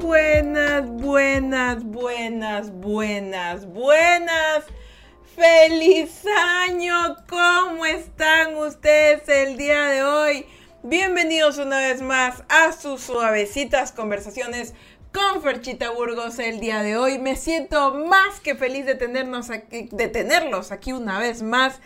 buenas, 0.00 0.88
buenas, 0.88 1.84
buenas, 1.84 2.70
buenas, 2.72 3.66
buenas. 3.66 4.64
¡Feliz 5.36 6.22
año! 6.66 7.16
¿Cómo 7.28 7.84
están 7.86 8.56
ustedes 8.56 9.28
el 9.28 9.56
día 9.56 9.84
de 9.84 10.02
hoy? 10.02 10.46
Bienvenidos 10.82 11.58
una 11.58 11.78
vez 11.78 12.02
más 12.02 12.42
a 12.48 12.72
sus 12.72 13.02
suavecitas 13.02 13.92
conversaciones 13.92 14.74
con 15.12 15.42
Ferchita 15.42 15.90
Burgos 15.90 16.38
el 16.38 16.60
día 16.60 16.82
de 16.82 16.96
hoy. 16.96 17.18
Me 17.18 17.36
siento 17.36 17.94
más 17.94 18.40
que 18.40 18.54
feliz 18.54 18.86
de, 18.86 18.94
tenernos 18.94 19.50
aquí, 19.50 19.88
de 19.92 20.08
tenerlos 20.08 20.72
aquí 20.72 20.92
una 20.92 21.18
vez 21.18 21.42
más. 21.42 21.80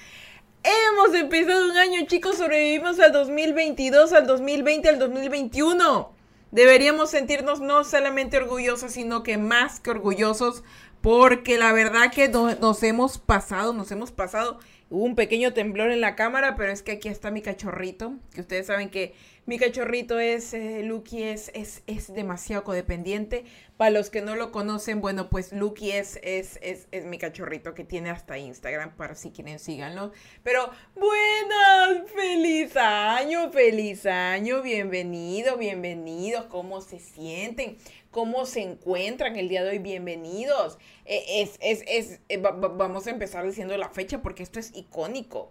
Hemos 0.63 1.15
empezado 1.15 1.65
un 1.71 1.77
año, 1.77 2.07
chicos, 2.07 2.39
sobrevivimos 2.39 2.99
al 3.01 3.13
2022, 3.13 4.13
al 4.13 4.27
2020, 4.27 4.89
al 4.89 4.99
2021. 4.99 6.24
Deberíamos 6.55 7.11
sentirnos 7.11 7.59
no 7.59 7.83
solamente 7.83 8.37
orgullosos, 8.37 8.93
sino 8.93 9.25
que 9.25 9.39
más 9.39 9.81
que 9.81 9.91
orgullosos, 9.91 10.63
porque 11.01 11.59
la 11.59 11.73
verdad 11.73 12.13
que 12.13 12.29
nos 12.29 12.83
hemos 12.85 13.19
pasado, 13.19 13.73
nos 13.73 13.91
hemos 13.91 14.13
pasado. 14.13 14.61
Un 14.95 15.17
pequeño 15.17 15.53
temblor 15.53 15.91
en 15.91 16.01
la 16.01 16.15
cámara, 16.15 16.55
pero 16.55 16.71
es 16.71 16.85
que 16.85 16.93
aquí 16.93 17.09
está 17.09 17.33
mi 17.33 17.43
cachorrito, 17.43 18.15
que 18.33 18.43
ustedes 18.43 18.69
saben 18.69 18.91
que 18.91 19.13
mi 19.45 19.59
cachorrito 19.59 20.21
es, 20.21 20.55
eh, 20.55 20.83
Lucky 20.85 21.25
es, 21.25 21.51
es, 21.53 21.83
es, 21.89 22.15
demasiado 22.15 22.63
codependiente. 22.63 23.45
Para 23.77 23.91
los 23.91 24.09
que 24.09 24.23
no 24.23 24.37
lo 24.37 24.53
conocen, 24.53 25.01
bueno, 25.01 25.29
pues 25.31 25.53
Lucky 25.53 25.91
es, 25.91 26.21
es, 26.23 26.61
es, 26.63 26.87
es 26.93 27.05
mi 27.07 27.19
cachorrito 27.19 27.75
que 27.75 27.83
tiene 27.83 28.11
hasta 28.11 28.39
Instagram, 28.39 28.95
para 28.95 29.17
si 29.17 29.33
quieren 29.33 29.59
síganlo. 29.59 30.13
Pero 30.45 30.71
buenas, 30.95 32.09
feliz 32.15 32.77
año, 32.77 33.51
feliz 33.51 34.07
año, 34.07 34.63
bienvenido, 34.63 35.57
bienvenidos, 35.57 36.45
¿cómo 36.45 36.81
se 36.81 37.01
sienten? 37.01 37.77
¿Cómo 38.15 38.47
se 38.47 38.63
encuentran 38.63 39.35
el 39.35 39.49
día 39.49 39.65
de 39.65 39.71
hoy? 39.71 39.79
Bienvenidos. 39.81 40.79
Eh, 41.05 41.43
es, 41.43 41.59
es, 41.61 41.83
es, 41.89 42.21
eh, 42.29 42.37
vamos 42.37 43.09
a 43.09 43.11
empezar 43.11 43.45
diciendo 43.45 43.77
la 43.77 43.89
fecha 43.89 44.23
porque 44.23 44.45
esto 44.45 44.61
es 44.61 44.71
icónico. 44.73 45.51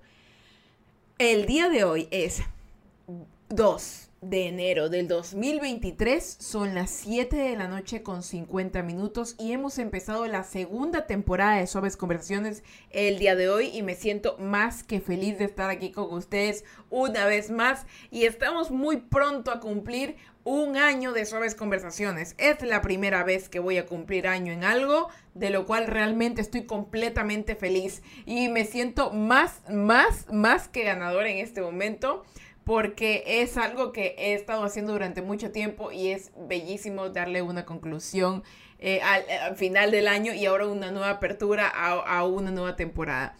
El 1.18 1.46
día 1.46 1.68
de 1.68 1.84
hoy 1.84 2.08
es 2.10 2.42
2 3.50 4.10
de 4.24 4.48
enero 4.48 4.90
del 4.90 5.08
2023. 5.08 6.38
Son 6.40 6.76
las 6.76 6.90
7 6.92 7.36
de 7.36 7.56
la 7.56 7.68
noche 7.68 8.04
con 8.04 8.24
50 8.24 8.82
minutos 8.84 9.36
y 9.38 9.52
hemos 9.52 9.78
empezado 9.78 10.26
la 10.28 10.44
segunda 10.44 11.06
temporada 11.06 11.58
de 11.58 11.68
Suaves 11.68 11.98
Conversaciones 11.98 12.64
el 12.90 13.20
día 13.20 13.36
de 13.36 13.50
hoy 13.50 13.68
y 13.68 13.84
me 13.84 13.96
siento 13.96 14.38
más 14.40 14.84
que 14.84 15.02
feliz 15.02 15.38
de 15.38 15.46
estar 15.46 15.70
aquí 15.70 15.92
con 15.92 16.14
ustedes 16.14 16.64
una 16.90 17.26
vez 17.26 17.52
más 17.52 17.86
y 18.12 18.24
estamos 18.24 18.72
muy 18.72 18.98
pronto 18.98 19.52
a 19.52 19.60
cumplir 19.60 20.16
un 20.46 20.76
año 20.78 21.14
de 21.14 21.26
Suaves 21.26 21.56
Conversaciones. 21.56 22.36
Es 22.38 22.62
la 22.62 22.82
primera 22.82 23.24
vez 23.24 23.50
que 23.50 23.60
voy 23.60 23.78
a 23.78 23.86
cumplir 23.86 24.28
año 24.28 24.52
en 24.52 24.64
algo, 24.64 25.10
de 25.34 25.50
lo 25.50 25.66
cual 25.66 25.88
realmente 25.88 26.42
estoy 26.42 26.64
completamente 26.66 27.56
feliz 27.56 28.02
y 28.26 28.50
me 28.50 28.66
siento 28.66 29.12
más, 29.12 29.62
más, 29.70 30.28
más 30.32 30.68
que 30.68 30.84
ganador 30.84 31.26
en 31.28 31.38
este 31.38 31.62
momento 31.62 32.24
porque 32.64 33.24
es 33.26 33.58
algo 33.58 33.92
que 33.92 34.16
he 34.18 34.34
estado 34.34 34.64
haciendo 34.64 34.94
durante 34.94 35.22
mucho 35.22 35.52
tiempo 35.52 35.92
y 35.92 36.10
es 36.10 36.32
bellísimo 36.48 37.10
darle 37.10 37.42
una 37.42 37.66
conclusión 37.66 38.44
eh, 38.80 39.02
al, 39.02 39.56
final 39.56 39.92
del 39.92 40.08
año 40.08 40.34
y 40.34 40.46
ahora 40.46 40.68
una 40.68 40.92
nueva 40.92 41.10
apertura 41.10 41.68
a, 41.68 42.24
una 42.26 42.52
nueva 42.52 42.76
temporada. 42.76 43.36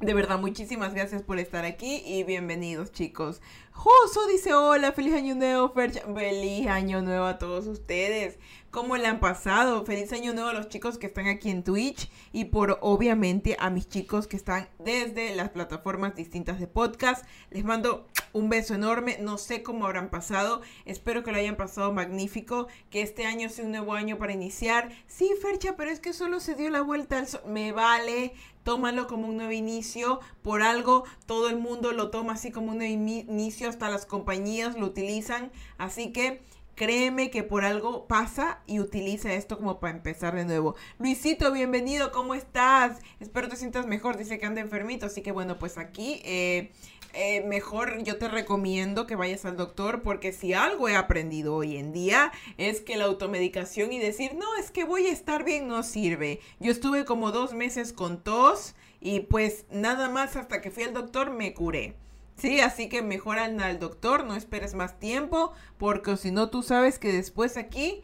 De 0.00 0.12
verdad, 0.12 0.38
muchísimas 0.38 0.92
gracias 0.94 1.22
por 1.22 1.38
estar 1.38 1.64
aquí 1.64 2.02
y 2.04 2.24
bienvenidos 2.24 2.92
chicos. 2.92 3.40
Joso 3.70 4.26
dice 4.28 4.52
hola, 4.52 4.92
feliz 4.92 5.14
año 5.14 5.34
nuevo, 5.34 5.72
Feliz 5.72 6.66
año 6.66 7.02
nuevo 7.02 7.24
a 7.26 7.38
todos 7.38 7.66
ustedes. 7.66 8.38
¿Cómo 8.74 8.96
le 8.96 9.06
han 9.06 9.20
pasado? 9.20 9.86
Feliz 9.86 10.12
año 10.12 10.32
nuevo 10.32 10.48
a 10.48 10.52
los 10.52 10.68
chicos 10.68 10.98
que 10.98 11.06
están 11.06 11.28
aquí 11.28 11.48
en 11.48 11.62
Twitch 11.62 12.10
y 12.32 12.46
por 12.46 12.80
obviamente 12.82 13.56
a 13.60 13.70
mis 13.70 13.88
chicos 13.88 14.26
que 14.26 14.36
están 14.36 14.68
desde 14.80 15.36
las 15.36 15.50
plataformas 15.50 16.16
distintas 16.16 16.58
de 16.58 16.66
podcast. 16.66 17.24
Les 17.50 17.64
mando 17.64 18.08
un 18.32 18.48
beso 18.48 18.74
enorme. 18.74 19.18
No 19.20 19.38
sé 19.38 19.62
cómo 19.62 19.86
habrán 19.86 20.10
pasado. 20.10 20.60
Espero 20.86 21.22
que 21.22 21.30
lo 21.30 21.38
hayan 21.38 21.54
pasado 21.54 21.92
magnífico. 21.92 22.66
Que 22.90 23.02
este 23.02 23.26
año 23.26 23.48
sea 23.48 23.64
un 23.64 23.70
nuevo 23.70 23.92
año 23.92 24.18
para 24.18 24.32
iniciar. 24.32 24.90
Sí, 25.06 25.30
Fercha, 25.40 25.76
pero 25.76 25.92
es 25.92 26.00
que 26.00 26.12
solo 26.12 26.40
se 26.40 26.56
dio 26.56 26.68
la 26.68 26.82
vuelta 26.82 27.18
al 27.18 27.28
sol. 27.28 27.42
Me 27.46 27.70
vale. 27.70 28.32
Tómalo 28.64 29.06
como 29.06 29.28
un 29.28 29.36
nuevo 29.36 29.52
inicio. 29.52 30.18
Por 30.42 30.62
algo 30.62 31.04
todo 31.26 31.48
el 31.48 31.58
mundo 31.58 31.92
lo 31.92 32.10
toma 32.10 32.32
así 32.32 32.50
como 32.50 32.72
un 32.72 32.78
nuevo 32.78 32.92
inicio. 32.92 33.68
Hasta 33.68 33.88
las 33.88 34.04
compañías 34.04 34.76
lo 34.76 34.86
utilizan. 34.86 35.52
Así 35.78 36.12
que 36.12 36.42
Créeme 36.74 37.30
que 37.30 37.44
por 37.44 37.64
algo 37.64 38.06
pasa 38.08 38.60
y 38.66 38.80
utiliza 38.80 39.32
esto 39.32 39.56
como 39.56 39.78
para 39.78 39.96
empezar 39.96 40.34
de 40.34 40.44
nuevo. 40.44 40.74
Luisito, 40.98 41.52
bienvenido, 41.52 42.10
¿cómo 42.10 42.34
estás? 42.34 42.98
Espero 43.20 43.48
te 43.48 43.54
sientas 43.54 43.86
mejor. 43.86 44.16
Dice 44.16 44.40
que 44.40 44.46
anda 44.46 44.60
enfermito, 44.60 45.06
así 45.06 45.22
que 45.22 45.30
bueno, 45.30 45.56
pues 45.56 45.78
aquí 45.78 46.20
eh, 46.24 46.72
eh, 47.12 47.44
mejor 47.46 48.02
yo 48.02 48.18
te 48.18 48.26
recomiendo 48.26 49.06
que 49.06 49.14
vayas 49.14 49.44
al 49.44 49.56
doctor 49.56 50.02
porque 50.02 50.32
si 50.32 50.52
algo 50.52 50.88
he 50.88 50.96
aprendido 50.96 51.54
hoy 51.54 51.76
en 51.76 51.92
día 51.92 52.32
es 52.58 52.80
que 52.80 52.96
la 52.96 53.04
automedicación 53.04 53.92
y 53.92 54.00
decir, 54.00 54.34
no, 54.34 54.56
es 54.56 54.72
que 54.72 54.82
voy 54.82 55.06
a 55.06 55.12
estar 55.12 55.44
bien 55.44 55.68
no 55.68 55.84
sirve. 55.84 56.40
Yo 56.58 56.72
estuve 56.72 57.04
como 57.04 57.30
dos 57.30 57.54
meses 57.54 57.92
con 57.92 58.20
tos 58.20 58.74
y 59.00 59.20
pues 59.20 59.64
nada 59.70 60.10
más 60.10 60.34
hasta 60.34 60.60
que 60.60 60.72
fui 60.72 60.82
al 60.82 60.92
doctor 60.92 61.30
me 61.30 61.54
curé. 61.54 61.94
Sí, 62.36 62.60
así 62.60 62.88
que 62.88 63.02
mejor 63.02 63.38
al 63.38 63.78
doctor, 63.78 64.24
no 64.24 64.34
esperes 64.34 64.74
más 64.74 64.98
tiempo, 64.98 65.52
porque 65.78 66.16
si 66.16 66.30
no 66.30 66.50
tú 66.50 66.62
sabes 66.62 66.98
que 66.98 67.12
después 67.12 67.56
aquí 67.56 68.02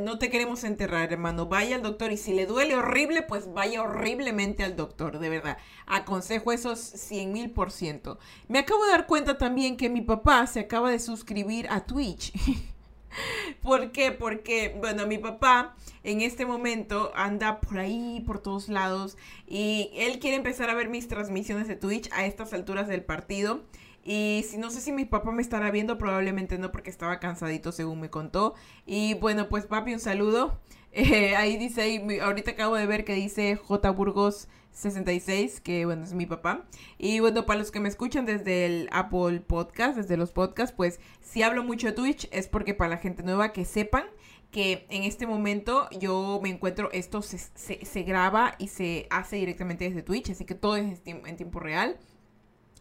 no 0.00 0.18
te 0.18 0.30
queremos 0.30 0.64
enterrar, 0.64 1.12
hermano. 1.12 1.46
Vaya 1.46 1.76
al 1.76 1.82
doctor 1.82 2.12
y 2.12 2.16
si 2.16 2.32
le 2.32 2.46
duele 2.46 2.76
horrible, 2.76 3.22
pues 3.22 3.52
vaya 3.52 3.82
horriblemente 3.82 4.62
al 4.62 4.76
doctor, 4.76 5.18
de 5.18 5.28
verdad. 5.28 5.58
Aconsejo 5.86 6.52
esos 6.52 6.78
100 6.78 7.32
mil 7.32 7.50
por 7.50 7.70
ciento. 7.70 8.18
Me 8.48 8.60
acabo 8.60 8.84
de 8.84 8.92
dar 8.92 9.06
cuenta 9.06 9.36
también 9.36 9.76
que 9.76 9.90
mi 9.90 10.00
papá 10.00 10.46
se 10.46 10.60
acaba 10.60 10.90
de 10.90 11.00
suscribir 11.00 11.66
a 11.70 11.84
Twitch. 11.84 12.32
¿Por 13.62 13.92
qué? 13.92 14.12
Porque, 14.12 14.76
bueno, 14.78 15.06
mi 15.06 15.18
papá 15.18 15.74
en 16.02 16.20
este 16.20 16.46
momento 16.46 17.12
anda 17.14 17.60
por 17.60 17.78
ahí, 17.78 18.22
por 18.26 18.38
todos 18.40 18.68
lados, 18.68 19.16
y 19.46 19.90
él 19.94 20.18
quiere 20.18 20.36
empezar 20.36 20.70
a 20.70 20.74
ver 20.74 20.88
mis 20.88 21.08
transmisiones 21.08 21.68
de 21.68 21.76
Twitch 21.76 22.10
a 22.12 22.26
estas 22.26 22.52
alturas 22.52 22.88
del 22.88 23.02
partido. 23.02 23.62
Y 24.04 24.44
si 24.48 24.58
no 24.58 24.70
sé 24.70 24.82
si 24.82 24.92
mi 24.92 25.06
papá 25.06 25.32
me 25.32 25.40
estará 25.40 25.70
viendo, 25.70 25.96
probablemente 25.96 26.58
no, 26.58 26.70
porque 26.70 26.90
estaba 26.90 27.20
cansadito, 27.20 27.72
según 27.72 28.00
me 28.00 28.10
contó. 28.10 28.54
Y 28.86 29.14
bueno, 29.14 29.48
pues 29.48 29.66
papi, 29.66 29.94
un 29.94 30.00
saludo. 30.00 30.58
Eh, 30.96 31.34
ahí 31.34 31.56
dice, 31.56 32.20
ahorita 32.22 32.52
acabo 32.52 32.76
de 32.76 32.86
ver 32.86 33.04
que 33.04 33.14
dice 33.14 33.56
J. 33.56 33.90
Burgos 33.90 34.46
66, 34.74 35.60
que 35.60 35.86
bueno, 35.86 36.04
es 36.04 36.12
mi 36.12 36.26
papá. 36.26 36.64
Y 36.98 37.20
bueno, 37.20 37.46
para 37.46 37.58
los 37.58 37.70
que 37.70 37.80
me 37.80 37.88
escuchan 37.88 38.26
desde 38.26 38.66
el 38.66 38.88
Apple 38.92 39.40
Podcast, 39.40 39.96
desde 39.96 40.16
los 40.16 40.32
podcasts, 40.32 40.74
pues 40.76 41.00
si 41.20 41.42
hablo 41.42 41.64
mucho 41.64 41.86
de 41.86 41.92
Twitch 41.94 42.28
es 42.30 42.48
porque 42.48 42.74
para 42.74 42.90
la 42.90 42.98
gente 42.98 43.22
nueva 43.22 43.52
que 43.52 43.64
sepan 43.64 44.04
que 44.50 44.86
en 44.90 45.02
este 45.02 45.26
momento 45.26 45.88
yo 45.98 46.38
me 46.42 46.48
encuentro, 46.48 46.88
esto 46.92 47.22
se, 47.22 47.38
se, 47.38 48.02
graba 48.02 48.54
y 48.58 48.68
se 48.68 49.08
hace 49.10 49.36
directamente 49.36 49.88
desde 49.88 50.02
Twitch, 50.02 50.30
así 50.30 50.44
que 50.44 50.54
todo 50.54 50.76
es 50.76 51.00
en 51.06 51.36
tiempo 51.36 51.58
real. 51.58 51.96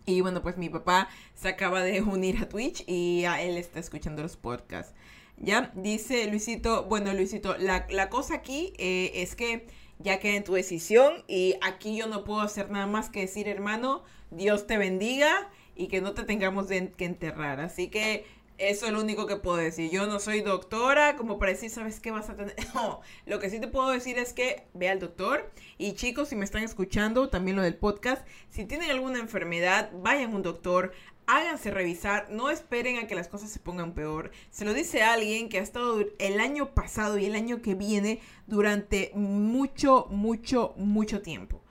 Y 0.06 0.22
bueno, 0.22 0.42
pues 0.42 0.58
mi 0.58 0.70
papá 0.70 1.08
se 1.34 1.48
acaba 1.48 1.82
de 1.82 2.02
unir 2.04 2.38
a 2.42 2.50
Twitch 2.50 2.84
y 2.88 3.24
él 3.24 3.58
está 3.58 3.80
escuchando 3.80 4.22
los 4.22 4.38
podcasts. 4.38 4.94
Ya, 5.38 5.72
dice 5.76 6.28
Luisito, 6.28 6.84
bueno 6.86 7.12
Luisito, 7.12 7.58
la, 7.58 7.88
la 7.90 8.10
cosa 8.10 8.36
aquí 8.36 8.74
eh, 8.78 9.12
es 9.16 9.36
que 9.36 9.66
ya 10.04 10.20
queda 10.20 10.36
en 10.36 10.44
tu 10.44 10.54
decisión 10.54 11.24
y 11.28 11.56
aquí 11.62 11.98
yo 11.98 12.08
no 12.08 12.24
puedo 12.24 12.42
hacer 12.42 12.70
nada 12.70 12.86
más 12.86 13.10
que 13.10 13.22
decir, 13.22 13.48
hermano, 13.48 14.04
Dios 14.32 14.68
te 14.68 14.78
bendiga 14.78 15.50
y 15.76 15.88
que 15.88 16.02
no 16.02 16.14
te 16.14 16.24
tengamos 16.24 16.68
que 16.68 17.06
enterrar. 17.06 17.60
Así 17.60 17.90
que 17.90 18.26
eso 18.58 18.86
es 18.86 18.92
lo 18.92 19.02
único 19.02 19.26
que 19.26 19.38
puedo 19.38 19.58
decir. 19.58 19.90
Yo 19.92 20.06
no 20.06 20.20
soy 20.20 20.42
doctora 20.42 21.16
como 21.16 21.40
para 21.40 21.52
decir, 21.52 21.70
¿sabes 21.70 22.00
qué 22.00 22.12
vas 22.12 22.30
a 22.30 22.36
tener? 22.36 22.56
No, 22.74 23.02
lo 23.26 23.40
que 23.40 23.50
sí 23.50 23.60
te 23.60 23.68
puedo 23.68 23.90
decir 23.90 24.18
es 24.18 24.34
que 24.34 24.68
ve 24.74 24.90
al 24.90 25.00
doctor. 25.00 25.52
Y 25.78 25.94
chicos, 25.94 26.30
si 26.30 26.36
me 26.36 26.46
están 26.46 26.64
escuchando, 26.64 27.30
también 27.30 27.56
lo 27.58 27.64
del 27.64 27.76
podcast, 27.76 28.28
si 28.50 28.66
tienen 28.66 28.92
alguna 28.92 29.20
enfermedad, 29.20 29.92
vayan 29.94 30.32
a 30.32 30.36
un 30.36 30.44
doctor, 30.44 30.94
háganse 31.28 31.72
revisar, 31.72 32.28
no 32.30 32.50
esperen 32.50 32.98
a 32.98 33.08
que 33.08 33.16
las 33.16 33.28
cosas 33.28 33.50
se 33.50 33.60
pongan 33.60 33.94
peor. 33.94 34.32
Se 34.52 34.66
lo 34.66 34.74
dice 34.74 35.04
alguien 35.04 35.50
que 35.50 35.60
ha 35.60 35.64
estado 35.64 36.04
el 36.20 36.40
año 36.40 36.74
pasado 36.74 37.18
y 37.18 37.26
el 37.26 37.36
año 37.36 37.62
que 37.62 37.76
viene 37.76 38.20
durante 38.48 39.12
mucho, 39.16 40.08
mucho, 40.10 40.74
mucho 40.78 41.22
tiempo 41.22 41.64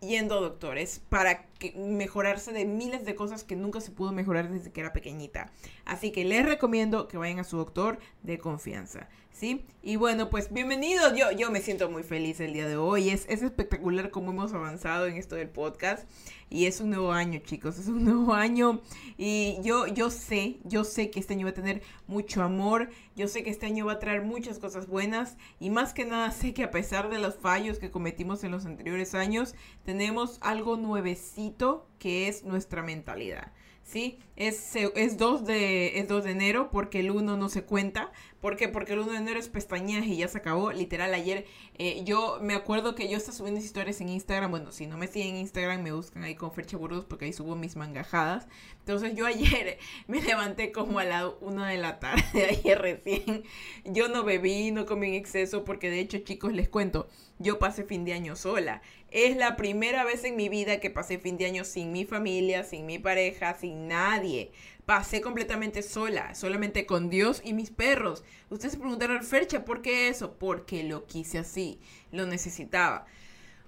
yendo 0.00 0.38
a 0.38 0.40
doctores 0.40 1.00
para 1.08 1.49
mejorarse 1.76 2.52
de 2.52 2.64
miles 2.64 3.04
de 3.04 3.14
cosas 3.14 3.44
que 3.44 3.56
nunca 3.56 3.80
se 3.80 3.90
pudo 3.90 4.12
mejorar 4.12 4.50
desde 4.50 4.72
que 4.72 4.80
era 4.80 4.92
pequeñita. 4.92 5.52
Así 5.84 6.10
que 6.10 6.24
les 6.24 6.44
recomiendo 6.44 7.08
que 7.08 7.18
vayan 7.18 7.38
a 7.38 7.44
su 7.44 7.56
doctor 7.56 7.98
de 8.22 8.38
confianza. 8.38 9.08
¿Sí? 9.32 9.64
Y 9.82 9.96
bueno, 9.96 10.28
pues 10.28 10.52
bienvenidos. 10.52 11.14
Yo, 11.16 11.30
yo 11.30 11.50
me 11.50 11.62
siento 11.62 11.88
muy 11.88 12.02
feliz 12.02 12.40
el 12.40 12.52
día 12.52 12.68
de 12.68 12.76
hoy. 12.76 13.08
Es, 13.08 13.24
es 13.28 13.42
espectacular 13.42 14.10
cómo 14.10 14.32
hemos 14.32 14.52
avanzado 14.52 15.06
en 15.06 15.16
esto 15.16 15.34
del 15.34 15.48
podcast. 15.48 16.06
Y 16.50 16.66
es 16.66 16.80
un 16.80 16.90
nuevo 16.90 17.12
año, 17.12 17.40
chicos. 17.42 17.78
Es 17.78 17.86
un 17.86 18.04
nuevo 18.04 18.34
año. 18.34 18.82
Y 19.16 19.56
yo, 19.62 19.86
yo 19.86 20.10
sé, 20.10 20.58
yo 20.64 20.84
sé 20.84 21.10
que 21.10 21.20
este 21.20 21.32
año 21.34 21.46
va 21.46 21.52
a 21.52 21.54
tener 21.54 21.80
mucho 22.06 22.42
amor. 22.42 22.90
Yo 23.16 23.28
sé 23.28 23.42
que 23.42 23.48
este 23.48 23.64
año 23.64 23.86
va 23.86 23.92
a 23.92 23.98
traer 23.98 24.22
muchas 24.22 24.58
cosas 24.58 24.86
buenas. 24.88 25.38
Y 25.58 25.70
más 25.70 25.94
que 25.94 26.04
nada 26.04 26.32
sé 26.32 26.52
que 26.52 26.64
a 26.64 26.70
pesar 26.70 27.08
de 27.08 27.18
los 27.18 27.36
fallos 27.36 27.78
que 27.78 27.90
cometimos 27.90 28.44
en 28.44 28.50
los 28.50 28.66
anteriores 28.66 29.14
años, 29.14 29.54
tenemos 29.84 30.36
algo 30.42 30.76
nuevecito 30.76 31.49
que 31.98 32.28
es 32.28 32.44
nuestra 32.44 32.82
mentalidad. 32.82 33.52
¿sí? 33.90 34.18
Es, 34.36 34.74
es, 34.76 35.18
2 35.18 35.44
de, 35.44 35.98
es 35.98 36.08
2 36.08 36.24
de 36.24 36.30
enero 36.30 36.70
porque 36.70 37.00
el 37.00 37.10
1 37.10 37.36
no 37.36 37.48
se 37.48 37.64
cuenta. 37.64 38.12
¿Por? 38.40 38.56
Porque 38.72 38.94
el 38.94 39.00
1 39.00 39.12
de 39.12 39.18
enero 39.18 39.38
es 39.38 39.48
pestañas 39.48 40.06
y 40.06 40.16
ya 40.16 40.28
se 40.28 40.38
acabó. 40.38 40.72
Literal, 40.72 41.12
ayer 41.12 41.44
eh, 41.76 42.02
yo 42.04 42.38
me 42.40 42.54
acuerdo 42.54 42.94
que 42.94 43.08
yo 43.08 43.18
estaba 43.18 43.36
subiendo 43.36 43.60
historias 43.60 44.00
en 44.00 44.08
Instagram. 44.08 44.50
Bueno, 44.50 44.72
si 44.72 44.86
no 44.86 44.96
me 44.96 45.08
siguen 45.08 45.34
en 45.34 45.40
Instagram, 45.42 45.82
me 45.82 45.92
buscan 45.92 46.24
ahí 46.24 46.36
con 46.36 46.52
Fercha 46.52 46.78
Burgos 46.78 47.04
porque 47.04 47.26
ahí 47.26 47.32
subo 47.32 47.56
mis 47.56 47.76
mangajadas. 47.76 48.46
Entonces 48.78 49.14
yo 49.14 49.26
ayer 49.26 49.78
me 50.06 50.22
levanté 50.22 50.72
como 50.72 51.00
a 51.00 51.04
la 51.04 51.28
1 51.28 51.64
de 51.64 51.76
la 51.76 51.98
tarde, 51.98 52.46
ayer 52.50 52.80
recién. 52.80 53.42
Yo 53.84 54.08
no 54.08 54.24
bebí, 54.24 54.70
no 54.70 54.86
comí 54.86 55.08
en 55.08 55.14
exceso 55.14 55.64
porque 55.64 55.90
de 55.90 56.00
hecho, 56.00 56.18
chicos, 56.18 56.52
les 56.52 56.68
cuento, 56.68 57.08
yo 57.38 57.58
pasé 57.58 57.84
fin 57.84 58.04
de 58.04 58.14
año 58.14 58.36
sola. 58.36 58.80
Es 59.10 59.36
la 59.36 59.56
primera 59.56 60.04
vez 60.04 60.22
en 60.22 60.36
mi 60.36 60.48
vida 60.48 60.78
que 60.78 60.88
pasé 60.88 61.18
fin 61.18 61.36
de 61.36 61.46
año 61.46 61.64
sin 61.64 61.90
mi 61.90 62.04
familia, 62.04 62.62
sin 62.62 62.86
mi 62.86 63.00
pareja, 63.00 63.54
sin 63.58 63.88
nadie. 63.88 64.52
Pasé 64.86 65.20
completamente 65.20 65.82
sola, 65.82 66.34
solamente 66.36 66.86
con 66.86 67.10
Dios 67.10 67.42
y 67.44 67.52
mis 67.52 67.70
perros. 67.70 68.22
Ustedes 68.50 68.74
se 68.74 68.78
preguntarán, 68.78 69.24
Fercha, 69.24 69.64
¿por 69.64 69.82
qué 69.82 70.08
eso? 70.08 70.38
Porque 70.38 70.84
lo 70.84 71.06
quise 71.06 71.38
así, 71.38 71.80
lo 72.12 72.26
necesitaba. 72.26 73.04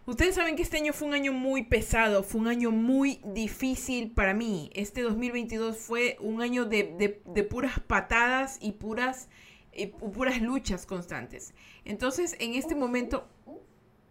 Ustedes 0.07 0.37
saben 0.37 0.55
que 0.55 0.63
este 0.63 0.77
año 0.77 0.93
fue 0.93 1.09
un 1.09 1.15
año 1.15 1.33
muy 1.33 1.65
pesado, 1.65 2.23
fue 2.23 2.41
un 2.41 2.49
año 2.49 2.71
muy 2.71 3.21
difícil 3.25 4.13
para 4.13 4.35
mí. 4.35 4.71
Este 4.75 5.03
2022 5.03 5.77
fue 5.77 6.17
un 6.21 6.41
año 6.41 6.67
de, 6.67 7.21
puras 7.51 7.81
patadas 7.81 8.59
y 8.61 8.73
puras, 8.73 9.29
y 9.73 9.87
puras 9.89 10.41
luchas 10.41 10.87
constantes. 10.87 11.53
Entonces, 11.85 12.37
en 12.39 12.55
este 12.55 12.77
momento... 12.77 13.29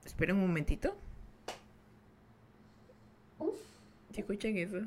Esperen 0.06 0.38
un 0.38 0.48
momentito. 0.48 0.98
¿Se 4.14 4.22
escuchan 4.22 4.58
eso? 4.58 4.78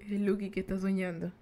Es 0.00 0.20
Lucky 0.20 0.50
que 0.50 0.60
está 0.60 0.78
soñando. 0.78 1.32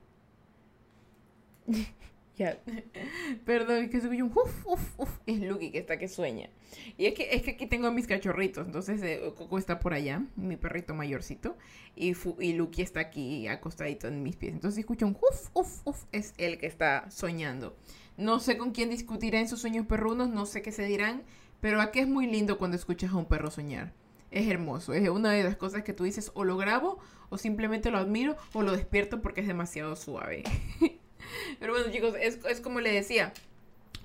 ya. 2.37 2.58
Perdón, 3.44 3.84
es 3.84 3.90
que 3.90 4.00
se 4.00 4.06
escucha 4.06 4.25
un 4.25 4.32
uf, 4.34 4.67
uf, 4.67 5.00
uf. 5.00 5.19
Es 5.26 5.40
Lucky 5.40 5.70
que 5.70 5.78
está 5.78 5.99
que 5.99 6.08
sueña. 6.08 6.49
Y 6.96 7.06
es 7.06 7.14
que, 7.14 7.28
es 7.32 7.43
que 7.43 7.52
aquí 7.52 7.67
tengo 7.67 7.88
a 7.88 7.90
mis 7.90 8.06
cachorritos. 8.06 8.67
Entonces 8.67 9.02
eh, 9.02 9.20
Coco 9.37 9.58
está 9.58 9.81
por 9.81 9.93
allá, 9.93 10.25
mi 10.37 10.56
perrito 10.56 10.94
mayorcito. 10.94 11.56
Y, 11.94 12.14
y 12.38 12.52
Lucky 12.55 12.82
está 12.82 13.00
aquí 13.00 13.49
acostadito 13.49 14.08
en 14.08 14.22
mis 14.22 14.37
pies. 14.37 14.55
Entonces 14.55 14.78
escucha 14.78 15.05
un 15.05 15.17
uf, 15.17 15.50
uf, 15.52 15.87
uf. 15.87 16.05
Es 16.12 16.32
el 16.38 16.58
que 16.58 16.67
está 16.67 17.11
soñando. 17.11 17.76
No 18.17 18.40
sé 18.40 18.56
con 18.56 18.72
quién 18.72 18.88
discutirá 18.88 19.40
en 19.40 19.49
sus 19.49 19.61
sueños 19.61 19.87
perrunos. 19.87 20.31
No 20.31 20.46
sé 20.46 20.62
qué 20.62 20.72
se 20.72 20.84
dirán. 20.84 21.22
Pero 21.61 21.82
aquí 21.82 21.99
es 21.99 22.08
muy 22.08 22.26
lindo 22.26 22.56
cuando 22.56 22.78
escuchas 22.78 23.12
a 23.12 23.17
un 23.17 23.26
perro 23.26 23.50
soñar 23.50 23.93
es 24.31 24.49
hermoso. 24.49 24.93
Es 24.93 25.09
una 25.09 25.32
de 25.32 25.44
las 25.44 25.56
cosas 25.56 25.82
que 25.82 25.93
tú 25.93 26.05
dices 26.05 26.31
o 26.35 26.44
lo 26.44 26.56
grabo 26.56 26.99
o 27.29 27.38
simplemente 27.38 27.91
lo 27.91 27.99
admiro 27.99 28.37
o 28.53 28.62
lo 28.62 28.73
despierto 28.73 29.21
porque 29.21 29.41
es 29.41 29.47
demasiado 29.47 29.97
suave. 29.97 30.44
Pero 31.59 31.73
bueno 31.73 31.91
chicos, 31.93 32.15
es, 32.21 32.61
como 32.61 32.81
le 32.81 32.93
decía, 32.93 33.32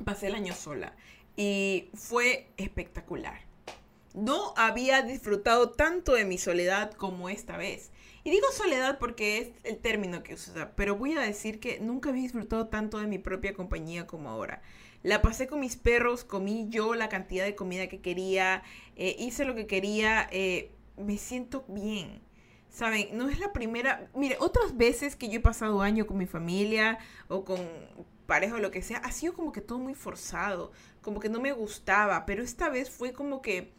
pasé 0.04 0.27
el 0.27 0.36
año 0.36 0.54
sola 0.54 0.94
y 1.36 1.89
fue 1.94 2.50
espectacular. 2.57 3.42
No 4.13 4.54
había 4.56 5.01
disfrutado 5.01 5.72
tanto 5.72 6.13
de 6.13 6.25
mi 6.25 6.38
soledad 6.38 6.94
como 6.94 7.30
esta 7.30 7.57
vez. 7.57 7.92
Y 8.24 8.31
digo 8.31 8.48
soledad 8.54 8.98
porque 8.98 9.39
es 9.39 9.50
el 9.63 9.77
término 9.77 10.24
que 10.24 10.33
usa, 10.33 10.72
pero 10.75 10.95
voy 10.95 11.13
a 11.13 11.22
decir 11.22 11.60
que 11.60 11.80
nunca 11.80 12.10
había 12.10 12.24
disfrutado 12.24 12.68
tanto 12.69 12.98
de 12.98 13.07
mi 13.07 13.19
propia 13.19 13.54
compañía 13.54 14.07
como 14.07 14.30
ahora. 14.30 14.62
La 15.06 15.22
pasé 15.22 15.46
con 15.46 15.60
mis 15.60 15.75
perros, 15.75 16.24
comí 16.24 16.66
yo 16.69 16.96
la 16.96 17.10
cantidad 17.10 17.46
de 17.46 17.54
comida 17.54 17.86
que 17.86 18.02
quería, 18.02 18.63
eh, 18.96 19.16
hice 19.19 19.46
lo 19.46 19.54
que 19.54 19.68
quería, 19.68 20.28
eh, 20.31 20.72
me 20.98 21.19
siento 21.19 21.63
bien. 21.68 22.24
Saben, 22.72 23.16
no 23.16 23.30
es 23.30 23.38
la 23.38 23.54
primera, 23.54 24.10
mire, 24.16 24.36
otras 24.40 24.75
veces 24.78 25.16
que 25.16 25.30
yo 25.30 25.38
he 25.38 25.42
pasado 25.42 25.84
año 25.84 26.07
con 26.07 26.18
mi 26.18 26.25
familia 26.25 26.98
o 27.28 27.46
con 27.46 27.60
pareja 28.25 28.56
o 28.56 28.57
lo 28.57 28.72
que 28.72 28.81
sea, 28.81 28.98
ha 28.98 29.12
sido 29.12 29.36
como 29.36 29.52
que 29.52 29.62
todo 29.62 29.78
muy 29.78 29.94
forzado, 29.94 30.72
como 31.04 31.19
que 31.19 31.30
no 31.30 31.40
me 31.40 31.51
gustaba, 31.51 32.25
pero 32.25 32.42
esta 32.42 32.69
vez 32.69 32.90
fue 32.90 33.13
como 33.13 33.44
que 33.44 33.74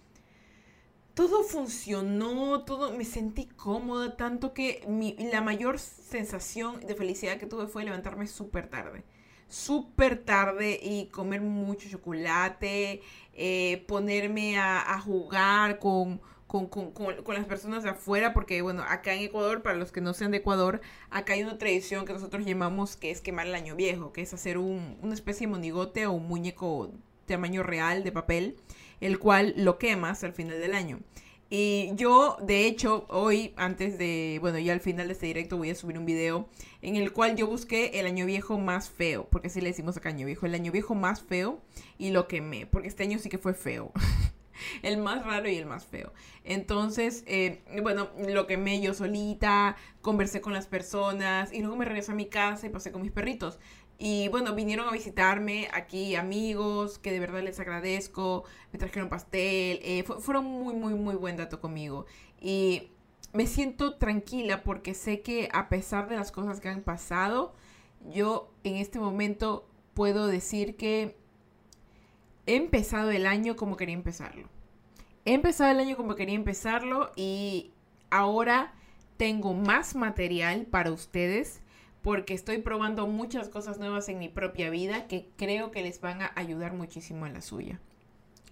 todo 1.15 1.43
funcionó, 1.43 2.65
todo 2.65 2.97
me 2.97 3.05
sentí 3.05 3.47
cómoda, 3.47 4.17
tanto 4.17 4.55
que 4.55 4.85
mi, 4.87 5.17
la 5.33 5.41
mayor 5.41 5.81
sensación 5.81 6.87
de 6.87 6.95
felicidad 6.95 7.39
que 7.39 7.47
tuve 7.47 7.67
fue 7.67 7.83
levantarme 7.83 8.29
súper 8.29 8.69
tarde 8.69 9.03
súper 9.49 10.25
tarde 10.25 10.79
y 10.83 11.07
comer 11.07 11.41
mucho 11.41 11.89
chocolate, 11.89 13.03
eh, 13.35 13.85
ponerme 13.87 14.59
a, 14.59 15.01
jugar 15.01 15.79
con, 15.79 16.21
con, 16.47 17.35
las 17.35 17.45
personas 17.47 17.83
de 17.83 17.91
afuera, 17.91 18.33
porque 18.33 18.63
bueno, 18.63 18.83
acá 18.89 19.15
en 19.15 19.23
Ecuador, 19.23 19.63
para 19.63 19.77
los 19.77 19.93
que 19.93 20.01
no 20.01 20.15
sean 20.15 20.31
de 20.31 20.39
Ecuador, 20.39 20.81
acá 21.11 21.35
hay 21.35 21.43
una 21.43 21.59
tradición 21.59 22.07
que 22.07 22.13
nosotros 22.13 22.45
llamamos 22.45 22.97
que 22.97 23.11
es 23.11 23.21
quemar 23.21 23.47
el 23.47 23.55
año 23.55 23.77
viejo, 23.77 24.13
que 24.13 24.23
es 24.23 24.35
hacer 24.35 24.59
un, 24.59 24.97
una 25.03 25.15
especie 25.15 25.47
de 25.47 25.53
monigote 25.53 26.07
o 26.07 26.13
un 26.13 26.27
muñeco 26.29 26.93
tamaño 27.27 27.63
real 27.63 28.05
de 28.05 28.13
papel, 28.13 28.57
el 29.01 29.19
cual 29.19 29.55
lo 29.57 29.79
quemas 29.79 30.25
al 30.25 30.33
final 30.33 30.59
del 30.59 30.75
año. 30.75 31.01
Y 31.49 31.93
yo, 31.95 32.37
de 32.43 32.67
hecho, 32.67 33.07
hoy, 33.09 33.55
antes 33.57 33.99
de, 33.99 34.39
bueno, 34.41 34.59
ya 34.59 34.73
al 34.73 34.81
final 34.81 35.07
de 35.07 35.13
este 35.13 35.27
directo 35.27 35.57
voy 35.57 35.71
a 35.71 35.75
subir 35.77 35.97
un 35.97 36.05
video 36.05 36.49
en 36.83 36.97
el 36.97 37.13
cual 37.13 37.37
yo 37.37 37.47
busqué 37.47 38.01
el 38.01 38.07
año 38.07 38.27
viejo 38.27 38.59
más 38.59 38.91
feo, 38.91 39.29
porque 39.31 39.47
así 39.47 39.61
le 39.61 39.69
decimos 39.69 39.97
acá 39.97 40.09
año 40.09 40.27
viejo, 40.27 40.47
el 40.47 40.55
año 40.55 40.73
viejo 40.73 40.97
más 40.97 41.23
feo 41.23 41.61
y 41.99 42.11
lo 42.11 42.27
quemé, 42.27 42.67
porque 42.67 42.89
este 42.89 43.05
año 43.05 43.21
sí 43.21 43.29
que 43.29 43.39
fue 43.39 43.55
feo. 43.55 43.93
el 44.83 44.99
más 44.99 45.25
raro 45.25 45.49
y 45.49 45.57
el 45.57 45.67
más 45.67 45.87
feo. 45.87 46.13
Entonces, 46.45 47.23
eh, 47.27 47.63
bueno, 47.83 48.09
lo 48.29 48.47
quemé 48.47 48.81
yo 48.81 48.95
solita, 48.95 49.77
conversé 50.03 50.41
con 50.41 50.53
las 50.53 50.67
personas 50.67 51.53
y 51.53 51.61
luego 51.61 51.77
me 51.77 51.85
regresé 51.85 52.13
a 52.13 52.17
mi 52.17 52.27
casa 52.27 52.67
y 52.67 52.71
pasé 52.71 52.91
con 52.91 53.03
mis 53.03 53.13
perritos. 53.13 53.59
Y 53.99 54.29
bueno, 54.29 54.55
vinieron 54.55 54.89
a 54.89 54.93
visitarme 54.93 55.69
aquí 55.73 56.17
amigos 56.17 56.99
que 56.99 57.13
de 57.13 57.21
verdad 57.21 57.43
les 57.43 57.59
agradezco, 57.61 58.45
me 58.73 58.79
trajeron 58.79 59.09
pastel, 59.09 59.81
eh, 59.83 60.05
fueron 60.21 60.45
muy, 60.45 60.75
muy, 60.75 60.95
muy 60.95 61.15
buen 61.15 61.37
dato 61.37 61.61
conmigo. 61.61 62.05
Y 62.41 62.91
me 63.33 63.47
siento 63.47 63.97
tranquila 63.97 64.63
porque 64.63 64.95
sé 64.95 65.23
que 65.23 65.49
a 65.53 65.69
pesar 65.69 66.09
de 66.09 66.17
las 66.17 66.31
cosas 66.31 66.61
que 66.61 66.69
han 66.69 66.83
pasado, 66.83 67.55
yo 68.13 68.53
en 68.65 68.77
este 68.77 68.99
momento 68.99 69.67
puedo 69.95 70.27
decir 70.27 70.77
que 70.77 71.17
he 72.47 72.57
empezado 72.57 73.11
el 73.11 73.27
año 73.27 73.57
como 73.57 73.77
quería 73.77 73.95
empezarlo. 73.95 74.49
He 75.25 75.33
empezado 75.33 75.71
el 75.71 75.81
año 75.81 75.97
como 75.97 76.15
quería 76.15 76.35
empezarlo 76.35 77.13
y 77.17 77.73
ahora 78.11 78.75
tengo 79.17 79.55
más 79.55 79.95
material 79.95 80.67
para 80.67 80.93
ustedes 80.93 81.63
porque 82.07 82.35
estoy 82.35 82.59
probando 82.59 83.09
muchas 83.09 83.49
cosas 83.49 83.81
nuevas 83.81 84.09
en 84.09 84.21
mi 84.21 84.29
propia 84.29 84.71
vida 84.71 85.09
que 85.09 85.29
creo 85.35 85.73
que 85.73 85.83
les 85.83 86.01
van 86.01 86.23
a 86.23 86.31
ayudar 86.37 86.73
muchísimo 86.73 87.27
en 87.27 87.33
la 87.33 87.43
suya. 87.43 87.81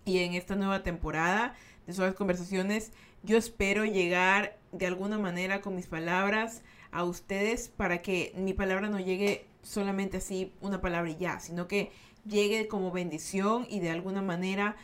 Y 0.04 0.18
en 0.18 0.34
esta 0.34 0.56
nueva 0.56 0.82
temporada 0.82 1.54
de 1.86 1.92
Suaves 1.92 2.16
Conversaciones, 2.16 2.90
yo 3.22 3.36
espero 3.36 3.84
llegar 3.84 4.58
de 4.72 4.88
alguna 4.88 5.18
manera 5.18 5.60
con 5.60 5.76
mis 5.76 5.86
palabras 5.86 6.64
a 6.90 7.04
ustedes 7.04 7.68
para 7.68 8.02
que 8.02 8.32
mi 8.34 8.54
palabra 8.54 8.88
no 8.88 8.98
llegue 8.98 9.46
solamente 9.62 10.16
así, 10.16 10.52
una 10.60 10.80
palabra 10.80 11.12
y 11.12 11.16
ya, 11.16 11.38
sino 11.38 11.68
que 11.68 11.92
llegue 12.26 12.66
como 12.66 12.90
bendición 12.90 13.68
y 13.70 13.78
de 13.78 13.90
alguna 13.90 14.20
manera 14.20 14.74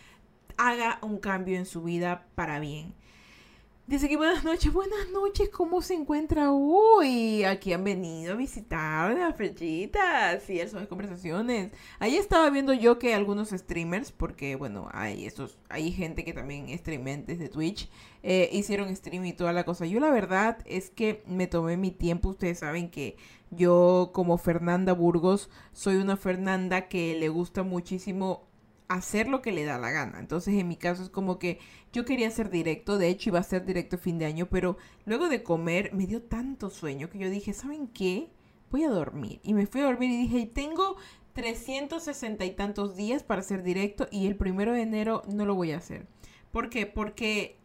haga 0.59 1.01
un 1.03 1.19
cambio 1.19 1.59
en 1.59 1.67
su 1.67 1.83
vida 1.83 2.25
para 2.37 2.61
bien. 2.61 2.95
Dice 3.91 4.09
que 4.09 4.17
buenas 4.17 4.45
noches, 4.45 4.73
buenas 4.73 5.11
noches, 5.13 5.49
¿cómo 5.49 5.83
se 5.83 5.95
encuentra 5.95 6.53
hoy? 6.53 7.43
Aquí 7.43 7.73
han 7.73 7.83
venido 7.83 8.35
a 8.35 8.37
visitar 8.37 9.19
las 9.19 9.35
flechitas 9.35 10.49
y 10.49 10.61
son 10.69 10.87
conversaciones. 10.87 11.73
Ahí 11.99 12.15
estaba 12.15 12.49
viendo 12.51 12.73
yo 12.73 13.01
que 13.01 13.15
algunos 13.17 13.51
streamers, 13.51 14.13
porque 14.13 14.55
bueno, 14.55 14.89
hay 14.93 15.27
estos, 15.27 15.59
hay 15.69 15.91
gente 15.91 16.25
que 16.25 16.33
también 16.33 16.69
streamen 16.79 17.27
desde 17.27 17.49
Twitch, 17.49 17.91
eh, 18.23 18.49
hicieron 18.53 18.95
stream 18.95 19.25
y 19.25 19.33
toda 19.33 19.53
la 19.53 19.65
cosa. 19.65 19.87
Yo 19.87 19.99
la 19.99 20.13
verdad 20.13 20.59
es 20.67 20.91
que 20.91 21.25
me 21.27 21.49
tomé 21.49 21.77
mi 21.77 21.91
tiempo, 21.91 22.29
ustedes 22.29 22.61
saben 22.61 22.93
que 22.93 23.17
yo 23.51 24.13
como 24.15 24.39
Fernanda 24.39 24.93
Burgos 24.93 25.51
soy 25.73 25.97
una 25.97 26.17
Fernanda 26.17 26.87
que 26.87 27.19
le 27.19 27.29
gusta 27.29 27.65
muchísimo 27.65 28.50
hacer 28.91 29.29
lo 29.29 29.41
que 29.41 29.53
le 29.53 29.65
da 29.65 29.79
la 29.79 29.93
gana. 29.93 30.19
Entonces, 30.19 30.55
en 30.55 30.67
mi 30.67 30.77
caso 30.77 31.05
es 31.05 31.11
como 31.11 31.39
que 31.39 31.61
yo 31.93 32.05
quería 32.05 32.29
ser 32.31 32.51
directo, 32.51 32.99
de 32.99 33.09
hecho 33.09 33.31
iba 33.31 33.39
a 33.39 33.45
ser 33.45 33.65
directo 33.65 33.99
fin 33.99 34.19
de 34.19 34.27
año, 34.27 34.47
pero 34.51 34.77
luego 35.05 35.29
de 35.29 35.45
comer 35.45 35.95
me 35.95 36.09
dio 36.09 36.23
tanto 36.23 36.71
sueño 36.71 37.09
que 37.09 37.21
yo 37.21 37.31
dije, 37.31 37.53
¿saben 37.53 37.87
qué? 37.87 38.33
Voy 38.73 38.83
a 38.83 38.91
dormir. 38.91 39.41
Y 39.45 39.55
me 39.55 39.67
fui 39.67 39.81
a 39.81 39.85
dormir 39.85 40.11
y 40.11 40.17
dije, 40.17 40.47
tengo 40.47 40.97
360 41.35 42.45
y 42.45 42.51
tantos 42.51 42.97
días 42.97 43.23
para 43.23 43.43
ser 43.43 43.63
directo 43.63 44.09
y 44.11 44.27
el 44.27 44.35
primero 44.35 44.73
de 44.73 44.83
enero 44.83 45.23
no 45.29 45.47
lo 45.47 45.55
voy 45.55 45.71
a 45.71 45.77
hacer. 45.77 46.09
¿Por 46.51 46.69
qué? 46.69 46.87
Porque 46.87 47.61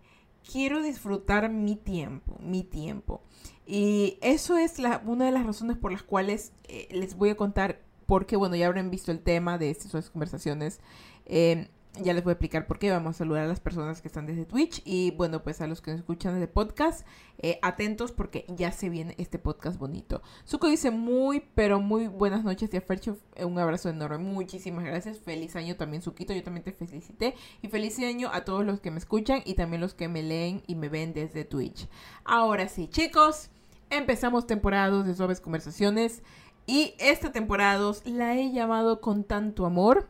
quiero 0.50 0.84
disfrutar 0.84 1.50
mi 1.50 1.76
tiempo, 1.76 2.38
mi 2.40 2.64
tiempo. 2.64 3.24
Y 3.66 4.20
eso 4.22 4.58
es 4.58 4.78
la, 4.78 5.02
una 5.08 5.26
de 5.26 5.32
las 5.32 5.44
razones 5.44 5.76
por 5.76 5.92
las 5.92 6.04
cuales 6.04 6.54
eh, 6.66 6.88
les 6.92 7.18
voy 7.18 7.30
a 7.30 7.36
contar, 7.36 7.82
porque 8.06 8.36
bueno, 8.36 8.56
ya 8.56 8.68
habrán 8.68 8.90
visto 8.90 9.12
el 9.12 9.20
tema 9.20 9.58
de 9.58 9.70
estas 9.70 10.10
conversaciones. 10.10 10.80
Eh, 11.26 11.68
ya 12.02 12.14
les 12.14 12.24
voy 12.24 12.32
a 12.32 12.34
explicar 12.34 12.68
por 12.68 12.80
qué. 12.80 12.92
Vamos 12.92 13.16
a 13.16 13.18
saludar 13.20 13.44
a 13.44 13.48
las 13.48 13.60
personas 13.60 14.02
que 14.02 14.08
están 14.08 14.26
desde 14.26 14.46
Twitch 14.46 14.82
y 14.86 15.12
bueno, 15.12 15.44
pues 15.44 15.62
a 15.62 15.68
los 15.68 15.82
que 15.82 15.92
nos 15.92 16.02
escuchan 16.02 16.34
desde 16.34 16.48
podcast, 16.48 17.06
eh, 17.38 17.60
atentos 17.62 18.12
porque 18.12 18.46
ya 18.50 18.72
se 18.72 18.90
viene 18.90 19.16
este 19.18 19.40
podcast 19.40 19.78
bonito. 19.78 20.22
Suco 20.44 20.68
dice 20.68 20.92
muy, 20.92 21.44
pero 21.56 21.80
muy 21.80 22.08
buenas 22.08 22.44
noches 22.44 22.74
y 22.74 22.78
a 22.78 22.82
Fercho 22.82 23.18
un 23.40 23.58
abrazo 23.60 23.90
enorme. 23.90 24.18
Muchísimas 24.18 24.84
gracias. 24.84 25.20
Feliz 25.20 25.56
año 25.56 25.76
también, 25.76 26.02
Suquito. 26.02 26.34
Yo 26.34 26.44
también 26.44 26.64
te 26.64 26.74
felicité 26.74 27.36
y 27.62 27.68
feliz 27.68 27.98
año 28.00 28.30
a 28.32 28.44
todos 28.44 28.66
los 28.66 28.82
que 28.82 28.92
me 28.92 28.98
escuchan 28.98 29.42
y 29.46 29.54
también 29.54 29.82
los 29.82 29.94
que 29.94 30.08
me 30.08 30.24
leen 30.24 30.64
y 30.68 30.76
me 30.76 30.90
ven 30.90 31.14
desde 31.14 31.46
Twitch. 31.46 31.88
Ahora 32.24 32.68
sí, 32.68 32.88
chicos, 32.88 33.50
empezamos 33.90 34.48
temporada 34.48 35.04
de 35.04 35.16
Suaves 35.16 35.40
Conversaciones 35.40 36.24
y 36.66 36.96
esta 37.00 37.32
temporada 37.32 37.92
la 38.06 38.36
he 38.36 38.52
llamado 38.52 39.02
con 39.02 39.24
tanto 39.24 39.66
amor 39.66 40.10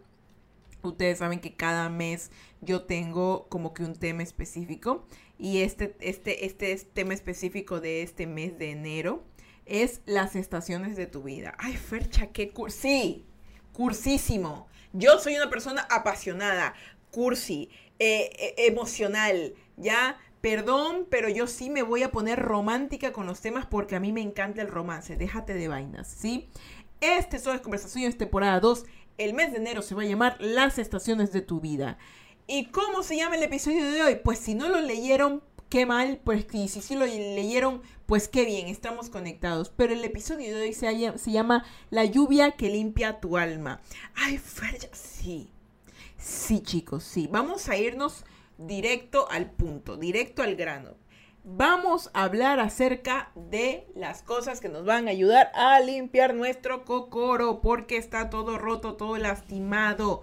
Ustedes 0.86 1.18
saben 1.18 1.40
que 1.40 1.56
cada 1.56 1.90
mes 1.90 2.32
yo 2.62 2.84
tengo 2.84 3.48
como 3.50 3.74
que 3.74 3.84
un 3.84 3.96
tema 3.96 4.24
específico 4.24 5.06
y 5.38 5.62
este, 5.62 5.96
este, 6.00 6.46
este 6.46 6.76
tema 6.94 7.14
específico 7.14 7.82
de 7.82 8.04
este 8.04 8.28
mes 8.28 8.58
de 8.58 8.72
enero 8.72 9.24
es 9.66 10.02
las 10.06 10.36
estaciones 10.36 10.96
de 10.96 11.08
tu 11.08 11.24
vida. 11.24 11.56
Ay, 11.58 11.76
Fercha, 11.76 12.28
qué 12.28 12.52
cursi. 12.52 12.78
Sí, 12.78 13.26
cursísimo. 13.74 14.68
Yo 14.94 15.20
soy 15.20 15.36
una 15.36 15.50
persona 15.50 15.88
apasionada, 15.90 16.76
cursi, 17.12 17.70
eh, 18.00 18.30
eh, 18.38 18.56
emocional, 18.68 19.56
¿ya? 19.78 20.18
Perdón, 20.46 21.08
pero 21.10 21.28
yo 21.28 21.48
sí 21.48 21.72
me 21.72 21.82
voy 21.82 22.04
a 22.04 22.12
poner 22.12 22.38
romántica 22.38 23.12
con 23.12 23.26
los 23.26 23.42
temas 23.42 23.66
porque 23.66 23.96
a 23.96 24.00
mí 24.00 24.14
me 24.14 24.22
encanta 24.22 24.62
el 24.62 24.68
romance. 24.68 25.16
Déjate 25.16 25.56
de 25.56 25.68
vainas, 25.68 26.08
¿sí? 26.08 26.50
Este 27.02 27.38
es 27.38 27.62
Conversaciones 27.62 28.16
temporada 28.16 28.60
2 28.60 28.86
el 29.18 29.34
mes 29.34 29.52
de 29.52 29.58
enero 29.58 29.82
se 29.82 29.96
va 29.96 30.04
a 30.04 30.06
llamar 30.06 30.38
Las 30.40 30.78
estaciones 30.78 31.32
de 31.32 31.42
tu 31.42 31.62
vida. 31.62 31.98
¿Y 32.46 32.66
cómo 32.68 33.02
se 33.02 33.18
llama 33.18 33.38
el 33.38 33.42
episodio 33.42 33.90
de 33.90 34.04
hoy? 34.04 34.20
Pues 34.24 34.38
si 34.38 34.54
no 34.54 34.70
lo 34.70 34.82
leyeron, 34.82 35.42
qué 35.68 35.88
mal, 35.88 36.22
pues 36.24 36.46
y 36.54 36.68
si 36.68 36.80
sí 36.80 36.94
lo 36.94 37.08
leyeron, 37.08 37.82
pues 38.06 38.28
qué 38.28 38.46
bien, 38.46 38.68
estamos 38.68 39.10
conectados. 39.10 39.72
Pero 39.76 39.94
el 39.94 40.06
episodio 40.06 40.56
de 40.56 40.62
hoy 40.62 40.74
se, 40.74 41.32
llama 41.32 41.66
La 41.90 42.06
lluvia 42.06 42.52
que 42.52 42.70
limpia 42.70 43.20
tu 43.20 43.38
alma. 43.38 43.82
Ay, 44.14 44.38
Ferja, 44.38 44.90
sí. 44.94 45.50
Sí, 46.20 46.62
chicos, 46.62 47.04
sí. 47.04 47.28
Vamos 47.32 47.68
a 47.68 47.78
irnos 47.78 48.26
directo 48.58 49.28
al 49.30 49.52
punto, 49.52 49.98
directo 49.98 50.44
al 50.44 50.56
grano 50.56 50.96
vamos 51.48 52.10
a 52.14 52.24
hablar 52.24 52.60
acerca 52.60 53.32
de 53.36 53.88
las 53.96 54.24
cosas 54.24 54.60
que 54.60 54.68
nos 54.68 54.84
van 54.84 55.08
a 55.08 55.12
ayudar 55.12 55.52
a 55.54 55.80
limpiar 55.80 56.34
nuestro 56.34 56.86
cocoro 56.86 57.62
porque 57.62 57.98
está 57.98 58.32
todo 58.32 58.58
roto, 58.58 58.96
todo 58.96 59.18
lastimado. 59.18 60.22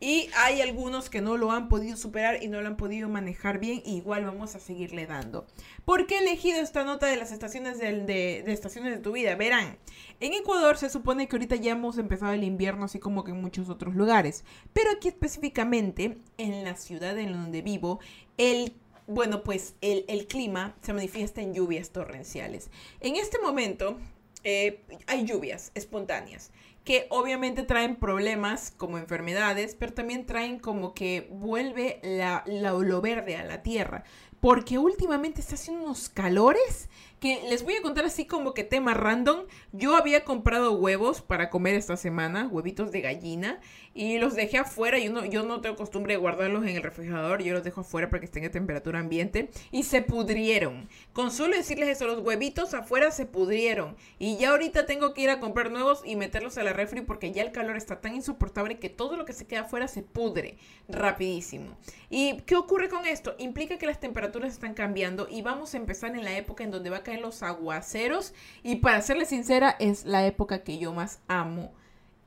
Y 0.00 0.30
hay 0.36 0.60
algunos 0.60 1.10
que 1.10 1.20
no 1.20 1.36
lo 1.36 1.50
han 1.50 1.68
podido 1.68 1.96
superar 1.96 2.42
y 2.42 2.48
no 2.48 2.60
lo 2.60 2.68
han 2.68 2.76
podido 2.76 3.08
manejar 3.08 3.58
bien. 3.58 3.82
igual 3.84 4.24
vamos 4.24 4.54
a 4.54 4.60
seguirle 4.60 5.06
dando. 5.06 5.46
¿Por 5.84 6.06
qué 6.06 6.16
he 6.16 6.18
elegido 6.18 6.60
esta 6.60 6.84
nota 6.84 7.06
de 7.06 7.16
las 7.16 7.32
estaciones 7.32 7.78
de, 7.78 8.44
estaciones 8.46 8.94
de 8.94 9.00
tu 9.00 9.12
vida? 9.12 9.34
Verán, 9.34 9.76
en 10.20 10.34
Ecuador 10.34 10.76
se 10.76 10.88
supone 10.88 11.26
que 11.26 11.36
ahorita 11.36 11.56
ya 11.56 11.72
hemos 11.72 11.98
empezado 11.98 12.32
el 12.32 12.44
invierno, 12.44 12.84
así 12.84 13.00
como 13.00 13.24
que 13.24 13.32
en 13.32 13.40
muchos 13.40 13.68
otros 13.68 13.96
lugares. 13.96 14.44
Pero 14.72 14.90
aquí 14.92 15.08
específicamente, 15.08 16.18
en 16.36 16.64
la 16.64 16.76
ciudad 16.76 17.18
en 17.18 17.32
donde 17.32 17.62
vivo, 17.62 17.98
el 18.36 18.74
bueno, 19.08 19.42
pues 19.42 19.74
el, 19.80 20.26
clima 20.26 20.76
se 20.82 20.92
manifiesta 20.92 21.40
en 21.40 21.54
lluvias 21.54 21.90
torrenciales. 21.90 22.70
En 23.00 23.16
este 23.16 23.38
momento 23.38 23.96
eh, 24.44 24.82
hay 25.06 25.24
lluvias 25.24 25.72
espontáneas 25.74 26.50
que 26.88 27.06
obviamente 27.10 27.64
traen 27.64 27.96
problemas 27.96 28.72
como 28.74 28.96
enfermedades, 28.96 29.76
pero 29.78 29.92
también 29.92 30.24
traen 30.24 30.58
como 30.58 30.94
que 30.94 31.28
vuelve 31.30 32.00
la, 32.02 32.42
lo 32.46 33.02
verde 33.02 33.36
a 33.36 33.44
la 33.44 33.62
tierra. 33.62 34.04
Porque 34.40 34.78
últimamente 34.78 35.42
está 35.42 35.56
haciendo 35.56 35.84
unos 35.84 36.08
calores 36.08 36.88
que 37.20 37.42
les 37.48 37.64
voy 37.64 37.74
a 37.74 37.82
contar 37.82 38.04
así 38.04 38.26
como 38.26 38.54
que 38.54 38.64
tema 38.64 38.94
random. 38.94 39.46
Yo 39.72 39.96
había 39.96 40.24
comprado 40.24 40.72
huevos 40.72 41.20
para 41.20 41.50
comer 41.50 41.74
esta 41.74 41.96
semana, 41.96 42.48
huevitos 42.48 42.92
de 42.92 43.00
gallina, 43.00 43.60
y 43.94 44.18
los 44.18 44.34
dejé 44.34 44.58
afuera. 44.58 44.98
Yo 44.98 45.12
no, 45.12 45.24
yo 45.24 45.42
no 45.42 45.60
tengo 45.60 45.76
costumbre 45.76 46.14
de 46.14 46.18
guardarlos 46.18 46.62
en 46.64 46.76
el 46.76 46.82
refrigerador, 46.82 47.42
yo 47.42 47.54
los 47.54 47.64
dejo 47.64 47.80
afuera 47.80 48.08
para 48.10 48.20
que 48.20 48.26
estén 48.26 48.44
a 48.44 48.50
temperatura 48.50 49.00
ambiente, 49.00 49.50
y 49.70 49.82
se 49.82 50.02
pudrieron. 50.02 50.88
Con 51.12 51.30
solo 51.30 51.56
decirles 51.56 51.88
eso, 51.88 52.06
los 52.06 52.20
huevitos 52.20 52.74
afuera 52.74 53.10
se 53.10 53.26
pudrieron. 53.26 53.96
Y 54.18 54.36
ya 54.36 54.50
ahorita 54.50 54.86
tengo 54.86 55.14
que 55.14 55.22
ir 55.22 55.30
a 55.30 55.40
comprar 55.40 55.70
nuevos 55.70 56.02
y 56.04 56.16
meterlos 56.16 56.58
a 56.58 56.62
la 56.62 56.72
refri 56.72 57.00
porque 57.00 57.32
ya 57.32 57.42
el 57.42 57.52
calor 57.52 57.76
está 57.76 58.00
tan 58.00 58.14
insoportable 58.14 58.78
que 58.78 58.88
todo 58.88 59.16
lo 59.16 59.24
que 59.24 59.32
se 59.32 59.46
queda 59.46 59.62
afuera 59.62 59.88
se 59.88 60.02
pudre 60.02 60.56
rapidísimo. 60.88 61.76
¿Y 62.10 62.38
qué 62.42 62.56
ocurre 62.56 62.88
con 62.88 63.06
esto? 63.06 63.34
Implica 63.38 63.78
que 63.78 63.86
las 63.86 64.00
temperaturas 64.00 64.52
están 64.52 64.74
cambiando 64.74 65.28
y 65.30 65.42
vamos 65.42 65.74
a 65.74 65.76
empezar 65.76 66.14
en 66.14 66.24
la 66.24 66.36
época 66.36 66.64
en 66.64 66.70
donde 66.70 66.90
va 66.90 66.98
a 66.98 67.02
en 67.14 67.22
los 67.22 67.42
aguaceros 67.42 68.34
y 68.62 68.76
para 68.76 69.02
serle 69.02 69.24
sincera 69.24 69.76
es 69.78 70.04
la 70.04 70.26
época 70.26 70.62
que 70.64 70.78
yo 70.78 70.92
más 70.92 71.20
amo 71.28 71.72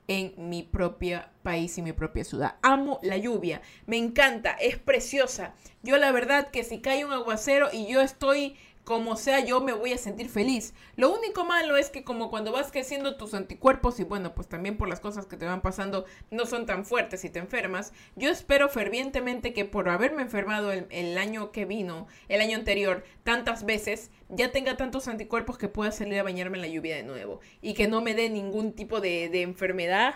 en 0.08 0.34
mi 0.36 0.62
propio 0.62 1.22
país 1.42 1.78
y 1.78 1.82
mi 1.82 1.92
propia 1.92 2.24
ciudad. 2.24 2.56
Amo 2.62 2.98
la 3.02 3.16
lluvia, 3.16 3.62
me 3.86 3.96
encanta, 3.96 4.52
es 4.52 4.76
preciosa. 4.78 5.54
Yo 5.82 5.96
la 5.96 6.12
verdad 6.12 6.50
que 6.50 6.64
si 6.64 6.80
cae 6.80 7.04
un 7.04 7.12
aguacero 7.12 7.68
y 7.72 7.86
yo 7.86 8.00
estoy 8.00 8.56
como 8.84 9.16
sea 9.16 9.40
yo 9.40 9.60
me 9.60 9.72
voy 9.72 9.92
a 9.92 9.98
sentir 9.98 10.28
feliz. 10.28 10.74
Lo 10.96 11.14
único 11.14 11.44
malo 11.44 11.76
es 11.76 11.90
que 11.90 12.04
como 12.04 12.30
cuando 12.30 12.52
vas 12.52 12.72
creciendo 12.72 13.16
tus 13.16 13.34
anticuerpos 13.34 14.00
y 14.00 14.04
bueno, 14.04 14.34
pues 14.34 14.48
también 14.48 14.76
por 14.76 14.88
las 14.88 15.00
cosas 15.00 15.26
que 15.26 15.36
te 15.36 15.46
van 15.46 15.62
pasando 15.62 16.04
no 16.30 16.46
son 16.46 16.66
tan 16.66 16.84
fuertes 16.84 17.24
y 17.24 17.30
te 17.30 17.38
enfermas, 17.38 17.92
yo 18.16 18.30
espero 18.30 18.68
fervientemente 18.68 19.52
que 19.52 19.64
por 19.64 19.88
haberme 19.88 20.22
enfermado 20.22 20.72
el, 20.72 21.18
año 21.18 21.52
que 21.52 21.64
vino, 21.64 22.06
el 22.28 22.40
año 22.40 22.56
anterior, 22.56 23.04
tantas 23.22 23.64
veces, 23.64 24.10
ya 24.28 24.50
tenga 24.50 24.76
tantos 24.76 25.08
anticuerpos 25.08 25.58
que 25.58 25.68
pueda 25.68 25.92
salir 25.92 26.18
a 26.18 26.22
bañarme 26.22 26.58
en 26.58 26.62
la 26.62 26.68
lluvia 26.68 26.96
de 26.96 27.02
nuevo 27.02 27.40
y 27.60 27.74
que 27.74 27.86
no 27.86 28.00
me 28.00 28.14
dé 28.14 28.30
ningún 28.30 28.72
tipo 28.72 29.00
de, 29.00 29.28
de 29.28 29.42
enfermedad 29.42 30.14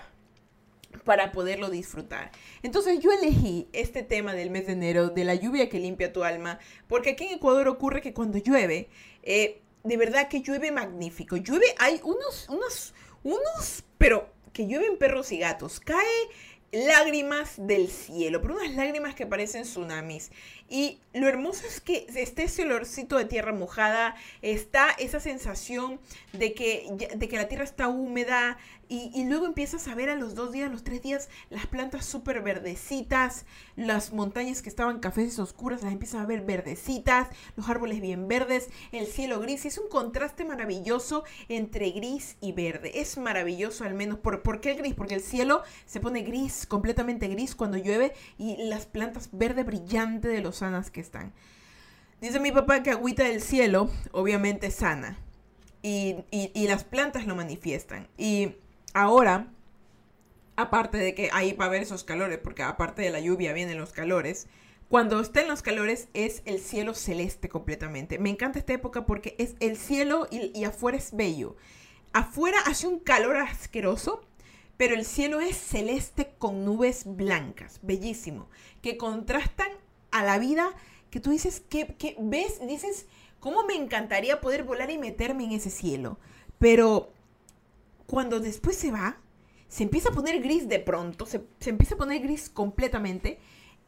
para 1.04 1.32
poderlo 1.32 1.70
disfrutar. 1.70 2.30
Entonces 2.62 3.00
yo 3.00 3.10
elegí 3.12 3.68
este 3.72 4.02
tema 4.02 4.34
del 4.34 4.50
mes 4.50 4.66
de 4.66 4.72
enero, 4.72 5.08
de 5.10 5.24
la 5.24 5.34
lluvia 5.34 5.68
que 5.68 5.78
limpia 5.78 6.12
tu 6.12 6.24
alma, 6.24 6.58
porque 6.88 7.10
aquí 7.10 7.24
en 7.24 7.34
Ecuador 7.34 7.68
ocurre 7.68 8.00
que 8.00 8.14
cuando 8.14 8.38
llueve, 8.38 8.88
eh, 9.22 9.60
de 9.84 9.96
verdad 9.96 10.28
que 10.28 10.42
llueve 10.42 10.72
magnífico. 10.72 11.36
Llueve, 11.36 11.66
hay 11.78 12.00
unos, 12.02 12.48
unos, 12.48 12.94
unos, 13.22 13.84
pero 13.98 14.28
que 14.52 14.66
llueven 14.66 14.98
perros 14.98 15.32
y 15.32 15.38
gatos. 15.38 15.80
Cae 15.80 16.04
lágrimas 16.72 17.54
del 17.56 17.88
cielo, 17.88 18.42
pero 18.42 18.54
unas 18.56 18.74
lágrimas 18.74 19.14
que 19.14 19.26
parecen 19.26 19.62
tsunamis. 19.62 20.30
Y 20.68 20.98
lo 21.12 21.28
hermoso 21.28 21.66
es 21.66 21.80
que 21.80 22.06
esté 22.14 22.44
ese 22.44 22.62
olorcito 22.62 23.16
de 23.16 23.24
tierra 23.24 23.52
mojada, 23.52 24.16
está 24.42 24.90
esa 24.98 25.20
sensación 25.20 26.00
de 26.32 26.52
que, 26.54 27.12
de 27.14 27.28
que 27.28 27.36
la 27.36 27.48
tierra 27.48 27.64
está 27.64 27.88
húmeda, 27.88 28.58
y, 28.88 29.24
luego 29.24 29.46
empiezas 29.46 29.88
a 29.88 29.96
ver 29.96 30.10
a 30.10 30.14
los 30.14 30.36
dos 30.36 30.52
días, 30.52 30.70
los 30.70 30.84
tres 30.84 31.02
días, 31.02 31.28
las 31.50 31.66
plantas 31.66 32.06
súper 32.06 32.40
verdecitas, 32.40 33.44
las 33.74 34.12
montañas 34.12 34.62
que 34.62 34.68
estaban 34.68 35.00
cafés 35.00 35.40
oscuras, 35.40 35.82
las 35.82 35.92
empiezas 35.92 36.22
a 36.22 36.26
ver 36.26 36.42
verdecitas, 36.42 37.28
los 37.56 37.68
árboles 37.68 38.00
bien 38.00 38.28
verdes, 38.28 38.68
el 38.92 39.06
cielo 39.06 39.40
gris. 39.40 39.64
Y 39.64 39.68
es 39.68 39.78
un 39.78 39.88
contraste 39.88 40.44
maravilloso 40.44 41.24
entre 41.48 41.90
gris 41.90 42.36
y 42.40 42.52
verde. 42.52 43.00
Es 43.00 43.18
maravilloso 43.18 43.82
al 43.82 43.94
menos. 43.94 44.20
¿Por, 44.20 44.42
¿Por 44.42 44.60
qué 44.60 44.72
el 44.72 44.78
gris? 44.78 44.94
Porque 44.94 45.14
el 45.14 45.22
cielo 45.22 45.62
se 45.84 45.98
pone 45.98 46.22
gris, 46.22 46.64
completamente 46.66 47.26
gris 47.26 47.56
cuando 47.56 47.78
llueve 47.78 48.12
y 48.38 48.68
las 48.68 48.86
plantas 48.86 49.30
verde 49.32 49.64
brillante 49.64 50.28
de 50.28 50.42
lo 50.42 50.52
sanas 50.58 50.90
que 50.90 51.00
están. 51.00 51.32
Dice 52.20 52.40
mi 52.40 52.52
papá 52.52 52.82
que 52.82 52.90
agüita 52.90 53.24
del 53.24 53.42
cielo 53.42 53.90
obviamente 54.12 54.70
sana. 54.70 55.18
Y, 55.82 56.24
y, 56.32 56.66
las 56.66 56.82
plantas 56.82 57.26
lo 57.26 57.36
manifiestan. 57.36 58.08
Y 58.18 58.56
Ahora, 58.96 59.48
aparte 60.56 60.96
de 60.96 61.14
que 61.14 61.28
ahí 61.34 61.52
va 61.52 61.66
a 61.66 61.68
haber 61.68 61.82
esos 61.82 62.02
calores, 62.02 62.38
porque 62.38 62.62
aparte 62.62 63.02
de 63.02 63.10
la 63.10 63.20
lluvia 63.20 63.52
vienen 63.52 63.76
los 63.76 63.92
calores, 63.92 64.46
cuando 64.88 65.20
estén 65.20 65.48
los 65.48 65.60
calores 65.60 66.08
es 66.14 66.40
el 66.46 66.60
cielo 66.60 66.94
celeste 66.94 67.50
completamente. 67.50 68.18
Me 68.18 68.30
encanta 68.30 68.58
esta 68.58 68.72
época 68.72 69.04
porque 69.04 69.36
es 69.38 69.54
el 69.60 69.76
cielo 69.76 70.28
y, 70.30 70.50
y 70.58 70.64
afuera 70.64 70.96
es 70.96 71.14
bello. 71.14 71.56
Afuera 72.14 72.56
hace 72.64 72.86
un 72.86 73.00
calor 73.00 73.36
asqueroso, 73.36 74.22
pero 74.78 74.94
el 74.94 75.04
cielo 75.04 75.40
es 75.40 75.58
celeste 75.58 76.32
con 76.38 76.64
nubes 76.64 77.02
blancas, 77.04 77.80
bellísimo, 77.82 78.48
que 78.80 78.96
contrastan 78.96 79.68
a 80.10 80.24
la 80.24 80.38
vida 80.38 80.70
que 81.10 81.20
tú 81.20 81.30
dices, 81.30 81.60
que, 81.68 81.96
ves, 82.18 82.60
dices, 82.66 83.06
¿cómo 83.40 83.64
me 83.64 83.74
encantaría 83.74 84.40
poder 84.40 84.64
volar 84.64 84.90
y 84.90 84.98
meterme 84.98 85.44
en 85.44 85.52
ese 85.52 85.70
cielo? 85.70 86.18
Pero 86.58 87.12
cuando 88.06 88.40
después 88.40 88.76
se 88.76 88.90
va, 88.90 89.18
se 89.68 89.82
empieza 89.82 90.10
a 90.10 90.12
poner 90.12 90.40
gris 90.42 90.68
de 90.68 90.78
pronto, 90.78 91.26
se, 91.26 91.44
se 91.60 91.70
empieza 91.70 91.94
a 91.94 91.98
poner 91.98 92.22
gris 92.22 92.48
completamente 92.48 93.38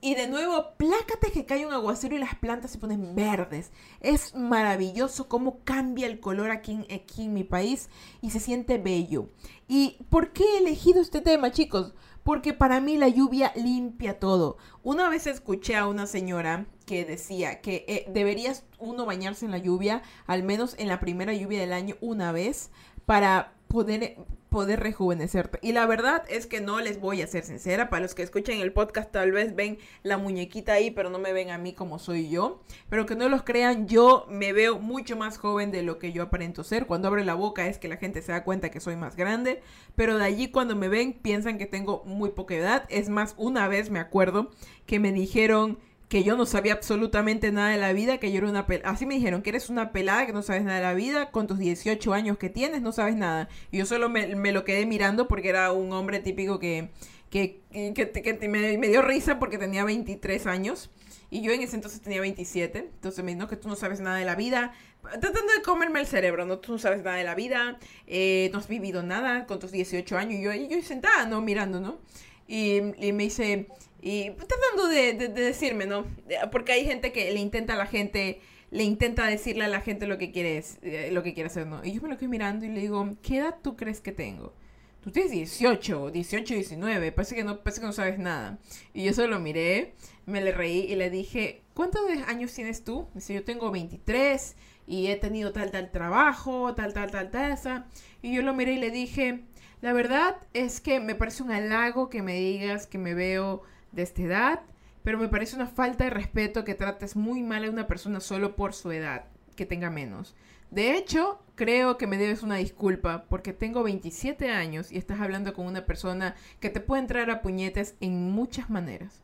y 0.00 0.14
de 0.14 0.28
nuevo, 0.28 0.74
plácate 0.76 1.32
que 1.32 1.44
cae 1.44 1.66
un 1.66 1.72
aguacero 1.72 2.14
y 2.14 2.20
las 2.20 2.36
plantas 2.36 2.70
se 2.70 2.78
ponen 2.78 3.16
verdes. 3.16 3.72
Es 4.00 4.32
maravilloso 4.36 5.28
cómo 5.28 5.58
cambia 5.64 6.06
el 6.06 6.20
color 6.20 6.52
aquí 6.52 6.72
en, 6.72 6.86
aquí 6.94 7.24
en 7.24 7.34
mi 7.34 7.42
país 7.42 7.88
y 8.22 8.30
se 8.30 8.38
siente 8.38 8.78
bello. 8.78 9.28
¿Y 9.66 9.98
por 10.08 10.32
qué 10.32 10.44
he 10.44 10.58
elegido 10.58 11.00
este 11.00 11.20
tema, 11.20 11.50
chicos? 11.50 11.94
Porque 12.28 12.52
para 12.52 12.82
mí 12.82 12.98
la 12.98 13.08
lluvia 13.08 13.52
limpia 13.56 14.18
todo. 14.18 14.58
Una 14.82 15.08
vez 15.08 15.26
escuché 15.26 15.76
a 15.76 15.86
una 15.86 16.06
señora 16.06 16.66
que 16.84 17.06
decía 17.06 17.62
que 17.62 17.86
eh, 17.88 18.04
deberías 18.12 18.64
uno 18.78 19.06
bañarse 19.06 19.46
en 19.46 19.50
la 19.50 19.56
lluvia, 19.56 20.02
al 20.26 20.42
menos 20.42 20.74
en 20.78 20.88
la 20.88 21.00
primera 21.00 21.32
lluvia 21.32 21.58
del 21.58 21.72
año, 21.72 21.94
una 22.02 22.30
vez, 22.30 22.70
para 23.06 23.54
poder 23.68 24.16
poder 24.48 24.80
rejuvenecerte. 24.80 25.58
Y 25.62 25.72
la 25.72 25.86
verdad 25.86 26.24
es 26.28 26.46
que 26.46 26.60
no 26.60 26.80
les 26.80 27.00
voy 27.00 27.22
a 27.22 27.26
ser 27.26 27.44
sincera. 27.44 27.90
Para 27.90 28.02
los 28.02 28.14
que 28.14 28.22
escuchan 28.22 28.58
el 28.58 28.72
podcast 28.72 29.12
tal 29.12 29.32
vez 29.32 29.54
ven 29.54 29.78
la 30.02 30.18
muñequita 30.18 30.72
ahí, 30.72 30.90
pero 30.90 31.10
no 31.10 31.18
me 31.18 31.32
ven 31.32 31.50
a 31.50 31.58
mí 31.58 31.72
como 31.72 31.98
soy 31.98 32.28
yo. 32.28 32.62
Pero 32.88 33.06
que 33.06 33.14
no 33.14 33.28
los 33.28 33.42
crean, 33.42 33.86
yo 33.88 34.26
me 34.28 34.52
veo 34.52 34.78
mucho 34.78 35.16
más 35.16 35.38
joven 35.38 35.70
de 35.70 35.82
lo 35.82 35.98
que 35.98 36.12
yo 36.12 36.22
aparento 36.22 36.64
ser. 36.64 36.86
Cuando 36.86 37.08
abre 37.08 37.24
la 37.24 37.34
boca 37.34 37.66
es 37.66 37.78
que 37.78 37.88
la 37.88 37.96
gente 37.96 38.22
se 38.22 38.32
da 38.32 38.44
cuenta 38.44 38.70
que 38.70 38.80
soy 38.80 38.96
más 38.96 39.16
grande. 39.16 39.62
Pero 39.94 40.18
de 40.18 40.24
allí 40.24 40.50
cuando 40.50 40.76
me 40.76 40.88
ven 40.88 41.12
piensan 41.12 41.58
que 41.58 41.66
tengo 41.66 42.02
muy 42.04 42.30
poca 42.30 42.54
edad. 42.54 42.84
Es 42.88 43.08
más, 43.08 43.34
una 43.36 43.68
vez 43.68 43.90
me 43.90 44.00
acuerdo 44.00 44.50
que 44.86 44.98
me 44.98 45.12
dijeron 45.12 45.78
que 46.08 46.24
yo 46.24 46.36
no 46.36 46.46
sabía 46.46 46.72
absolutamente 46.72 47.52
nada 47.52 47.70
de 47.70 47.76
la 47.76 47.92
vida, 47.92 48.18
que 48.18 48.32
yo 48.32 48.38
era 48.38 48.48
una 48.48 48.66
pelada. 48.66 48.90
Así 48.90 49.04
me 49.04 49.14
dijeron, 49.14 49.42
que 49.42 49.50
eres 49.50 49.68
una 49.68 49.92
pelada, 49.92 50.26
que 50.26 50.32
no 50.32 50.42
sabes 50.42 50.64
nada 50.64 50.78
de 50.78 50.82
la 50.82 50.94
vida, 50.94 51.30
con 51.30 51.46
tus 51.46 51.58
18 51.58 52.14
años 52.14 52.38
que 52.38 52.48
tienes, 52.48 52.80
no 52.80 52.92
sabes 52.92 53.14
nada. 53.14 53.48
Y 53.70 53.78
yo 53.78 53.86
solo 53.86 54.08
me, 54.08 54.26
lo 54.52 54.64
quedé 54.64 54.86
mirando 54.86 55.28
porque 55.28 55.50
era 55.50 55.70
un 55.72 55.92
hombre 55.92 56.20
típico 56.20 56.58
que, 56.58 56.90
que, 57.30 57.60
que, 57.74 58.48
me, 58.48 58.78
me, 58.78 58.88
dio 58.88 59.02
risa 59.02 59.38
porque 59.38 59.58
tenía 59.58 59.84
23 59.84 60.46
años. 60.46 60.90
Y 61.30 61.42
yo 61.42 61.52
en 61.52 61.60
ese 61.60 61.76
entonces 61.76 62.00
tenía 62.00 62.22
27. 62.22 62.78
Entonces 62.78 63.22
me 63.22 63.34
dijo 63.34 63.46
que 63.46 63.56
tú 63.56 63.68
no 63.68 63.76
sabes 63.76 64.00
nada 64.00 64.16
de 64.16 64.24
la 64.24 64.34
vida. 64.34 64.72
Tratando 65.02 65.52
de 65.52 65.62
comerme 65.62 66.00
el 66.00 66.06
cerebro, 66.06 66.46
¿no? 66.46 66.58
Tú 66.58 66.72
no 66.72 66.78
sabes 66.78 67.02
nada 67.02 67.18
de 67.18 67.24
la 67.24 67.34
vida, 67.34 67.78
eh, 68.06 68.48
no 68.52 68.58
has 68.58 68.68
vivido 68.68 69.02
nada 69.02 69.44
con 69.44 69.58
tus 69.58 69.72
18 69.72 70.16
años. 70.16 70.40
Y 70.40 70.42
yo, 70.42 70.54
y 70.54 70.68
yo 70.68 70.80
sentada, 70.80 71.26
¿no? 71.26 71.42
Mirando, 71.42 71.80
¿no? 71.80 71.98
Y 72.46 72.80
me 72.80 73.24
dice, 73.24 73.68
y 74.08 74.30
tratando 74.30 74.88
de, 74.88 75.12
de, 75.12 75.28
decirme, 75.28 75.84
¿no? 75.84 76.06
Porque 76.50 76.72
hay 76.72 76.86
gente 76.86 77.12
que 77.12 77.30
le 77.30 77.40
intenta 77.40 77.74
a 77.74 77.76
la 77.76 77.84
gente, 77.84 78.40
le 78.70 78.82
intenta 78.82 79.26
decirle 79.26 79.66
a 79.66 79.68
la 79.68 79.82
gente 79.82 80.06
lo 80.06 80.16
que 80.16 80.32
quiere, 80.32 80.64
eh, 80.80 81.10
lo 81.12 81.22
que 81.22 81.34
quiere 81.34 81.48
hacer, 81.48 81.66
¿no? 81.66 81.84
Y 81.84 81.92
yo 81.92 82.00
me 82.00 82.08
lo 82.08 82.14
estoy 82.14 82.28
mirando 82.28 82.64
y 82.64 82.70
le 82.70 82.80
digo, 82.80 83.16
¿qué 83.20 83.36
edad 83.36 83.56
tú 83.62 83.76
crees 83.76 84.00
que 84.00 84.12
tengo? 84.12 84.54
Tú 85.02 85.10
tienes 85.10 85.30
18, 85.32 86.10
18, 86.10 86.54
19, 86.54 87.12
parece 87.12 87.34
que 87.34 87.44
no, 87.44 87.62
parece 87.62 87.82
que 87.82 87.86
no 87.86 87.92
sabes 87.92 88.18
nada. 88.18 88.58
Y 88.94 89.04
yo 89.04 89.12
solo 89.12 89.34
lo 89.34 89.40
miré, 89.40 89.92
me 90.24 90.40
le 90.40 90.52
reí 90.52 90.90
y 90.90 90.96
le 90.96 91.10
dije, 91.10 91.60
¿cuántos 91.74 92.00
años 92.26 92.54
tienes 92.54 92.84
tú? 92.84 93.08
Dice, 93.14 93.34
yo 93.34 93.44
tengo 93.44 93.70
23 93.70 94.56
y 94.86 95.08
he 95.08 95.16
tenido 95.16 95.52
tal, 95.52 95.70
tal 95.70 95.90
trabajo, 95.90 96.74
tal, 96.74 96.94
tal, 96.94 97.10
tal, 97.10 97.30
tal, 97.30 97.52
esa. 97.52 97.86
Y 98.22 98.34
yo 98.34 98.40
lo 98.40 98.54
miré 98.54 98.72
y 98.72 98.78
le 98.78 98.90
dije, 98.90 99.44
la 99.82 99.92
verdad 99.92 100.38
es 100.54 100.80
que 100.80 100.98
me 100.98 101.14
parece 101.14 101.42
un 101.42 101.50
halago 101.50 102.08
que 102.08 102.22
me 102.22 102.36
digas 102.36 102.86
que 102.86 102.96
me 102.96 103.12
veo 103.12 103.64
de 103.92 104.02
esta 104.02 104.22
edad, 104.22 104.60
pero 105.02 105.18
me 105.18 105.28
parece 105.28 105.56
una 105.56 105.66
falta 105.66 106.04
de 106.04 106.10
respeto 106.10 106.64
que 106.64 106.74
trates 106.74 107.16
muy 107.16 107.42
mal 107.42 107.64
a 107.64 107.70
una 107.70 107.86
persona 107.86 108.20
solo 108.20 108.56
por 108.56 108.74
su 108.74 108.90
edad, 108.90 109.24
que 109.56 109.66
tenga 109.66 109.90
menos. 109.90 110.34
De 110.70 110.96
hecho, 110.96 111.40
creo 111.54 111.96
que 111.96 112.06
me 112.06 112.18
debes 112.18 112.42
una 112.42 112.56
disculpa 112.56 113.24
porque 113.28 113.52
tengo 113.52 113.82
27 113.82 114.50
años 114.50 114.92
y 114.92 114.98
estás 114.98 115.20
hablando 115.20 115.54
con 115.54 115.66
una 115.66 115.86
persona 115.86 116.34
que 116.60 116.68
te 116.68 116.80
puede 116.80 117.02
entrar 117.02 117.30
a 117.30 117.40
puñetes 117.40 117.96
en 118.00 118.30
muchas 118.30 118.68
maneras. 118.68 119.22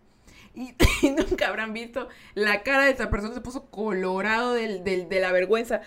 Y, 1.02 1.10
nunca 1.10 1.48
habrán 1.48 1.72
visto 1.72 2.08
la 2.34 2.62
cara 2.62 2.84
de 2.84 2.92
esa 2.92 3.10
persona, 3.10 3.34
se 3.34 3.40
puso 3.40 3.66
colorado 3.70 4.54
de 4.54 5.18
la 5.20 5.32
vergüenza. 5.32 5.82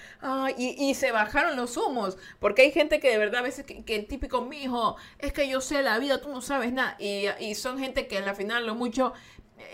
y, 0.57 0.93
se 0.93 1.11
bajaron 1.11 1.55
los 1.55 1.77
humos, 1.77 2.17
porque 2.39 2.63
hay 2.63 2.71
gente 2.71 2.99
que 2.99 3.09
de 3.09 3.17
verdad 3.17 3.39
a 3.39 3.43
veces 3.43 3.65
que, 3.65 3.95
el 3.95 4.07
típico, 4.07 4.41
mijo, 4.41 4.97
es 5.19 5.33
que 5.33 5.47
yo 5.49 5.61
sé 5.61 5.81
la 5.81 5.97
vida, 5.99 6.21
tú 6.21 6.29
no 6.29 6.41
sabes 6.41 6.73
nada. 6.73 6.97
Y, 6.99 7.55
son 7.55 7.79
gente 7.79 8.07
que 8.07 8.17
al 8.17 8.35
final 8.35 8.65
lo 8.65 8.75
mucho 8.75 9.13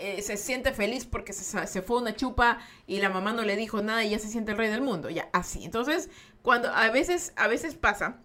eh, 0.00 0.22
se 0.22 0.36
siente 0.36 0.72
feliz 0.72 1.04
porque 1.04 1.32
se, 1.32 1.66
se, 1.66 1.82
fue 1.82 1.98
una 1.98 2.14
chupa 2.14 2.58
y 2.86 3.00
la 3.00 3.10
mamá 3.10 3.32
no 3.32 3.42
le 3.42 3.56
dijo 3.56 3.82
nada 3.82 4.02
y 4.02 4.10
ya 4.10 4.18
se 4.18 4.28
siente 4.28 4.52
el 4.52 4.58
rey 4.58 4.70
del 4.70 4.80
mundo, 4.80 5.10
ya 5.10 5.28
así. 5.32 5.64
Entonces, 5.64 6.08
cuando 6.42 6.68
a 6.68 6.88
veces, 6.90 7.32
a 7.36 7.48
veces 7.48 7.74
pasa 7.74 8.20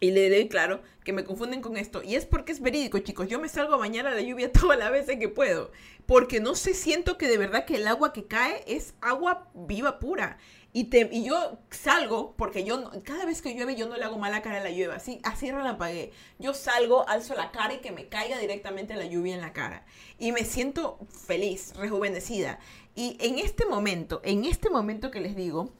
y 0.00 0.10
le 0.10 0.30
doy 0.30 0.48
claro 0.48 0.82
que 1.08 1.14
me 1.14 1.24
confunden 1.24 1.62
con 1.62 1.78
esto. 1.78 2.02
Y 2.02 2.16
es 2.16 2.26
porque 2.26 2.52
es 2.52 2.60
verídico, 2.60 2.98
chicos. 2.98 3.28
Yo 3.28 3.40
me 3.40 3.48
salgo 3.48 3.72
a 3.72 3.78
bañar 3.78 4.06
a 4.06 4.14
la 4.14 4.20
lluvia 4.20 4.52
todas 4.60 4.78
las 4.78 4.90
veces 4.90 5.18
que 5.18 5.30
puedo. 5.30 5.72
Porque 6.04 6.38
no 6.38 6.54
sé, 6.54 6.74
siento 6.74 7.16
que 7.16 7.28
de 7.28 7.38
verdad 7.38 7.64
que 7.64 7.76
el 7.76 7.88
agua 7.88 8.12
que 8.12 8.26
cae 8.26 8.62
es 8.66 8.92
agua 9.00 9.48
viva 9.54 10.00
pura. 10.00 10.36
Y, 10.74 10.84
te, 10.84 11.08
y 11.10 11.24
yo 11.24 11.60
salgo, 11.70 12.34
porque 12.36 12.62
yo 12.62 12.90
cada 13.04 13.24
vez 13.24 13.40
que 13.40 13.54
llueve 13.54 13.74
yo 13.74 13.88
no 13.88 13.96
le 13.96 14.04
hago 14.04 14.18
mala 14.18 14.42
cara 14.42 14.58
a 14.58 14.62
la 14.62 14.68
lluvia. 14.68 14.96
Así, 14.96 15.18
así 15.22 15.50
relampagué. 15.50 16.12
Yo 16.38 16.52
salgo, 16.52 17.08
alzo 17.08 17.34
la 17.34 17.52
cara 17.52 17.72
y 17.72 17.78
que 17.78 17.90
me 17.90 18.08
caiga 18.08 18.38
directamente 18.38 18.94
la 18.94 19.06
lluvia 19.06 19.34
en 19.34 19.40
la 19.40 19.54
cara. 19.54 19.86
Y 20.18 20.32
me 20.32 20.44
siento 20.44 20.98
feliz, 21.26 21.72
rejuvenecida. 21.74 22.58
Y 22.94 23.16
en 23.20 23.38
este 23.38 23.64
momento, 23.64 24.20
en 24.24 24.44
este 24.44 24.68
momento 24.68 25.10
que 25.10 25.20
les 25.20 25.34
digo, 25.34 25.72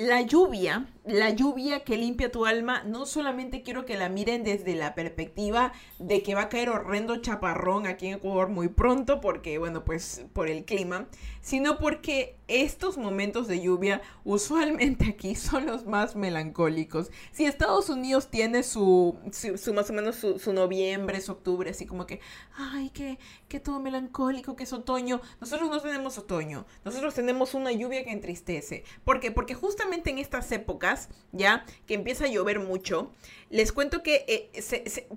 la 0.00 0.22
lluvia, 0.22 0.86
la 1.04 1.28
lluvia 1.28 1.80
que 1.80 1.98
limpia 1.98 2.32
tu 2.32 2.46
alma, 2.46 2.82
no 2.84 3.04
solamente 3.04 3.62
quiero 3.62 3.84
que 3.84 3.98
la 3.98 4.08
miren 4.08 4.44
desde 4.44 4.74
la 4.74 4.94
perspectiva 4.94 5.74
de 5.98 6.22
que 6.22 6.34
va 6.34 6.42
a 6.42 6.48
caer 6.48 6.70
horrendo 6.70 7.16
chaparrón 7.16 7.86
aquí 7.86 8.06
en 8.06 8.14
Ecuador 8.14 8.48
muy 8.48 8.68
pronto, 8.68 9.20
porque, 9.20 9.58
bueno, 9.58 9.84
pues 9.84 10.24
por 10.32 10.48
el 10.48 10.64
clima, 10.64 11.06
sino 11.42 11.78
porque 11.78 12.36
estos 12.48 12.96
momentos 12.96 13.46
de 13.46 13.60
lluvia 13.60 14.00
usualmente 14.24 15.04
aquí 15.10 15.34
son 15.36 15.66
los 15.66 15.84
más 15.84 16.16
melancólicos. 16.16 17.10
Si 17.32 17.44
Estados 17.44 17.90
Unidos 17.90 18.30
tiene 18.30 18.62
su, 18.62 19.18
su, 19.32 19.74
más 19.74 19.90
o 19.90 19.92
menos 19.92 20.16
su, 20.16 20.52
noviembre, 20.54 21.20
su 21.20 21.32
octubre, 21.32 21.70
así 21.70 21.84
como 21.84 22.06
que, 22.06 22.20
ay, 22.56 22.88
que, 22.90 23.18
que 23.48 23.60
todo 23.60 23.80
melancólico, 23.80 24.56
que 24.56 24.64
es 24.64 24.72
otoño, 24.72 25.20
nosotros 25.40 25.68
no 25.68 25.78
tenemos 25.80 26.16
otoño, 26.16 26.64
nosotros 26.86 27.14
tenemos 27.14 27.52
una 27.52 27.70
lluvia 27.70 28.02
que 28.02 28.12
entristece. 28.12 28.84
¿Por 29.04 29.20
qué? 29.20 29.30
Porque 29.30 29.54
justamente 29.54 29.89
en 29.92 30.18
estas 30.18 30.50
épocas, 30.52 31.08
ya, 31.32 31.64
que 31.86 31.94
empieza 31.94 32.24
a 32.24 32.28
llover 32.28 32.60
mucho, 32.60 33.12
les 33.50 33.72
cuento 33.72 34.02
que 34.02 34.24
eh, 34.28 34.50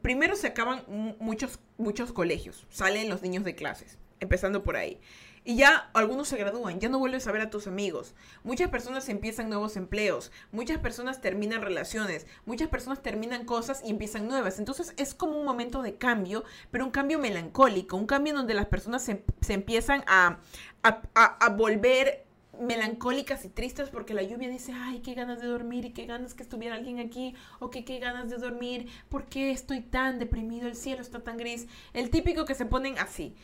primero 0.02 0.36
se 0.36 0.48
acaban 0.48 0.84
muchos, 1.20 1.60
muchos 1.78 2.12
colegios, 2.12 2.66
salen 2.70 3.10
los 3.10 3.22
niños 3.22 3.44
de 3.44 3.56
clases, 3.56 3.98
empezando 4.20 4.64
por 4.64 4.76
ahí. 4.76 5.00
Y 5.46 5.58
ya 5.58 5.90
algunos 5.94 6.30
se 6.30 6.38
gradúan, 6.38 6.80
ya 6.80 6.88
no 6.88 7.00
vuelves 7.00 7.28
a 7.28 7.32
ver 7.34 7.42
a 7.42 7.50
tus 7.50 7.68
amigos. 7.68 8.16
Muchas 8.44 8.70
personas 8.70 9.10
empiezan 9.10 9.50
nuevos 9.50 9.76
empleos, 9.76 10.32
muchas 10.54 10.78
personas 10.78 11.20
terminan 11.20 11.62
relaciones, 11.62 12.28
muchas 12.46 12.70
personas 12.70 13.02
terminan 13.02 13.44
cosas 13.44 13.82
y 13.84 13.90
empiezan 13.90 14.28
nuevas. 14.30 14.58
Entonces 14.58 14.94
es 14.96 15.14
como 15.14 15.38
un 15.38 15.46
momento 15.46 15.82
de 15.82 15.96
cambio, 15.96 16.46
pero 16.72 16.86
un 16.86 16.92
cambio 16.92 17.20
melancólico, 17.20 17.98
un 17.98 18.06
cambio 18.06 18.34
donde 18.34 18.54
las 18.54 18.68
personas 18.68 19.04
se, 19.04 19.24
empiezan 19.50 20.06
a, 20.08 20.40
a, 20.82 21.50
volver 21.50 22.26
melancólicas 22.60 23.46
y 23.46 23.50
tristes 23.50 23.90
porque 23.90 24.14
la 24.14 24.24
lluvia 24.24 24.50
dice, 24.50 24.74
ay, 24.76 25.00
qué 25.00 25.14
ganas 25.14 25.42
de 25.42 25.48
dormir 25.48 25.86
y 25.86 25.94
qué 25.94 26.06
ganas 26.06 26.34
que 26.34 26.44
estuviera 26.44 26.76
alguien 26.76 27.00
aquí, 27.00 27.36
o 27.60 27.70
que 27.70 27.84
qué 27.84 28.00
ganas 28.00 28.30
de 28.30 28.38
dormir, 28.38 28.88
¿por 29.10 29.26
qué 29.26 29.52
estoy 29.52 29.82
tan 29.82 30.20
deprimido? 30.20 30.68
El 30.68 30.76
cielo 30.76 31.02
está 31.02 31.24
tan 31.24 31.38
gris. 31.38 31.68
El 31.94 32.10
típico 32.10 32.46
que 32.46 32.56
se 32.56 32.66
ponen 32.66 33.00
así. 33.00 33.36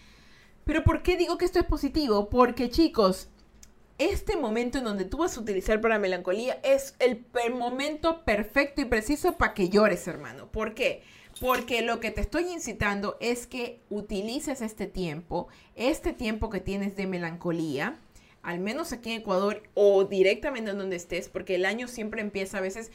Pero 0.63 0.84
¿por 0.84 1.02
qué 1.02 1.17
digo 1.17 1.38
que 1.38 1.45
esto 1.45 1.60
es 1.60 1.65
positivo? 1.65 2.30
Porque 2.30 2.69
chicos, 2.69 3.30
este 3.98 4.38
momento 4.38 4.78
en 4.78 4.84
donde 4.84 5.06
tú 5.06 5.17
vas 5.17 5.36
a 5.36 5.41
utilizar 5.41 5.82
para 5.82 6.00
melancolía 6.00 6.60
es 6.63 6.95
el 7.00 7.26
momento 7.54 8.24
perfecto 8.24 8.82
y 8.82 8.86
preciso 8.86 9.38
para 9.38 9.54
que 9.54 9.69
llores, 9.69 10.08
hermano. 10.08 10.48
¿Por 10.52 10.74
qué? 10.76 11.04
Porque 11.41 11.82
lo 11.82 12.00
que 12.00 12.12
te 12.12 12.22
estoy 12.22 12.50
incitando 12.50 13.17
es 13.19 13.48
que 13.48 13.82
utilices 13.89 14.62
este 14.62 14.88
tiempo, 14.88 15.48
este 15.76 16.13
tiempo 16.13 16.50
que 16.50 16.60
tienes 16.60 16.95
de 16.95 17.08
melancolía, 17.08 17.98
al 18.41 18.60
menos 18.60 18.93
aquí 18.93 19.12
en 19.12 19.21
Ecuador 19.21 19.63
o 19.73 20.06
directamente 20.06 20.71
en 20.71 20.78
donde 20.78 20.95
estés, 20.95 21.30
porque 21.30 21.56
el 21.56 21.65
año 21.65 21.88
siempre 21.88 22.21
empieza 22.21 22.58
a 22.58 22.62
veces 22.62 22.91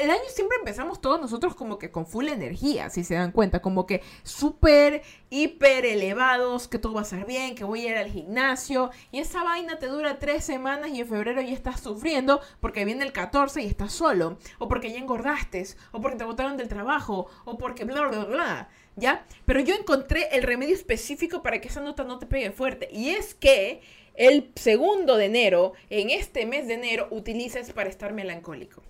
el 0.00 0.10
año 0.10 0.22
siempre 0.28 0.56
empezamos 0.58 1.00
todos 1.00 1.20
nosotros 1.20 1.54
como 1.54 1.78
que 1.78 1.90
con 1.90 2.06
full 2.06 2.28
energía, 2.28 2.88
si 2.88 3.04
se 3.04 3.14
dan 3.14 3.30
cuenta, 3.30 3.60
como 3.60 3.86
que 3.86 4.02
súper, 4.22 5.02
hiper 5.28 5.84
elevados, 5.84 6.66
que 6.66 6.78
todo 6.78 6.94
va 6.94 7.02
a 7.02 7.04
ser 7.04 7.26
bien, 7.26 7.54
que 7.54 7.64
voy 7.64 7.86
a 7.86 7.90
ir 7.90 7.96
al 7.96 8.10
gimnasio, 8.10 8.90
y 9.10 9.20
esa 9.20 9.42
vaina 9.42 9.78
te 9.78 9.88
dura 9.88 10.18
tres 10.18 10.44
semanas 10.44 10.90
y 10.90 11.00
en 11.00 11.08
febrero 11.08 11.42
ya 11.42 11.52
estás 11.52 11.80
sufriendo 11.80 12.40
porque 12.60 12.84
viene 12.84 13.04
el 13.04 13.12
14 13.12 13.62
y 13.62 13.66
estás 13.66 13.92
solo, 13.92 14.38
o 14.58 14.68
porque 14.68 14.90
ya 14.90 14.98
engordaste, 14.98 15.62
o 15.92 16.00
porque 16.00 16.16
te 16.16 16.24
botaron 16.24 16.56
del 16.56 16.68
trabajo, 16.68 17.26
o 17.44 17.58
porque 17.58 17.84
bla, 17.84 18.08
bla, 18.08 18.24
bla, 18.24 18.68
¿ya? 18.96 19.26
Pero 19.44 19.60
yo 19.60 19.74
encontré 19.74 20.28
el 20.32 20.42
remedio 20.42 20.74
específico 20.74 21.42
para 21.42 21.60
que 21.60 21.68
esa 21.68 21.80
nota 21.80 22.02
no 22.04 22.18
te 22.18 22.26
pegue 22.26 22.50
fuerte, 22.50 22.88
y 22.90 23.10
es 23.10 23.34
que 23.34 23.82
el 24.14 24.52
segundo 24.56 25.16
de 25.16 25.26
enero, 25.26 25.72
en 25.90 26.10
este 26.10 26.46
mes 26.46 26.66
de 26.66 26.74
enero, 26.74 27.08
utilices 27.10 27.72
para 27.72 27.88
estar 27.88 28.12
melancólico. 28.12 28.82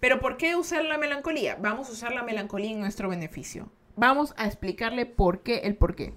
Pero 0.00 0.20
¿por 0.20 0.36
qué 0.36 0.56
usar 0.56 0.84
la 0.84 0.98
melancolía? 0.98 1.56
Vamos 1.60 1.88
a 1.88 1.92
usar 1.92 2.12
la 2.12 2.22
melancolía 2.22 2.70
en 2.70 2.80
nuestro 2.80 3.08
beneficio. 3.08 3.70
Vamos 3.96 4.32
a 4.36 4.46
explicarle 4.46 5.06
por 5.06 5.42
qué 5.42 5.58
el 5.64 5.76
por 5.76 5.96
qué. 5.96 6.12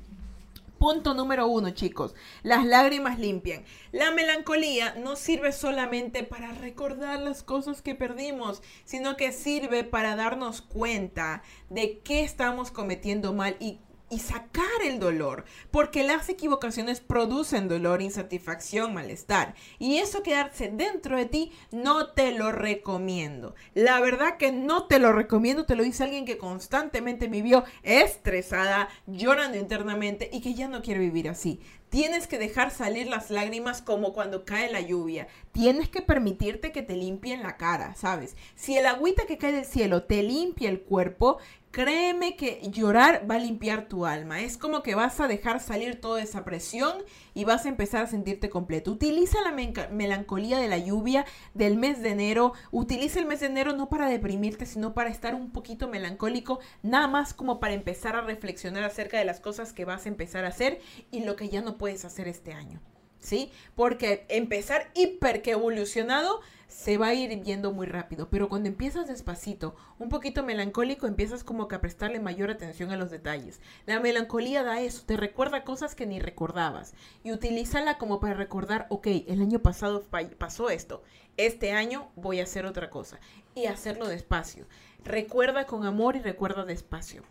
Punto 0.77 1.13
número 1.13 1.45
uno, 1.47 1.69
chicos. 1.69 2.15
Las 2.41 2.65
lágrimas 2.65 3.19
limpian. 3.19 3.63
La 3.91 4.09
melancolía 4.09 4.95
no 4.95 5.15
sirve 5.15 5.51
solamente 5.51 6.23
para 6.23 6.53
recordar 6.53 7.19
las 7.19 7.43
cosas 7.43 7.83
que 7.83 7.93
perdimos, 7.93 8.63
sino 8.83 9.15
que 9.15 9.31
sirve 9.31 9.83
para 9.83 10.15
darnos 10.15 10.63
cuenta 10.63 11.43
de 11.69 11.99
qué 11.99 12.23
estamos 12.23 12.71
cometiendo 12.71 13.31
mal 13.31 13.57
y 13.59 13.79
y 14.11 14.19
sacar 14.19 14.65
el 14.83 14.99
dolor, 14.99 15.45
porque 15.71 16.03
las 16.03 16.29
equivocaciones 16.29 16.99
producen 16.99 17.67
dolor, 17.67 18.01
insatisfacción, 18.01 18.93
malestar. 18.93 19.55
Y 19.79 19.97
eso 19.97 20.21
quedarse 20.21 20.69
dentro 20.69 21.17
de 21.17 21.25
ti 21.25 21.51
no 21.71 22.09
te 22.11 22.33
lo 22.33 22.51
recomiendo. 22.51 23.55
La 23.73 23.99
verdad 24.01 24.37
que 24.37 24.51
no 24.51 24.85
te 24.85 24.99
lo 24.99 25.13
recomiendo, 25.13 25.65
te 25.65 25.75
lo 25.75 25.83
dice 25.83 26.03
alguien 26.03 26.25
que 26.25 26.37
constantemente 26.37 27.27
vivió 27.27 27.63
estresada, 27.83 28.89
llorando 29.07 29.57
internamente 29.57 30.29
y 30.31 30.41
que 30.41 30.53
ya 30.53 30.67
no 30.67 30.81
quiere 30.81 30.99
vivir 30.99 31.29
así. 31.29 31.61
Tienes 31.91 32.27
que 32.27 32.37
dejar 32.37 32.71
salir 32.71 33.07
las 33.07 33.29
lágrimas 33.29 33.81
como 33.81 34.13
cuando 34.13 34.45
cae 34.45 34.71
la 34.71 34.79
lluvia. 34.79 35.27
Tienes 35.51 35.89
que 35.89 36.01
permitirte 36.01 36.71
que 36.71 36.83
te 36.83 36.95
limpien 36.95 37.43
la 37.43 37.57
cara, 37.57 37.95
¿sabes? 37.95 38.37
Si 38.55 38.77
el 38.77 38.85
agüita 38.85 39.25
que 39.25 39.37
cae 39.37 39.51
del 39.51 39.65
cielo 39.65 40.03
te 40.03 40.23
limpia 40.23 40.69
el 40.69 40.79
cuerpo, 40.79 41.39
Créeme 41.71 42.35
que 42.35 42.59
llorar 42.69 43.25
va 43.31 43.35
a 43.35 43.39
limpiar 43.39 43.87
tu 43.87 44.05
alma. 44.05 44.41
Es 44.41 44.57
como 44.57 44.83
que 44.83 44.93
vas 44.93 45.21
a 45.21 45.29
dejar 45.29 45.61
salir 45.61 46.01
toda 46.01 46.21
esa 46.21 46.43
presión 46.43 46.97
y 47.33 47.45
vas 47.45 47.65
a 47.65 47.69
empezar 47.69 48.03
a 48.03 48.07
sentirte 48.07 48.49
completo. 48.49 48.91
Utiliza 48.91 49.37
la 49.41 49.53
melancolía 49.89 50.59
de 50.59 50.67
la 50.67 50.77
lluvia 50.77 51.25
del 51.53 51.77
mes 51.77 52.01
de 52.03 52.09
enero. 52.09 52.51
Utiliza 52.71 53.19
el 53.19 53.25
mes 53.25 53.39
de 53.39 53.45
enero 53.45 53.71
no 53.71 53.87
para 53.87 54.09
deprimirte, 54.09 54.65
sino 54.65 54.93
para 54.93 55.09
estar 55.09 55.33
un 55.33 55.51
poquito 55.51 55.87
melancólico, 55.87 56.59
nada 56.83 57.07
más 57.07 57.33
como 57.33 57.61
para 57.61 57.73
empezar 57.73 58.17
a 58.17 58.21
reflexionar 58.21 58.83
acerca 58.83 59.17
de 59.17 59.25
las 59.25 59.39
cosas 59.39 59.71
que 59.71 59.85
vas 59.85 60.05
a 60.05 60.09
empezar 60.09 60.43
a 60.43 60.49
hacer 60.49 60.81
y 61.09 61.23
lo 61.23 61.37
que 61.37 61.47
ya 61.47 61.61
no 61.61 61.77
puedes 61.77 62.03
hacer 62.03 62.27
este 62.27 62.51
año. 62.51 62.81
¿Sí? 63.19 63.51
Porque 63.75 64.25
empezar 64.29 64.89
hiper 64.93 65.41
que 65.41 65.51
evolucionado 65.51 66.41
se 66.71 66.97
va 66.97 67.07
a 67.07 67.13
ir 67.13 67.37
viendo 67.43 67.73
muy 67.73 67.85
rápido, 67.85 68.29
pero 68.29 68.47
cuando 68.47 68.69
empiezas 68.69 69.09
despacito, 69.09 69.75
un 69.99 70.07
poquito 70.07 70.41
melancólico, 70.41 71.05
empiezas 71.05 71.43
como 71.43 71.67
que 71.67 71.75
a 71.75 71.81
prestarle 71.81 72.21
mayor 72.21 72.49
atención 72.49 72.91
a 72.91 72.95
los 72.95 73.11
detalles. 73.11 73.59
La 73.85 73.99
melancolía 73.99 74.63
da 74.63 74.79
eso, 74.79 75.03
te 75.05 75.17
recuerda 75.17 75.65
cosas 75.65 75.95
que 75.95 76.05
ni 76.05 76.21
recordabas 76.21 76.93
y 77.25 77.33
utilízala 77.33 77.97
como 77.97 78.21
para 78.21 78.35
recordar, 78.35 78.87
ok, 78.89 79.05
el 79.27 79.41
año 79.41 79.59
pasado 79.59 80.05
pasó 80.37 80.69
esto, 80.69 81.03
este 81.35 81.73
año 81.73 82.09
voy 82.15 82.39
a 82.39 82.43
hacer 82.43 82.65
otra 82.65 82.89
cosa 82.89 83.19
y 83.53 83.65
hacerlo 83.65 84.07
despacio. 84.07 84.65
Recuerda 85.03 85.65
con 85.65 85.85
amor 85.85 86.15
y 86.15 86.19
recuerda 86.19 86.63
despacio. 86.63 87.23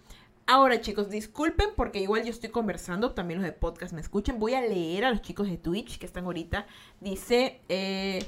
Ahora 0.46 0.82
chicos, 0.82 1.08
disculpen 1.08 1.70
porque 1.76 2.00
igual 2.00 2.24
yo 2.24 2.30
estoy 2.30 2.50
conversando, 2.50 3.12
también 3.12 3.40
los 3.40 3.50
de 3.50 3.56
podcast 3.56 3.94
me 3.94 4.02
escuchen. 4.02 4.38
Voy 4.38 4.52
a 4.52 4.60
leer 4.60 5.06
a 5.06 5.10
los 5.10 5.22
chicos 5.22 5.48
de 5.48 5.56
Twitch 5.56 5.98
que 5.98 6.04
están 6.04 6.26
ahorita. 6.26 6.66
Dice... 7.00 7.62
Eh, 7.70 8.22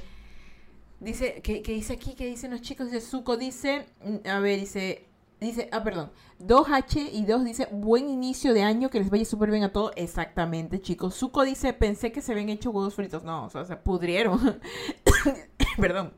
Dice, 1.03 1.41
¿qué, 1.41 1.61
dice 1.61 1.93
aquí? 1.93 2.13
¿Qué 2.15 2.25
dicen 2.25 2.51
los 2.51 2.61
chicos? 2.61 2.89
Dice, 2.89 3.01
Zuko 3.05 3.35
dice, 3.35 3.87
mm, 4.05 4.27
a 4.27 4.39
ver, 4.39 4.59
dice, 4.59 5.05
dice, 5.41 5.67
ah, 5.73 5.83
perdón, 5.83 6.11
2H 6.39 7.09
y 7.11 7.25
2 7.25 7.43
dice, 7.43 7.67
buen 7.71 8.09
inicio 8.09 8.53
de 8.53 8.63
año, 8.63 8.89
que 8.89 8.99
les 8.99 9.09
vaya 9.09 9.25
súper 9.25 9.51
bien 9.51 9.63
a 9.63 9.73
todos. 9.73 9.91
Exactamente, 9.97 10.79
chicos. 10.79 11.15
Zuko 11.15 11.43
dice, 11.43 11.73
pensé 11.73 12.13
que 12.13 12.21
se 12.21 12.31
habían 12.31 12.47
hecho 12.49 12.71
huevos 12.71 12.95
fritos. 12.95 13.23
No, 13.23 13.45
o 13.45 13.49
sea, 13.49 13.65
se 13.65 13.75
pudrieron. 13.75 14.61
perdón. 15.77 16.13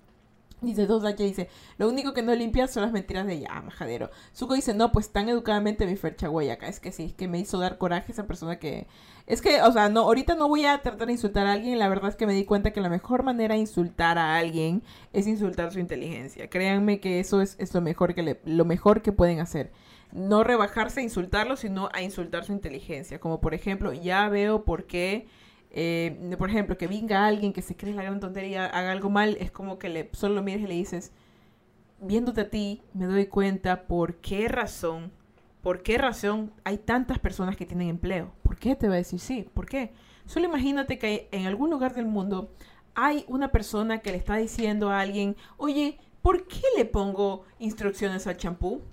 Dice 0.61 0.87
2H, 0.87 1.17
dice, 1.17 1.49
lo 1.77 1.89
único 1.89 2.13
que 2.13 2.21
no 2.21 2.33
limpia 2.33 2.67
son 2.67 2.83
las 2.83 2.91
mentiras 2.91 3.27
de 3.27 3.33
ella, 3.33 3.61
majadero. 3.61 4.09
Zuko 4.33 4.53
dice, 4.53 4.73
no, 4.73 4.91
pues 4.91 5.11
tan 5.11 5.29
educadamente 5.29 5.85
mi 5.85 5.95
Fercha 5.95 6.27
acá. 6.51 6.67
Es 6.67 6.79
que 6.79 6.91
sí, 6.91 7.03
es 7.05 7.13
que 7.13 7.27
me 7.27 7.39
hizo 7.39 7.59
dar 7.59 7.77
coraje 7.77 8.11
esa 8.11 8.25
persona 8.25 8.57
que 8.57 8.87
es 9.27 9.41
que, 9.41 9.61
o 9.61 9.71
sea, 9.71 9.89
no, 9.89 10.01
ahorita 10.01 10.35
no 10.35 10.47
voy 10.47 10.65
a 10.65 10.81
tratar 10.81 11.07
de 11.07 11.13
insultar 11.13 11.47
a 11.47 11.53
alguien. 11.53 11.79
La 11.79 11.89
verdad 11.89 12.09
es 12.09 12.15
que 12.15 12.27
me 12.27 12.33
di 12.33 12.45
cuenta 12.45 12.71
que 12.71 12.81
la 12.81 12.89
mejor 12.89 13.23
manera 13.23 13.55
de 13.55 13.61
insultar 13.61 14.17
a 14.17 14.37
alguien 14.37 14.83
es 15.13 15.27
insultar 15.27 15.71
su 15.73 15.79
inteligencia. 15.79 16.49
Créanme 16.49 16.99
que 16.99 17.19
eso 17.19 17.41
es, 17.41 17.73
lo, 17.73 17.81
mejor 17.81 18.13
que 18.13 18.39
lo 18.45 18.65
mejor 18.65 19.01
que 19.01 19.11
pueden 19.11 19.39
hacer. 19.39 19.71
No 20.11 20.43
rebajarse 20.43 20.99
a 20.99 21.03
insultarlo, 21.03 21.57
sino 21.57 21.89
a 21.93 22.01
insultar 22.03 22.45
su 22.45 22.53
inteligencia. 22.53 23.19
Como 23.19 23.41
por 23.41 23.53
ejemplo, 23.53 23.93
ya 23.93 24.29
veo 24.29 24.63
por 24.63 24.85
qué... 24.85 25.27
Eh, 25.75 26.35
por 26.39 26.49
ejemplo, 26.49 26.77
que 26.77 26.87
venga 26.87 27.27
alguien 27.27 27.53
que 27.53 27.61
se 27.61 27.75
cree 27.75 27.93
la 27.93 28.01
gran 28.01 28.19
tontería, 28.19 28.65
haga 28.65 28.91
algo 28.91 29.09
mal, 29.09 29.37
es 29.39 29.51
como 29.51 29.77
que 29.77 29.89
le, 29.89 30.09
solo 30.13 30.35
lo 30.35 30.41
mires 30.41 30.61
y 30.61 30.67
le 30.67 30.73
dices, 30.73 31.11
viéndote 31.99 32.41
a 32.41 32.49
ti, 32.49 32.81
me 32.93 33.05
doy 33.05 33.27
cuenta 33.27 33.83
por 33.83 34.15
qué 34.15 34.47
razón 34.47 35.11
¿Por 35.65 35.81
qué 35.81 35.97
razón 35.97 36.53
hay 36.63 36.77
tantas 36.77 37.17
personas 37.17 37.57
que 37.57 37.65
tienen 37.65 37.89
empleo? 37.89 38.31
¿Por 38.43 38.55
qué 38.55 38.75
te 38.75 38.87
va 38.87 38.93
a 38.93 38.97
decir 38.97 39.19
sí? 39.19 39.49
¿Por 39.51 39.65
qué? 39.65 39.93
Solo 40.27 40.45
imagínate 40.45 40.99
que 40.99 41.27
en 41.31 41.47
algún 41.47 41.71
lugar 41.71 41.95
del 41.95 42.05
mundo 42.05 42.51
hay 42.93 43.25
una 43.27 43.51
persona 43.51 43.97
que 43.97 44.11
le 44.11 44.17
está 44.17 44.35
diciendo 44.35 44.91
a 44.91 44.99
alguien, 44.99 45.35
oye, 45.57 45.97
¿por 46.21 46.45
qué 46.45 46.61
le 46.77 46.85
pongo 46.85 47.45
instrucciones 47.57 48.27
al 48.27 48.37
champú? 48.37 48.83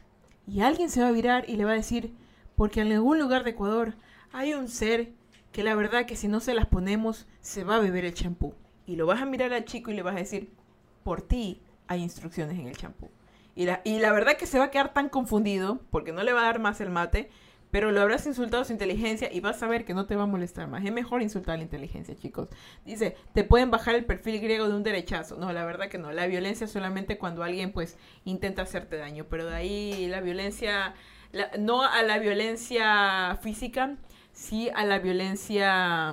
Y 0.46 0.62
alguien 0.62 0.88
se 0.88 1.02
va 1.02 1.08
a 1.08 1.12
virar 1.12 1.44
y 1.46 1.56
le 1.56 1.66
va 1.66 1.72
a 1.72 1.74
decir, 1.74 2.14
porque 2.56 2.80
en 2.80 2.90
algún 2.90 3.18
lugar 3.18 3.44
de 3.44 3.50
Ecuador 3.50 3.92
hay 4.32 4.54
un 4.54 4.66
ser 4.66 5.12
que 5.52 5.62
la 5.62 5.74
verdad 5.74 6.06
que 6.06 6.16
si 6.16 6.28
no 6.28 6.40
se 6.40 6.54
las 6.54 6.66
ponemos 6.66 7.26
se 7.40 7.62
va 7.62 7.76
a 7.76 7.80
beber 7.80 8.04
el 8.04 8.14
champú. 8.14 8.54
Y 8.86 8.96
lo 8.96 9.06
vas 9.06 9.22
a 9.22 9.26
mirar 9.26 9.52
al 9.52 9.64
chico 9.64 9.90
y 9.90 9.94
le 9.94 10.02
vas 10.02 10.16
a 10.16 10.18
decir, 10.18 10.50
por 11.04 11.22
ti 11.22 11.62
hay 11.86 12.02
instrucciones 12.02 12.58
en 12.58 12.66
el 12.66 12.76
champú. 12.76 13.10
Y 13.54 13.66
la, 13.66 13.82
y 13.84 13.98
la 13.98 14.12
verdad 14.12 14.36
que 14.36 14.46
se 14.46 14.58
va 14.58 14.66
a 14.66 14.70
quedar 14.70 14.94
tan 14.94 15.08
confundido 15.08 15.80
porque 15.90 16.12
no 16.12 16.22
le 16.22 16.32
va 16.32 16.40
a 16.40 16.46
dar 16.46 16.58
más 16.58 16.80
el 16.80 16.90
mate, 16.90 17.28
pero 17.70 17.90
lo 17.90 18.00
habrás 18.02 18.26
insultado 18.26 18.64
su 18.64 18.72
inteligencia 18.72 19.32
y 19.32 19.40
vas 19.40 19.62
a 19.62 19.66
ver 19.66 19.84
que 19.84 19.94
no 19.94 20.06
te 20.06 20.16
va 20.16 20.24
a 20.24 20.26
molestar 20.26 20.68
más. 20.68 20.84
Es 20.84 20.92
mejor 20.92 21.22
insultar 21.22 21.58
la 21.58 21.64
inteligencia, 21.64 22.14
chicos. 22.14 22.48
Dice, 22.84 23.16
te 23.32 23.44
pueden 23.44 23.70
bajar 23.70 23.94
el 23.94 24.04
perfil 24.04 24.40
griego 24.40 24.68
de 24.68 24.74
un 24.74 24.82
derechazo. 24.82 25.36
No, 25.36 25.52
la 25.52 25.64
verdad 25.64 25.88
que 25.88 25.98
no. 25.98 26.12
La 26.12 26.26
violencia 26.26 26.66
solamente 26.66 27.18
cuando 27.18 27.42
alguien 27.42 27.72
pues 27.72 27.96
intenta 28.24 28.62
hacerte 28.62 28.96
daño, 28.96 29.26
pero 29.28 29.46
de 29.46 29.56
ahí 29.56 30.06
la 30.08 30.20
violencia, 30.20 30.94
no 31.58 31.82
a 31.82 32.02
la 32.02 32.18
violencia 32.18 33.38
física, 33.42 33.96
sí 34.32 34.70
a 34.74 34.84
la 34.84 34.98
violencia 34.98 36.10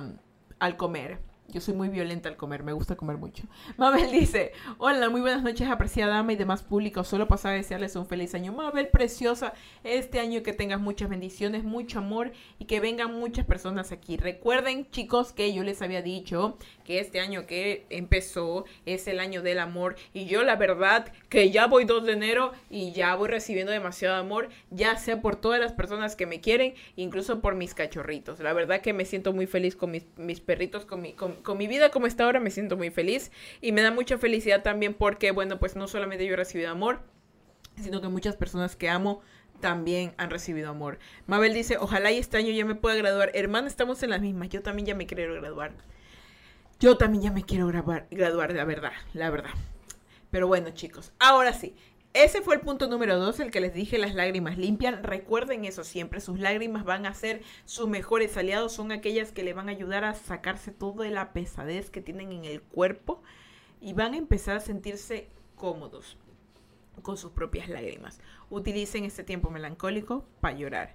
al 0.58 0.76
comer. 0.76 1.29
Yo 1.52 1.60
soy 1.60 1.74
muy 1.74 1.88
violenta 1.88 2.28
al 2.28 2.36
comer, 2.36 2.62
me 2.62 2.72
gusta 2.72 2.96
comer 2.96 3.16
mucho. 3.16 3.44
Mabel 3.76 4.10
dice, 4.10 4.52
hola, 4.78 5.10
muy 5.10 5.20
buenas 5.20 5.42
noches, 5.42 5.68
apreciada 5.68 6.14
dama 6.14 6.32
y 6.32 6.36
demás 6.36 6.62
público. 6.62 7.02
Solo 7.04 7.26
pasaba 7.26 7.54
a 7.54 7.56
desearles 7.56 7.96
un 7.96 8.06
feliz 8.06 8.34
año. 8.34 8.52
Mabel, 8.52 8.88
preciosa, 8.88 9.52
este 9.82 10.20
año 10.20 10.42
que 10.42 10.52
tengas 10.52 10.80
muchas 10.80 11.08
bendiciones, 11.08 11.64
mucho 11.64 11.98
amor 11.98 12.32
y 12.58 12.66
que 12.66 12.80
vengan 12.80 13.12
muchas 13.14 13.44
personas 13.44 13.92
aquí. 13.92 14.16
Recuerden, 14.16 14.88
chicos, 14.90 15.32
que 15.32 15.52
yo 15.52 15.64
les 15.64 15.82
había 15.82 16.02
dicho 16.02 16.56
que 16.84 17.00
este 17.00 17.20
año 17.20 17.46
que 17.46 17.86
empezó 17.90 18.64
es 18.86 19.08
el 19.08 19.20
año 19.20 19.42
del 19.42 19.58
amor. 19.58 19.96
Y 20.12 20.26
yo 20.26 20.42
la 20.42 20.56
verdad 20.56 21.12
que 21.28 21.50
ya 21.50 21.66
voy 21.66 21.84
2 21.84 22.04
de 22.04 22.12
enero 22.12 22.52
y 22.68 22.92
ya 22.92 23.14
voy 23.14 23.28
recibiendo 23.28 23.72
demasiado 23.72 24.16
amor, 24.16 24.48
ya 24.70 24.96
sea 24.96 25.20
por 25.20 25.36
todas 25.36 25.60
las 25.60 25.72
personas 25.72 26.16
que 26.16 26.26
me 26.26 26.40
quieren, 26.40 26.74
incluso 26.96 27.40
por 27.40 27.54
mis 27.54 27.74
cachorritos. 27.74 28.40
La 28.40 28.52
verdad 28.52 28.80
que 28.80 28.92
me 28.92 29.04
siento 29.04 29.32
muy 29.32 29.46
feliz 29.46 29.76
con 29.76 29.90
mis, 29.90 30.40
perritos, 30.40 30.84
con 30.84 31.02
mi... 31.02 31.14
con 31.42 31.58
mi 31.58 31.66
vida 31.66 31.90
como 31.90 32.06
está 32.06 32.24
ahora 32.24 32.40
me 32.40 32.50
siento 32.50 32.76
muy 32.76 32.90
feliz 32.90 33.30
y 33.60 33.72
me 33.72 33.82
da 33.82 33.90
mucha 33.90 34.18
felicidad 34.18 34.62
también 34.62 34.94
porque, 34.94 35.30
bueno, 35.30 35.58
pues 35.58 35.76
no 35.76 35.88
solamente 35.88 36.26
yo 36.26 36.34
he 36.34 36.36
recibido 36.36 36.70
amor, 36.70 37.00
sino 37.76 38.00
que 38.00 38.08
muchas 38.08 38.36
personas 38.36 38.76
que 38.76 38.88
amo 38.88 39.20
también 39.60 40.14
han 40.16 40.30
recibido 40.30 40.70
amor. 40.70 40.98
Mabel 41.26 41.54
dice, 41.54 41.76
ojalá 41.78 42.10
y 42.10 42.18
este 42.18 42.36
año 42.36 42.50
ya 42.50 42.64
me 42.64 42.74
pueda 42.74 42.96
graduar. 42.96 43.30
Hermana, 43.34 43.68
estamos 43.68 44.02
en 44.02 44.10
las 44.10 44.20
mismas. 44.20 44.48
Yo 44.48 44.62
también 44.62 44.86
ya 44.86 44.94
me 44.94 45.06
quiero 45.06 45.34
graduar. 45.34 45.72
Yo 46.80 46.96
también 46.96 47.24
ya 47.24 47.30
me 47.30 47.44
quiero 47.44 47.66
graduar, 47.66 48.06
graduar, 48.10 48.54
la 48.54 48.64
verdad, 48.64 48.92
la 49.12 49.28
verdad. 49.28 49.50
Pero 50.30 50.46
bueno, 50.46 50.70
chicos, 50.70 51.12
ahora 51.18 51.52
sí, 51.52 51.74
ese 52.12 52.42
fue 52.42 52.56
el 52.56 52.60
punto 52.60 52.88
número 52.88 53.18
dos, 53.18 53.38
el 53.38 53.50
que 53.52 53.60
les 53.60 53.72
dije, 53.72 53.96
las 53.98 54.14
lágrimas 54.14 54.58
limpian. 54.58 55.02
Recuerden 55.02 55.64
eso 55.64 55.84
siempre, 55.84 56.20
sus 56.20 56.40
lágrimas 56.40 56.84
van 56.84 57.06
a 57.06 57.14
ser 57.14 57.42
sus 57.66 57.88
mejores 57.88 58.36
aliados, 58.36 58.72
son 58.72 58.90
aquellas 58.90 59.30
que 59.30 59.44
le 59.44 59.52
van 59.52 59.68
a 59.68 59.72
ayudar 59.72 60.04
a 60.04 60.14
sacarse 60.14 60.72
toda 60.72 61.08
la 61.08 61.32
pesadez 61.32 61.90
que 61.90 62.00
tienen 62.00 62.32
en 62.32 62.44
el 62.44 62.62
cuerpo 62.62 63.22
y 63.80 63.92
van 63.92 64.14
a 64.14 64.18
empezar 64.18 64.56
a 64.56 64.60
sentirse 64.60 65.28
cómodos. 65.56 66.16
con 67.02 67.16
sus 67.16 67.32
propias 67.32 67.68
lágrimas. 67.68 68.20
Utilicen 68.50 69.04
este 69.04 69.24
tiempo 69.24 69.50
melancólico 69.50 70.26
para 70.40 70.56
llorar. 70.56 70.94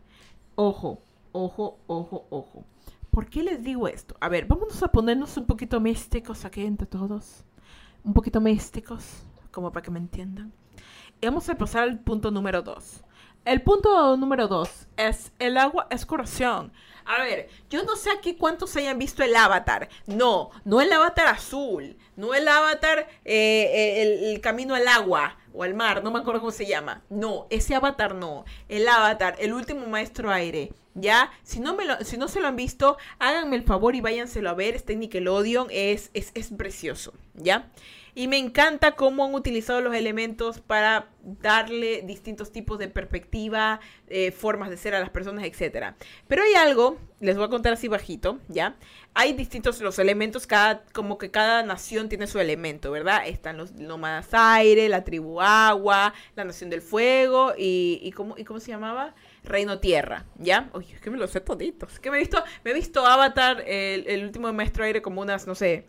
Ojo, 0.56 1.01
ojo, 1.32 1.80
ojo, 1.88 2.28
ojo. 2.30 2.63
¿Por 3.10 3.28
qué 3.30 3.41
les 3.43 3.63
digo 3.63 3.88
esto? 3.88 4.15
A 4.19 4.30
ver, 4.30 4.45
vámonos 4.45 4.84
a 4.84 4.91
ponernos 4.91 5.36
un 5.38 5.45
poquito 5.47 5.80
místicos 5.80 6.45
aquí 6.45 6.63
entre 6.65 6.86
todos. 6.86 7.43
Un 8.04 8.13
poquito 8.13 8.39
místicos, 8.41 9.23
como 9.51 9.71
para 9.71 9.84
que 9.84 9.91
me 9.91 9.99
entiendan. 9.99 10.54
Vamos 11.21 11.49
a 11.49 11.56
pasar 11.56 11.84
al 11.84 11.99
punto 11.99 12.30
número 12.32 12.62
dos. 12.62 13.04
El 13.45 13.62
punto 13.62 14.17
número 14.17 14.47
dos 14.47 14.88
es 14.97 15.32
el 15.39 15.58
agua 15.58 15.88
es 15.91 16.06
curación. 16.06 16.71
A 17.06 17.21
ver, 17.21 17.47
yo 17.69 17.84
no 17.84 17.95
sé 17.95 18.10
aquí 18.10 18.34
cuántos 18.34 18.75
hayan 18.75 18.97
visto 18.97 19.23
el 19.23 19.36
avatar. 19.36 19.89
No, 20.08 20.49
no 20.63 20.82
el 20.82 20.91
avatar 20.91 21.28
azul, 21.28 21.95
no 22.15 22.34
el 22.34 22.47
avatar 22.47 23.08
eh, 23.23 24.32
el, 24.34 24.41
camino 24.41 24.73
al 24.73 24.88
agua 24.88 25.38
o 25.54 25.62
al 25.63 25.75
mar, 25.75 26.04
no 26.04 26.10
me 26.10 26.19
acuerdo 26.19 26.41
cómo 26.41 26.51
se 26.51 26.65
llama. 26.65 27.04
No, 27.10 27.45
ese 27.51 27.75
avatar 27.75 28.15
no. 28.15 28.45
El 28.67 28.88
avatar, 28.88 29.36
el 29.39 29.54
último 29.54 29.86
maestro 29.88 30.32
aire. 30.32 30.73
¿Ya? 30.95 31.32
Si 31.43 31.60
no, 31.60 31.75
me 31.75 31.86
lo, 31.86 31.97
si 32.04 32.17
no 32.17 32.28
se 32.28 32.39
lo 32.39 32.47
han 32.47 32.56
visto, 32.56 32.97
háganme 33.19 33.58
el 33.58 33.63
favor 33.63 33.95
y 33.95 34.01
váyanselo 34.01 34.49
a 34.49 34.54
ver. 34.54 34.75
Este 34.75 34.95
Nickelodeon 34.95 35.67
es, 35.69 36.10
es, 36.13 36.32
es 36.34 36.51
precioso. 36.51 37.13
¿Ya? 37.36 37.69
Y 38.17 38.30
me 38.30 38.38
encanta 38.38 38.93
cómo 38.93 39.25
han 39.25 39.36
utilizado 39.36 39.82
los 39.82 39.93
elementos 39.93 40.62
para 40.62 41.10
darle 41.21 42.01
distintos 42.04 42.49
tipos 42.49 42.80
de 42.80 42.88
perspectiva, 42.88 43.82
eh, 44.08 44.32
formas 44.32 44.69
de 44.69 44.78
ser 44.78 44.95
a 44.95 45.01
las 45.01 45.10
personas, 45.10 45.43
etc. 45.43 45.95
Pero 46.25 46.43
hay 46.43 46.54
algo, 46.54 46.97
les 47.19 47.36
voy 47.36 47.45
a 47.45 47.49
contar 47.49 47.73
así 47.73 47.89
bajito, 47.89 48.39
¿ya? 48.47 48.78
Hay 49.13 49.34
distintos 49.34 49.82
los 49.82 49.99
elementos, 49.99 50.47
cada, 50.47 50.86
como 50.93 51.17
que 51.17 51.30
cada 51.30 51.62
nación 51.63 52.08
tiene 52.08 52.25
su 52.28 52.39
elemento, 52.39 52.89
¿verdad? 52.89 53.28
Están 53.28 53.58
los 53.58 53.73
nómadas 53.73 54.30
aire, 54.32 54.88
la 54.88 55.04
tribu 55.04 55.41
agua, 55.41 56.13
la 56.38 56.45
nación 56.45 56.69
del 56.69 56.82
fuego 56.82 57.54
y, 57.58 57.99
y, 58.01 58.13
¿cómo, 58.13 58.38
y 58.38 58.45
¿cómo 58.45 58.62
se 58.62 58.71
llamaba? 58.71 59.13
Reino 59.43 59.80
Tierra, 59.80 60.23
¿ya? 60.39 60.69
Uy, 60.73 60.88
es 60.93 61.01
que 61.01 61.10
me 61.10 61.17
lo 61.17 61.28
sé 61.28 61.41
toditos. 61.41 61.91
Es 61.91 61.99
que 61.99 62.10
me 62.12 62.15
he 62.15 62.19
visto, 62.21 62.41
me 62.63 62.71
he 62.71 62.73
visto 62.73 63.06
Avatar, 63.06 63.62
el, 63.67 64.08
el 64.08 64.23
último 64.23 64.54
maestro 64.54 64.86
aire, 64.86 65.01
como 65.01 65.21
unas, 65.21 65.47
no 65.47 65.56
sé, 65.56 65.86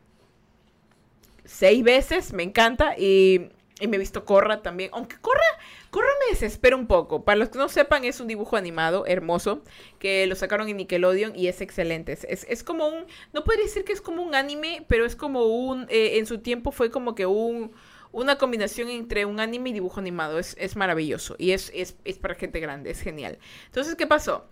seis 1.46 1.82
veces, 1.82 2.32
me 2.32 2.42
encanta. 2.42 2.96
Y, 2.98 3.50
me 3.86 3.96
he 3.96 3.98
visto 3.98 4.24
Corra 4.24 4.62
también. 4.62 4.90
Aunque 4.94 5.16
Corra, 5.20 5.42
Corra 5.90 6.08
me 6.24 6.32
desespera 6.32 6.76
un 6.76 6.86
poco. 6.86 7.24
Para 7.24 7.36
los 7.36 7.50
que 7.50 7.58
no 7.58 7.68
sepan, 7.68 8.04
es 8.04 8.20
un 8.20 8.26
dibujo 8.26 8.56
animado 8.56 9.04
hermoso 9.06 9.62
que 9.98 10.26
lo 10.26 10.34
sacaron 10.34 10.68
en 10.68 10.78
Nickelodeon 10.78 11.36
y 11.36 11.48
es 11.48 11.60
excelente. 11.60 12.12
Es, 12.12 12.46
es, 12.48 12.64
como 12.64 12.88
un, 12.88 13.04
no 13.34 13.44
podría 13.44 13.64
decir 13.64 13.84
que 13.84 13.92
es 13.92 14.00
como 14.00 14.22
un 14.22 14.34
anime, 14.34 14.86
pero 14.88 15.04
es 15.04 15.14
como 15.14 15.44
un, 15.44 15.86
eh, 15.90 16.18
en 16.18 16.26
su 16.26 16.38
tiempo 16.38 16.72
fue 16.72 16.90
como 16.90 17.14
que 17.14 17.26
un, 17.26 17.72
una 18.12 18.38
combinación 18.38 18.88
entre 18.88 19.26
un 19.26 19.40
anime 19.40 19.70
y 19.70 19.72
dibujo 19.74 20.00
animado. 20.00 20.38
Es, 20.38 20.56
es 20.58 20.74
maravilloso 20.74 21.36
y 21.38 21.50
es, 21.50 21.70
es, 21.74 21.96
es 22.04 22.18
para 22.18 22.34
gente 22.34 22.60
grande, 22.60 22.90
es 22.90 23.02
genial. 23.02 23.38
Entonces, 23.66 23.94
¿qué 23.94 24.06
pasó? 24.06 24.46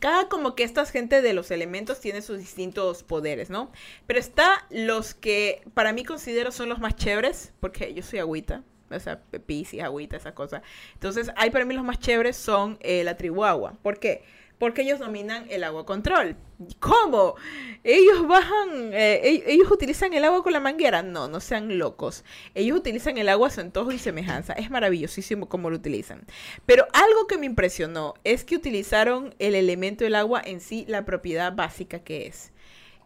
Cada 0.00 0.28
como 0.28 0.54
que 0.54 0.64
esta 0.64 0.84
gente 0.86 1.22
de 1.22 1.32
los 1.32 1.50
elementos 1.50 2.00
tiene 2.00 2.22
sus 2.22 2.38
distintos 2.38 3.02
poderes, 3.02 3.50
¿no? 3.50 3.70
Pero 4.06 4.18
está 4.18 4.66
los 4.70 5.14
que 5.14 5.62
para 5.74 5.92
mí 5.92 6.04
considero 6.04 6.52
son 6.52 6.68
los 6.68 6.78
más 6.78 6.96
chéveres, 6.96 7.52
porque 7.60 7.94
yo 7.94 8.02
soy 8.02 8.18
agüita, 8.20 8.62
o 8.90 9.00
sea, 9.00 9.20
y 9.48 9.80
agüita, 9.80 10.16
esa 10.16 10.34
cosa. 10.34 10.62
Entonces, 10.94 11.30
hay 11.36 11.50
para 11.50 11.64
mí 11.64 11.74
los 11.74 11.84
más 11.84 11.98
chéveres 11.98 12.36
son 12.36 12.78
eh, 12.80 13.04
la 13.04 13.16
tribu 13.16 13.44
agua. 13.44 13.74
¿Por 13.82 13.98
qué? 13.98 14.22
Ellos 14.82 14.98
dominan 14.98 15.46
el 15.50 15.64
agua 15.64 15.86
control. 15.86 16.36
¿Cómo? 16.80 17.36
Ellos 17.84 18.26
bajan, 18.26 18.92
eh, 18.92 19.44
ellos 19.46 19.70
utilizan 19.70 20.12
el 20.12 20.24
agua 20.24 20.42
con 20.42 20.52
la 20.52 20.60
manguera. 20.60 21.02
No, 21.02 21.28
no 21.28 21.40
sean 21.40 21.78
locos. 21.78 22.24
Ellos 22.54 22.76
utilizan 22.76 23.18
el 23.18 23.28
agua 23.28 23.48
a 23.48 23.50
su 23.50 23.60
antojo 23.60 23.92
y 23.92 23.98
semejanza. 23.98 24.54
Es 24.54 24.70
maravillosísimo 24.70 25.48
cómo 25.48 25.70
lo 25.70 25.76
utilizan. 25.76 26.26
Pero 26.66 26.86
algo 26.92 27.26
que 27.28 27.38
me 27.38 27.46
impresionó 27.46 28.14
es 28.24 28.44
que 28.44 28.56
utilizaron 28.56 29.34
el 29.38 29.54
elemento 29.54 30.04
del 30.04 30.16
agua 30.16 30.42
en 30.44 30.60
sí, 30.60 30.84
la 30.88 31.04
propiedad 31.04 31.54
básica 31.54 32.00
que 32.00 32.26
es. 32.26 32.52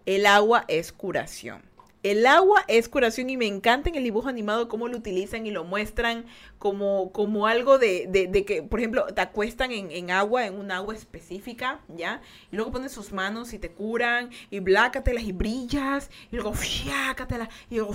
El 0.07 0.27
agua 0.27 0.65
es 0.69 0.93
curación. 0.93 1.71
El 2.03 2.27
agua 2.27 2.65
es 2.67 2.88
curación 2.88 3.31
y 3.31 3.37
me 3.37 3.47
encanta 3.47 3.88
en 3.88 3.95
el 3.95 4.03
dibujo 4.03 4.29
animado 4.29 4.69
cómo 4.69 4.88
lo 4.88 4.97
utilizan 4.97 5.47
y 5.47 5.53
lo 5.53 5.62
muestran 5.62 6.27
como, 6.59 7.12
como 7.12 7.47
algo 7.47 7.79
de, 7.79 8.09
de, 8.09 8.45
que, 8.45 8.62
por 8.65 8.81
ejemplo, 8.81 9.07
te 9.07 9.21
acuestan 9.21 9.71
en, 9.71 9.91
en, 9.93 10.11
agua, 10.11 10.47
en 10.47 10.59
un 10.59 10.73
agua 10.73 10.95
específica, 10.95 11.81
¿ya? 11.88 12.21
Y 12.51 12.57
luego 12.57 12.73
ponen 12.73 12.91
sus 12.91 13.12
manos 13.12 13.53
y 13.53 13.61
te 13.61 13.71
curan 13.71 14.31
y 14.51 14.59
blácatelas 14.59 15.23
y 15.23 15.31
brillas 15.33 16.11
y 16.33 16.37
luego 16.37 16.53
fiácatelas 16.55 17.49
y 17.71 17.77
luego 17.77 17.95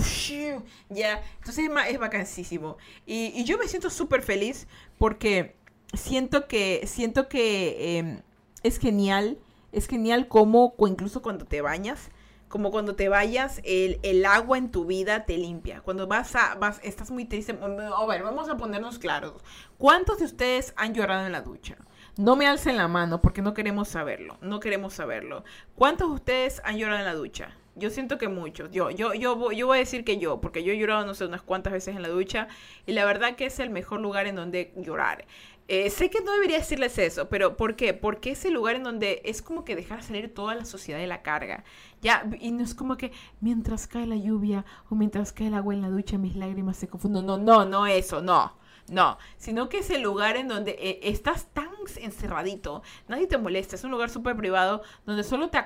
ya. 0.90 1.22
Entonces 1.40 1.66
es, 1.66 1.94
es 1.94 2.00
vacancísimo. 2.00 2.78
Y, 3.06 3.34
y, 3.36 3.44
yo 3.44 3.58
me 3.58 3.68
siento 3.68 3.90
súper 3.90 4.22
feliz 4.22 4.68
porque 4.98 5.56
siento 5.94 6.48
que, 6.48 6.88
siento 6.88 7.28
que 7.28 7.98
em, 7.98 8.22
es 8.64 8.80
genial, 8.80 9.38
es 9.72 9.88
genial 9.88 10.28
como 10.30 10.74
incluso 10.80 11.22
cuando 11.22 11.46
te 11.46 11.62
bañas, 11.62 12.10
como 12.48 12.72
cuando 12.72 12.96
te 12.96 13.10
vayas, 13.10 13.62
el, 13.64 14.00
el, 14.04 14.26
agua 14.26 14.58
en 14.58 14.72
tu 14.72 14.86
vida 14.86 15.26
te 15.26 15.38
limpia. 15.38 15.82
Cuando 15.82 16.08
vas 16.08 16.36
a, 16.36 16.56
vas, 16.56 16.80
estás 16.84 17.12
muy 17.12 17.26
triste. 17.26 17.58
A 17.62 18.06
ver, 18.06 18.24
vamos 18.24 18.50
a 18.50 18.58
ponernos 18.58 19.00
claros. 19.00 19.44
¿Cuántos 19.78 20.20
de 20.20 20.26
ustedes 20.26 20.74
han 20.78 20.94
llorado 20.94 21.26
en 21.26 21.32
la 21.32 21.42
ducha? 21.42 21.78
No 22.18 22.36
me 22.36 22.48
alcen 22.48 22.78
la 22.78 22.88
mano 22.88 23.22
porque 23.22 23.42
no 23.42 23.54
queremos 23.54 23.90
saberlo. 23.90 24.38
No 24.42 24.60
queremos 24.60 24.94
saberlo. 24.94 25.44
¿Cuántos 25.76 26.10
de 26.10 26.16
ustedes 26.16 26.62
han 26.64 26.78
llorado 26.78 27.00
en 27.00 27.06
la 27.06 27.14
ducha? 27.14 27.52
Yo 27.76 27.92
siento 27.92 28.18
que 28.18 28.28
muchos. 28.28 28.72
Yo, 28.72 28.90
yo, 28.90 29.14
yo, 29.14 29.52
yo 29.52 29.68
voy 29.68 29.78
a 29.78 29.80
decir 29.80 30.04
que 30.04 30.18
yo, 30.18 30.42
porque 30.42 30.64
yo 30.64 30.74
he 30.74 30.80
llorado, 30.80 31.06
no 31.06 31.14
sé, 31.14 31.26
unas 31.26 31.44
cuantas 31.44 31.74
veces 31.74 31.96
en 31.96 32.02
la 32.02 32.08
ducha. 32.08 32.48
Y 32.88 32.94
la 32.94 33.06
verdad 33.06 33.36
que 33.36 33.46
es 33.46 33.60
el 33.60 33.70
mejor 33.70 34.00
lugar 34.00 34.26
en 34.26 34.36
donde 34.36 34.74
llorar. 34.78 35.26
Eh, 35.70 35.90
sé 35.90 36.10
que 36.10 36.22
no 36.22 36.32
debería 36.32 36.60
decirles 36.60 36.98
eso, 36.98 37.28
pero 37.28 37.58
¿por 37.58 37.76
qué? 37.76 37.94
Porque 37.94 38.32
es 38.32 38.46
el 38.46 38.54
lugar 38.54 38.78
en 38.78 38.84
donde 38.84 39.22
es 39.26 39.42
como 39.42 39.66
que 39.66 39.76
dejar 39.76 40.02
salir 40.02 40.34
toda 40.34 40.56
la 40.56 40.64
sociedad 40.64 41.00
de 41.00 41.08
la 41.08 41.22
carga. 41.24 41.66
Ya, 42.02 42.30
y 42.40 42.52
no 42.52 42.64
es 42.64 42.74
como 42.74 42.96
que 42.96 43.12
mientras 43.42 43.86
cae 43.88 44.08
la 44.08 44.16
lluvia 44.16 44.66
o 44.90 44.96
mientras 44.96 45.34
cae 45.34 45.48
el 45.48 45.56
agua 45.56 45.74
en 45.74 45.82
la 45.82 45.90
ducha 45.90 46.18
mis 46.18 46.38
lágrimas 46.38 46.78
se 46.78 46.88
confunden. 46.88 47.26
No, 47.26 47.38
no, 47.38 47.66
no 47.66 47.86
eso, 47.86 48.22
no. 48.22 48.54
No, 48.90 49.18
sino 49.38 49.68
que 49.68 49.80
es 49.80 49.90
el 49.90 50.02
lugar 50.02 50.38
en 50.38 50.48
donde 50.48 50.72
eh, 50.80 51.00
estás 51.04 51.48
tan 51.48 51.68
encerradito, 51.98 52.84
nadie 53.08 53.28
te 53.28 53.38
molesta, 53.38 53.76
es 53.76 53.84
un 53.84 53.92
lugar 53.92 54.10
súper 54.10 54.36
privado 54.36 54.82
donde 55.06 55.24
solo 55.24 55.50
te, 55.50 55.60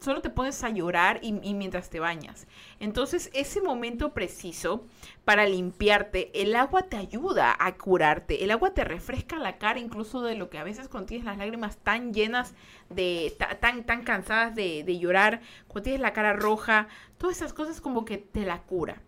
solo 0.00 0.20
te 0.20 0.30
pones 0.30 0.62
a 0.64 0.70
llorar 0.70 1.20
y, 1.22 1.32
mientras 1.32 1.90
te 1.90 2.00
bañas. 2.00 2.46
Entonces, 2.80 3.30
ese 3.32 3.60
momento 3.60 4.12
preciso 4.12 4.86
para 5.24 5.46
limpiarte, 5.46 6.30
el 6.40 6.54
agua 6.56 6.82
te 6.82 6.96
ayuda 6.96 7.56
a 7.58 7.76
curarte, 7.76 8.42
el 8.42 8.50
agua 8.50 8.74
te 8.74 8.84
refresca 8.84 9.36
la 9.36 9.58
cara 9.58 9.78
incluso 9.78 10.22
de 10.22 10.34
lo 10.34 10.50
que 10.50 10.58
a 10.58 10.64
veces 10.64 10.88
cuando 10.88 11.08
tienes 11.08 11.26
las 11.26 11.38
lágrimas 11.38 11.76
tan 11.78 12.12
llenas 12.12 12.54
de, 12.90 13.36
tan, 13.60 13.84
tan 13.84 14.02
cansadas 14.02 14.54
de, 14.54 14.82
de 14.84 14.98
llorar, 14.98 15.40
cuando 15.68 15.84
tienes 15.84 16.00
la 16.00 16.12
cara 16.12 16.32
roja, 16.32 16.88
todas 17.18 17.36
esas 17.36 17.52
cosas 17.52 17.80
como 17.80 18.04
que 18.04 18.18
te 18.18 18.44
la 18.44 18.62
cura. 18.62 19.00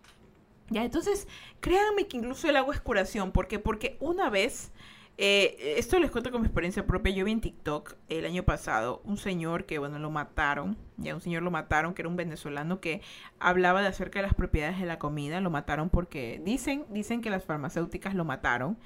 Ya, 0.71 0.85
entonces, 0.85 1.29
créanme 1.61 2.09
que 2.09 2.17
incluso 2.17 2.49
el 2.49 2.57
agua 2.57 2.75
es 2.75 2.81
curación. 2.81 3.33
¿Por 3.33 3.47
qué? 3.47 3.59
Porque 3.59 3.97
una 4.01 4.31
vez, 4.31 4.73
eh, 5.17 5.75
esto 5.79 5.99
les 6.01 6.11
cuento 6.11 6.31
con 6.33 6.41
mi 6.43 6.47
experiencia 6.47 6.87
propia, 6.87 7.15
yo 7.15 7.25
vi 7.25 7.33
en 7.33 7.41
TikTok 7.41 7.95
el 8.09 8.25
año 8.25 8.43
pasado 8.43 9.01
un 9.05 9.17
señor 9.17 9.65
que, 9.65 9.79
bueno, 9.79 9.99
lo 9.99 10.11
mataron, 10.11 10.77
ya 10.97 11.15
un 11.15 11.21
señor 11.21 11.43
lo 11.43 11.51
mataron, 11.53 11.95
que 11.95 12.03
era 12.03 12.09
un 12.09 12.17
venezolano 12.17 12.81
que 12.81 13.01
hablaba 13.39 13.81
de 13.81 13.89
acerca 13.89 14.19
de 14.19 14.25
las 14.25 14.35
propiedades 14.35 14.81
de 14.81 14.87
la 14.87 14.99
comida, 14.99 15.41
lo 15.41 15.51
mataron 15.51 15.89
porque 15.89 16.41
dicen, 16.45 16.85
dicen 16.91 17.23
que 17.23 17.31
las 17.31 17.45
farmacéuticas 17.45 18.15
lo 18.15 18.25
mataron 18.25 18.77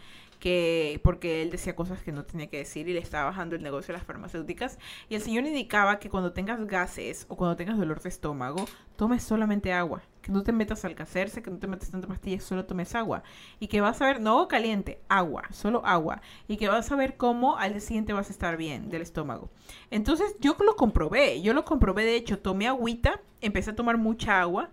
que 0.41 1.01
porque 1.05 1.43
él 1.43 1.51
decía 1.51 1.77
cosas 1.77 2.03
que 2.03 2.13
no 2.13 2.25
tenía 2.25 2.49
que 2.49 2.57
decir 2.57 2.89
y 2.89 2.95
le 2.95 2.99
estaba 2.99 3.27
bajando 3.27 3.55
el 3.55 3.63
negocio 3.63 3.93
de 3.93 3.99
las 3.99 4.07
farmacéuticas 4.07 4.79
y 5.09 5.15
el 5.15 5.21
señor 5.21 5.45
indicaba 5.45 6.01
que 6.01 6.09
cuando 6.09 6.33
tengas 6.33 6.67
gases 6.67 7.27
o 7.29 7.37
cuando 7.37 7.57
tengas 7.57 7.79
dolor 7.79 8.01
de 8.01 8.09
estómago, 8.09 8.65
tomes 8.97 9.23
solamente 9.23 9.73
agua, 9.73 10.03
que 10.21 10.33
no 10.33 10.43
te 10.43 10.53
metas 10.53 10.85
al 10.85 10.95
cacerse, 10.95 11.43
que 11.43 11.51
no 11.51 11.59
te 11.59 11.67
metas 11.67 11.91
tanta 11.91 12.09
pastillas, 12.09 12.45
solo 12.45 12.65
tomes 12.65 12.95
agua 12.95 13.23
y 13.59 13.69
que 13.69 13.81
vas 13.81 14.01
a 14.01 14.07
ver, 14.07 14.21
no 14.21 14.49
caliente, 14.49 15.01
agua, 15.09 15.45
solo 15.51 15.85
agua 15.85 16.21
y 16.49 16.57
que 16.57 16.69
vas 16.69 16.91
a 16.91 16.97
ver 16.97 17.17
cómo 17.17 17.57
al 17.57 17.73
día 17.73 17.81
siguiente 17.81 18.13
vas 18.13 18.29
a 18.29 18.33
estar 18.33 18.57
bien 18.57 18.91
del 18.91 19.03
estómago. 19.03 19.51
Entonces 19.91 20.35
yo 20.41 20.57
lo 20.65 20.77
comprobé, 20.77 21.43
yo 21.43 21.55
lo 21.55 21.65
comprobé, 21.65 22.05
de 22.05 22.17
hecho, 22.17 22.39
tomé 22.39 22.69
agüita, 22.69 23.21
empecé 23.41 23.71
a 23.71 23.77
tomar 23.77 23.99
mucha 23.99 24.41
agua 24.41 24.71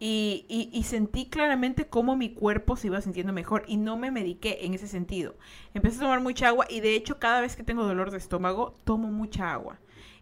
y, 0.00 0.82
sentí 0.84 1.26
claramente 1.26 1.88
cómo 1.88 2.16
mi 2.16 2.32
cuerpo 2.32 2.76
se 2.76 2.86
iba 2.86 3.00
sintiendo 3.00 3.32
mejor 3.32 3.64
y 3.66 3.76
no 3.76 3.96
me 3.96 4.10
mediqué 4.10 4.58
en 4.62 4.74
ese 4.74 4.86
sentido. 4.86 5.36
Empecé 5.74 5.96
a 5.96 6.00
tomar 6.02 6.20
mucha 6.20 6.48
agua 6.48 6.66
y 6.68 6.80
de 6.80 6.94
hecho 6.94 7.18
cada 7.18 7.40
vez 7.40 7.56
que 7.56 7.64
tengo 7.64 7.84
dolor 7.84 8.10
de 8.10 8.18
estómago 8.18 8.74
tomo 8.84 9.10
mucha 9.10 9.52
agua. 9.52 9.78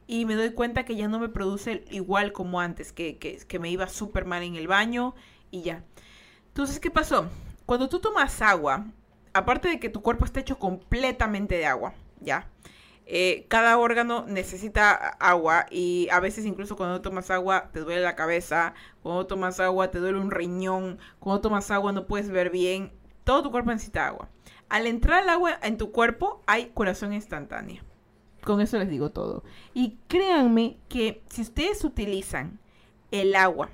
Y 0.06 0.24
me 0.24 0.34
doy 0.34 0.50
cuenta 0.50 0.84
que 0.84 0.96
ya 0.96 1.08
no 1.08 1.18
me 1.18 1.28
produce 1.28 1.84
igual 1.90 2.32
como 2.32 2.60
antes, 2.60 2.92
que, 2.92 3.18
que, 3.18 3.38
que 3.38 3.58
me 3.58 3.70
iba 3.70 3.88
súper 3.88 4.24
mal 4.24 4.42
en 4.42 4.54
el 4.54 4.68
baño 4.68 5.14
y 5.50 5.62
ya. 5.62 5.84
Entonces, 6.48 6.80
¿qué 6.80 6.90
pasó? 6.90 7.28
Cuando 7.66 7.88
tú 7.88 7.98
tomas 8.00 8.40
agua, 8.40 8.86
aparte 9.34 9.68
de 9.68 9.80
que 9.80 9.88
tu 9.88 10.00
cuerpo 10.00 10.24
está 10.24 10.40
hecho 10.40 10.58
completamente 10.58 11.56
de 11.56 11.66
agua, 11.66 11.92
¿ya? 12.20 12.48
Eh, 13.08 13.46
cada 13.46 13.78
órgano 13.78 14.24
necesita 14.26 14.92
agua 14.92 15.66
y 15.70 16.08
a 16.10 16.18
veces 16.18 16.44
incluso 16.44 16.76
cuando 16.76 17.00
tomas 17.00 17.30
agua 17.30 17.70
te 17.72 17.80
duele 17.80 18.02
la 18.02 18.16
cabeza, 18.16 18.74
cuando 19.00 19.26
tomas 19.28 19.60
agua 19.60 19.92
te 19.92 20.00
duele 20.00 20.18
un 20.18 20.32
riñón, 20.32 20.98
cuando 21.20 21.40
tomas 21.40 21.70
agua 21.70 21.92
no 21.92 22.06
puedes 22.06 22.30
ver 22.30 22.50
bien. 22.50 22.92
Todo 23.22 23.44
tu 23.44 23.50
cuerpo 23.52 23.70
necesita 23.70 24.08
agua. 24.08 24.28
Al 24.68 24.88
entrar 24.88 25.22
el 25.22 25.28
agua 25.28 25.56
en 25.62 25.78
tu 25.78 25.92
cuerpo 25.92 26.42
hay 26.46 26.66
curación 26.66 27.12
instantánea. 27.12 27.84
Con 28.42 28.60
eso 28.60 28.76
les 28.78 28.88
digo 28.88 29.10
todo. 29.10 29.44
Y 29.72 29.98
créanme 30.08 30.78
que 30.88 31.22
si 31.28 31.42
ustedes 31.42 31.84
utilizan 31.84 32.58
el 33.12 33.36
agua 33.36 33.70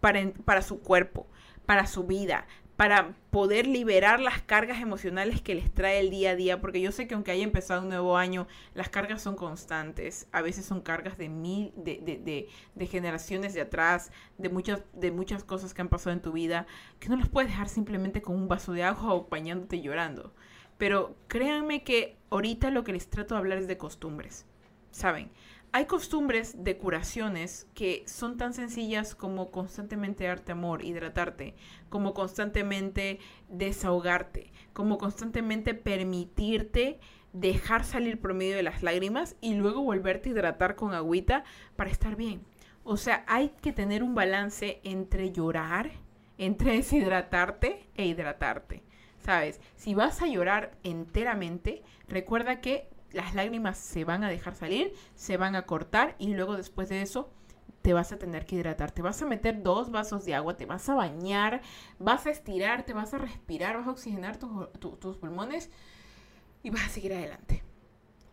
para, 0.00 0.32
para 0.44 0.62
su 0.62 0.80
cuerpo, 0.80 1.26
para 1.66 1.86
su 1.88 2.04
vida, 2.04 2.46
para 2.78 3.16
poder 3.30 3.66
liberar 3.66 4.20
las 4.20 4.40
cargas 4.40 4.80
emocionales 4.80 5.42
que 5.42 5.56
les 5.56 5.68
trae 5.68 5.98
el 5.98 6.10
día 6.10 6.30
a 6.30 6.36
día, 6.36 6.60
porque 6.60 6.80
yo 6.80 6.92
sé 6.92 7.08
que 7.08 7.14
aunque 7.16 7.32
haya 7.32 7.42
empezado 7.42 7.82
un 7.82 7.88
nuevo 7.88 8.16
año, 8.16 8.46
las 8.72 8.88
cargas 8.88 9.20
son 9.20 9.34
constantes, 9.34 10.28
a 10.30 10.42
veces 10.42 10.64
son 10.64 10.80
cargas 10.80 11.18
de 11.18 11.28
mil, 11.28 11.72
de, 11.74 11.98
de, 12.00 12.48
de, 12.76 12.86
generaciones 12.86 13.52
de 13.52 13.62
atrás, 13.62 14.12
de 14.36 14.48
muchas, 14.48 14.84
de 14.92 15.10
muchas 15.10 15.42
cosas 15.42 15.74
que 15.74 15.82
han 15.82 15.88
pasado 15.88 16.14
en 16.14 16.22
tu 16.22 16.30
vida, 16.30 16.68
que 17.00 17.08
no 17.08 17.16
las 17.16 17.28
puedes 17.28 17.50
dejar 17.50 17.68
simplemente 17.68 18.22
con 18.22 18.36
un 18.36 18.46
vaso 18.46 18.72
de 18.72 18.84
agua 18.84 19.12
o 19.12 19.26
bañándote 19.28 19.80
llorando. 19.80 20.32
Pero 20.76 21.16
créanme 21.26 21.82
que 21.82 22.16
ahorita 22.30 22.70
lo 22.70 22.84
que 22.84 22.92
les 22.92 23.10
trato 23.10 23.34
de 23.34 23.40
hablar 23.40 23.58
es 23.58 23.66
de 23.66 23.76
costumbres, 23.76 24.46
¿saben? 24.92 25.32
Hay 25.70 25.84
costumbres 25.84 26.64
de 26.64 26.78
curaciones 26.78 27.66
que 27.74 28.02
son 28.06 28.38
tan 28.38 28.54
sencillas 28.54 29.14
como 29.14 29.50
constantemente 29.50 30.24
darte 30.24 30.52
amor, 30.52 30.82
hidratarte, 30.82 31.54
como 31.90 32.14
constantemente 32.14 33.18
desahogarte, 33.50 34.50
como 34.72 34.96
constantemente 34.96 35.74
permitirte 35.74 37.00
dejar 37.34 37.84
salir 37.84 38.18
por 38.18 38.32
medio 38.32 38.56
de 38.56 38.62
las 38.62 38.82
lágrimas 38.82 39.36
y 39.42 39.54
luego 39.54 39.82
volverte 39.82 40.30
a 40.30 40.32
hidratar 40.32 40.74
con 40.74 40.94
agüita 40.94 41.44
para 41.76 41.90
estar 41.90 42.16
bien. 42.16 42.40
O 42.82 42.96
sea, 42.96 43.24
hay 43.26 43.50
que 43.60 43.74
tener 43.74 44.02
un 44.02 44.14
balance 44.14 44.80
entre 44.84 45.32
llorar, 45.32 45.90
entre 46.38 46.72
deshidratarte 46.76 47.86
e 47.94 48.06
hidratarte. 48.06 48.82
¿Sabes? 49.20 49.60
Si 49.76 49.94
vas 49.94 50.22
a 50.22 50.28
llorar 50.28 50.78
enteramente, 50.82 51.82
recuerda 52.08 52.62
que 52.62 52.88
las 53.12 53.34
lágrimas 53.34 53.78
se 53.78 54.04
van 54.04 54.24
a 54.24 54.28
dejar 54.28 54.54
salir, 54.54 54.92
se 55.14 55.36
van 55.36 55.56
a 55.56 55.62
cortar 55.62 56.14
y 56.18 56.34
luego 56.34 56.56
después 56.56 56.88
de 56.88 57.02
eso 57.02 57.30
te 57.82 57.92
vas 57.92 58.12
a 58.12 58.18
tener 58.18 58.44
que 58.44 58.56
hidratar. 58.56 58.90
Te 58.90 59.02
vas 59.02 59.22
a 59.22 59.26
meter 59.26 59.62
dos 59.62 59.90
vasos 59.90 60.24
de 60.24 60.34
agua, 60.34 60.56
te 60.56 60.66
vas 60.66 60.88
a 60.88 60.94
bañar, 60.94 61.62
vas 61.98 62.26
a 62.26 62.30
estirar, 62.30 62.84
te 62.84 62.92
vas 62.92 63.14
a 63.14 63.18
respirar, 63.18 63.76
vas 63.76 63.86
a 63.86 63.92
oxigenar 63.92 64.36
tus 64.36 65.16
pulmones 65.16 65.70
y 66.62 66.70
vas 66.70 66.86
a 66.86 66.88
seguir 66.88 67.14
adelante. 67.14 67.62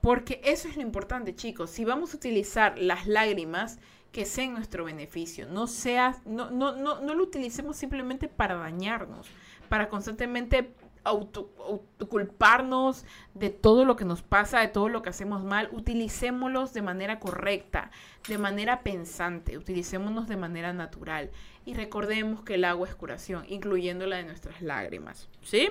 Porque 0.02 0.42
eso 0.44 0.68
es 0.68 0.76
lo 0.76 0.82
importante, 0.82 1.36
chicos. 1.36 1.70
Si 1.70 1.86
vamos 1.86 2.14
a 2.14 2.18
utilizar 2.18 2.78
las 2.78 3.08
lágrimas, 3.08 3.80
que 4.16 4.26
sea 4.26 4.46
en 4.46 4.54
nuestro 4.54 4.86
beneficio. 4.86 5.46
No, 5.46 5.68
sea, 5.68 6.16
no, 6.26 6.50
no, 6.50 6.74
no, 6.74 7.02
no 7.02 7.16
lo 7.16 7.24
utilicemos 7.24 7.76
simplemente 7.76 8.30
para 8.30 8.56
dañarnos, 8.56 9.28
para 9.68 9.90
constantemente 9.90 10.74
autoculparnos 11.06 13.06
de 13.34 13.50
todo 13.50 13.86
lo 13.86 13.96
que 13.96 14.06
nos 14.06 14.22
pasa, 14.22 14.60
de 14.60 14.68
todo 14.68 14.90
lo 14.90 15.02
que 15.02 15.10
hacemos 15.10 15.44
mal, 15.44 15.70
utilicémoslos 15.72 16.74
de 16.74 16.82
manera 16.82 17.20
correcta, 17.20 17.92
de 18.28 18.38
manera 18.38 18.82
pensante, 18.82 19.58
utilicémonos 19.58 20.28
de 20.28 20.36
manera 20.36 20.74
natural 20.74 21.32
y 21.66 21.74
recordemos 21.74 22.44
que 22.44 22.56
el 22.56 22.66
agua 22.66 22.88
es 22.88 22.96
curación, 22.96 23.46
incluyendo 23.48 24.06
la 24.06 24.18
de 24.18 24.24
nuestras 24.24 24.62
lágrimas, 24.62 25.28
¿sí? 25.42 25.70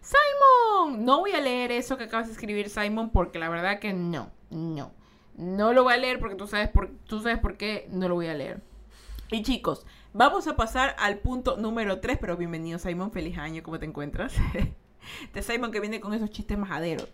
Simon, 0.00 1.04
no 1.04 1.20
voy 1.20 1.32
a 1.32 1.40
leer 1.40 1.72
eso 1.72 1.96
que 1.96 2.04
acabas 2.04 2.26
de 2.26 2.32
escribir, 2.32 2.68
Simon, 2.68 3.10
porque 3.10 3.38
la 3.38 3.48
verdad 3.48 3.78
que 3.78 3.92
no, 3.92 4.30
no, 4.50 4.92
no 5.36 5.72
lo 5.72 5.84
voy 5.84 5.94
a 5.94 5.98
leer 5.98 6.18
porque 6.18 6.36
tú 6.36 6.46
sabes 6.46 6.68
por, 6.68 6.90
tú 7.06 7.20
sabes 7.20 7.38
por 7.38 7.56
qué 7.56 7.86
no 7.90 8.08
lo 8.08 8.14
voy 8.14 8.26
a 8.26 8.34
leer. 8.34 8.60
Y 9.30 9.42
chicos, 9.42 9.86
vamos 10.12 10.46
a 10.46 10.56
pasar 10.56 10.96
al 10.98 11.18
punto 11.18 11.56
número 11.56 12.00
3, 12.00 12.18
pero 12.20 12.36
bienvenido 12.36 12.78
Simon, 12.78 13.12
feliz 13.12 13.38
año, 13.38 13.62
¿cómo 13.62 13.78
te 13.78 13.86
encuentras? 13.86 14.34
de 15.34 15.42
Simon 15.42 15.70
que 15.70 15.80
viene 15.80 16.00
con 16.00 16.14
esos 16.14 16.30
chistes 16.30 16.58
majaderos. 16.58 17.08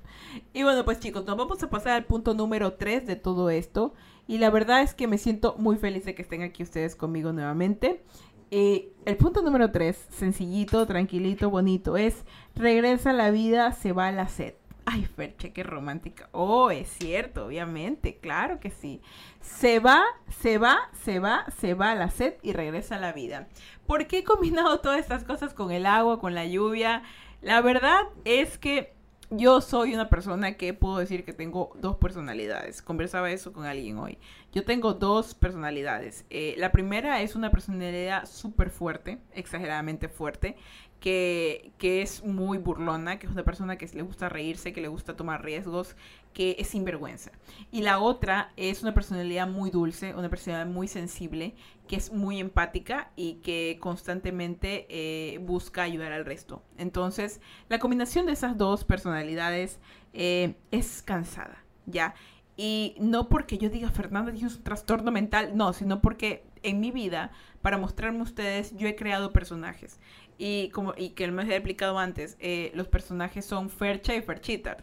Y 0.52 0.62
bueno, 0.62 0.85
pues 0.85 1.00
chicos, 1.00 1.24
nos 1.24 1.37
vamos 1.37 1.62
a 1.62 1.70
pasar 1.70 1.92
al 1.92 2.04
punto 2.04 2.35
número 2.35 2.74
3 2.74 3.06
de 3.06 3.16
todo 3.16 3.50
esto. 3.50 3.94
Y 4.26 4.38
la 4.38 4.50
verdad 4.50 4.82
es 4.82 4.94
que 4.94 5.06
me 5.06 5.18
siento 5.18 5.54
muy 5.59 5.76
feliz 5.76 6.04
de 6.04 6.14
que 6.14 6.22
estén 6.22 6.42
aquí 6.42 6.62
ustedes 6.62 6.96
conmigo 6.96 7.32
nuevamente. 7.32 8.02
Eh, 8.50 8.92
el 9.04 9.16
punto 9.16 9.42
número 9.42 9.70
3, 9.70 9.96
sencillito, 10.11 10.87
tranquilito, 10.87 11.50
bonito, 11.50 11.96
es 11.96 12.24
regresa 12.54 13.12
la 13.12 13.30
vida, 13.30 13.72
se 13.72 13.92
va 13.92 14.11
la 14.12 14.28
sed. 14.28 14.54
Ay, 14.88 15.05
Ferche, 15.05 15.53
qué 15.53 15.64
romántica. 15.64 16.29
Oh, 16.31 16.70
es 16.70 16.88
cierto, 16.88 17.46
obviamente, 17.46 18.18
claro 18.18 18.61
que 18.61 18.70
sí. 18.70 19.03
Se 19.40 19.81
va, 19.81 20.05
se 20.40 20.59
va, 20.59 20.79
se 21.03 21.18
va, 21.18 21.44
se 21.59 21.75
va 21.75 21.90
a 21.90 21.96
la 21.96 22.09
sed 22.09 22.35
y 22.40 22.53
regresa 22.53 22.94
a 22.94 23.01
la 23.01 23.12
vida. 23.12 23.49
¿Por 23.87 24.07
qué 24.07 24.18
he 24.18 24.25
combinado 24.25 24.79
todas 24.83 25.01
estas 25.01 25.25
cosas 25.25 25.55
con 25.55 25.72
el 25.72 25.87
agua, 25.87 26.20
con 26.20 26.37
la 26.37 26.46
lluvia? 26.46 27.03
La 27.42 27.61
verdad 27.62 28.03
es 28.25 28.59
que 28.59 28.94
yo 29.31 29.61
soy 29.61 29.92
una 29.92 30.09
persona 30.09 30.57
que 30.57 30.72
puedo 30.72 30.99
decir 30.99 31.25
que 31.25 31.33
tengo 31.33 31.72
dos 31.81 31.96
personalidades. 31.96 32.81
Conversaba 32.81 33.31
eso 33.33 33.53
con 33.53 33.64
alguien 33.64 33.99
hoy. 33.99 34.18
Yo 34.53 34.64
tengo 34.64 34.94
dos 34.94 35.35
personalidades. 35.35 36.25
Eh, 36.31 36.55
la 36.59 36.70
primera 36.70 37.20
es 37.22 37.35
una 37.35 37.51
personalidad 37.51 38.25
súper 38.27 38.70
fuerte, 38.70 39.18
exageradamente 39.33 40.09
fuerte, 40.09 40.57
que, 41.00 41.72
que, 41.78 42.02
es 42.02 42.24
muy 42.24 42.59
burlona, 42.59 43.18
que 43.18 43.26
es 43.26 43.32
una 43.32 43.44
persona 43.44 43.76
que 43.76 43.87
le 43.94 44.02
gusta 44.02 44.28
reírse, 44.28 44.72
que 44.72 44.80
le 44.80 44.88
gusta 44.88 45.16
tomar 45.16 45.44
riesgos, 45.44 45.96
que 46.32 46.56
es 46.59 46.68
sinvergüenza. 46.68 47.30
Y 47.70 47.82
la 47.82 47.98
otra 47.98 48.52
es 48.56 48.82
una 48.82 48.92
personalidad 48.94 49.48
muy 49.48 49.70
dulce, 49.70 50.14
una 50.14 50.28
personalidad 50.28 50.66
muy 50.70 50.88
sensible, 50.88 51.54
que 51.88 51.96
es 51.96 52.12
muy 52.12 52.40
empática 52.40 53.11
y 53.16 53.35
que 53.37 53.78
constantemente 53.80 54.87
eh, 54.88 55.38
busca 55.38 55.82
ayudar 55.82 56.12
al 56.12 56.24
resto. 56.24 56.62
Entonces, 56.76 57.40
la 57.68 57.78
combinación 57.78 58.26
de 58.26 58.32
esas 58.32 58.59
dos 58.59 58.85
personalidades 58.85 59.78
eh, 60.12 60.56
es 60.70 61.02
cansada, 61.02 61.64
¿ya? 61.87 62.14
Y 62.56 62.96
no 62.98 63.28
porque 63.28 63.59
yo 63.59 63.68
diga 63.68 63.90
Fernanda 63.90 64.32
tiene 64.32 64.48
un 64.48 64.62
trastorno 64.62 65.12
mental, 65.12 65.56
no, 65.56 65.72
sino 65.72 66.00
porque 66.00 66.44
en 66.62 66.80
mi 66.80 66.90
vida, 66.90 67.30
para 67.61 67.78
mostrarme 67.78 68.20
a 68.20 68.22
ustedes, 68.22 68.74
yo 68.76 68.88
he 68.88 68.96
creado 68.96 69.32
personajes. 69.32 70.00
Y 70.38 70.68
como 70.70 70.94
y 70.96 71.11
que 71.11 71.31
me 71.31 71.42
he 71.42 71.55
explicado 71.57 71.99
antes, 71.99 72.37
eh, 72.40 72.70
los 72.75 72.88
personajes 72.88 73.44
son 73.44 73.70
Fercha 73.70 74.14
y 74.14 74.22
Ferchita. 74.22 74.77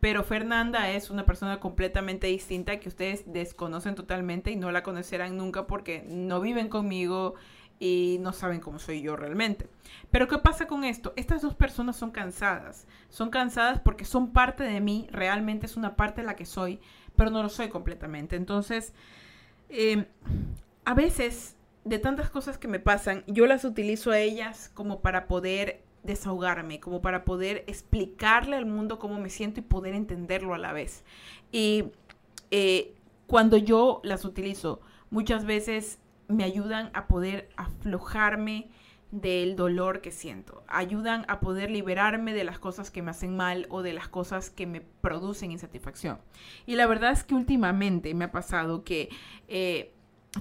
Pero 0.00 0.24
Fernanda 0.24 0.90
es 0.90 1.10
una 1.10 1.24
persona 1.24 1.58
completamente 1.58 2.26
distinta 2.26 2.78
que 2.78 2.88
ustedes 2.88 3.24
desconocen 3.32 3.94
totalmente 3.94 4.50
y 4.50 4.56
no 4.56 4.70
la 4.70 4.82
conocerán 4.82 5.36
nunca 5.36 5.66
porque 5.66 6.04
no 6.06 6.40
viven 6.40 6.68
conmigo 6.68 7.34
y 7.78 8.18
no 8.20 8.32
saben 8.32 8.60
cómo 8.60 8.78
soy 8.78 9.02
yo 9.02 9.16
realmente. 9.16 9.68
Pero 10.10 10.28
¿qué 10.28 10.38
pasa 10.38 10.66
con 10.66 10.84
esto? 10.84 11.12
Estas 11.16 11.42
dos 11.42 11.54
personas 11.54 11.96
son 11.96 12.10
cansadas. 12.10 12.86
Son 13.08 13.30
cansadas 13.30 13.80
porque 13.80 14.04
son 14.04 14.32
parte 14.32 14.64
de 14.64 14.80
mí, 14.80 15.08
realmente 15.10 15.66
es 15.66 15.76
una 15.76 15.96
parte 15.96 16.20
de 16.20 16.26
la 16.26 16.36
que 16.36 16.46
soy, 16.46 16.80
pero 17.16 17.30
no 17.30 17.42
lo 17.42 17.48
soy 17.48 17.68
completamente. 17.68 18.36
Entonces, 18.36 18.92
eh, 19.68 20.06
a 20.84 20.94
veces, 20.94 21.55
de 21.86 22.00
tantas 22.00 22.30
cosas 22.30 22.58
que 22.58 22.66
me 22.66 22.80
pasan, 22.80 23.22
yo 23.28 23.46
las 23.46 23.64
utilizo 23.64 24.10
a 24.10 24.18
ellas 24.18 24.70
como 24.74 25.00
para 25.00 25.28
poder 25.28 25.84
desahogarme, 26.02 26.80
como 26.80 27.00
para 27.00 27.24
poder 27.24 27.62
explicarle 27.68 28.56
al 28.56 28.66
mundo 28.66 28.98
cómo 28.98 29.20
me 29.20 29.30
siento 29.30 29.60
y 29.60 29.62
poder 29.62 29.94
entenderlo 29.94 30.52
a 30.52 30.58
la 30.58 30.72
vez. 30.72 31.04
Y 31.52 31.84
eh, 32.50 32.96
cuando 33.28 33.56
yo 33.56 34.00
las 34.02 34.24
utilizo, 34.24 34.80
muchas 35.10 35.44
veces 35.44 36.00
me 36.26 36.42
ayudan 36.42 36.90
a 36.92 37.06
poder 37.06 37.50
aflojarme 37.56 38.68
del 39.12 39.54
dolor 39.54 40.00
que 40.00 40.10
siento, 40.10 40.64
ayudan 40.66 41.24
a 41.28 41.38
poder 41.38 41.70
liberarme 41.70 42.34
de 42.34 42.42
las 42.42 42.58
cosas 42.58 42.90
que 42.90 43.00
me 43.00 43.12
hacen 43.12 43.36
mal 43.36 43.66
o 43.70 43.82
de 43.82 43.92
las 43.92 44.08
cosas 44.08 44.50
que 44.50 44.66
me 44.66 44.80
producen 44.80 45.52
insatisfacción. 45.52 46.18
Y 46.66 46.74
la 46.74 46.88
verdad 46.88 47.12
es 47.12 47.22
que 47.22 47.36
últimamente 47.36 48.12
me 48.14 48.24
ha 48.24 48.32
pasado 48.32 48.82
que 48.82 49.08
eh, 49.46 49.92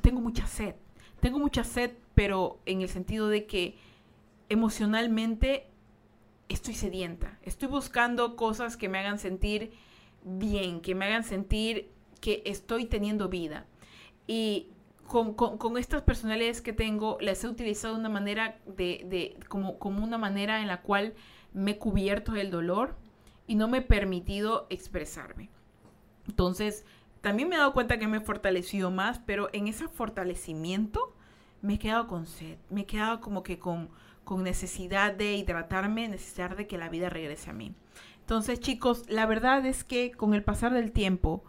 tengo 0.01 0.21
mucha 0.21 0.47
sed, 0.47 0.73
tengo 1.25 1.39
mucha 1.39 1.63
sed, 1.63 1.89
pero 2.13 2.59
en 2.67 2.81
el 2.81 2.87
sentido 2.87 3.29
de 3.29 3.47
que 3.47 3.75
emocionalmente 4.47 5.65
estoy 6.49 6.75
sedienta, 6.75 7.39
estoy 7.41 7.67
buscando 7.67 8.35
cosas 8.35 8.77
que 8.77 8.89
me 8.89 8.99
hagan 8.99 9.17
sentir 9.17 9.71
bien, 10.23 10.81
que 10.81 10.93
me 10.93 11.05
hagan 11.05 11.23
sentir 11.23 11.89
que 12.21 12.43
estoy 12.45 12.85
teniendo 12.85 13.27
vida. 13.27 13.65
Y 14.27 14.67
con, 15.07 15.77
estas 15.79 16.03
personalidades 16.03 16.61
que 16.61 16.73
tengo, 16.73 17.17
las 17.19 17.43
he 17.43 17.47
utilizado 17.47 17.95
de 17.95 18.01
una 18.01 18.09
manera 18.09 18.59
de, 18.67 19.35
como, 19.49 19.79
como 19.79 20.03
una 20.03 20.19
manera 20.19 20.61
en 20.61 20.67
la 20.67 20.83
cual 20.83 21.15
me 21.53 21.71
he 21.71 21.77
cubierto 21.79 22.33
del 22.33 22.51
dolor 22.51 22.97
y 23.47 23.55
no 23.55 23.67
me 23.67 23.79
he 23.79 23.81
permitido 23.81 24.67
expresarme. 24.69 25.49
Entonces, 26.27 26.85
también 27.21 27.49
me 27.49 27.55
he 27.55 27.57
dado 27.57 27.73
cuenta 27.73 27.97
que 27.97 28.05
me 28.05 28.17
he 28.17 28.21
fortalecido 28.21 28.91
más, 28.91 29.17
pero 29.25 29.49
en 29.53 29.67
ese 29.67 29.87
fortalecimiento 29.87 31.14
me 31.65 31.75
he 31.75 31.79
quedado 31.79 32.07
con 32.07 32.25
sed, 32.25 32.57
me 32.69 32.81
he 32.81 32.85
quedado 32.85 33.21
como 33.21 33.43
que 33.43 33.59
con, 33.59 33.89
con 34.23 34.43
necesidad 34.43 35.13
de 35.13 35.35
hidratarme, 35.35 36.07
necesidad 36.07 36.55
de 36.55 36.67
que 36.67 36.77
la 36.77 36.89
vida 36.89 37.09
regrese 37.09 37.49
a 37.49 37.53
mí. 37.53 37.73
Entonces, 38.21 38.59
chicos, 38.59 39.03
la 39.07 39.25
verdad 39.25 39.65
es 39.65 39.83
que 39.83 40.11
con 40.11 40.33
el 40.33 40.43
pasar 40.43 40.73
del 40.73 40.91
tiempo, 40.91 41.43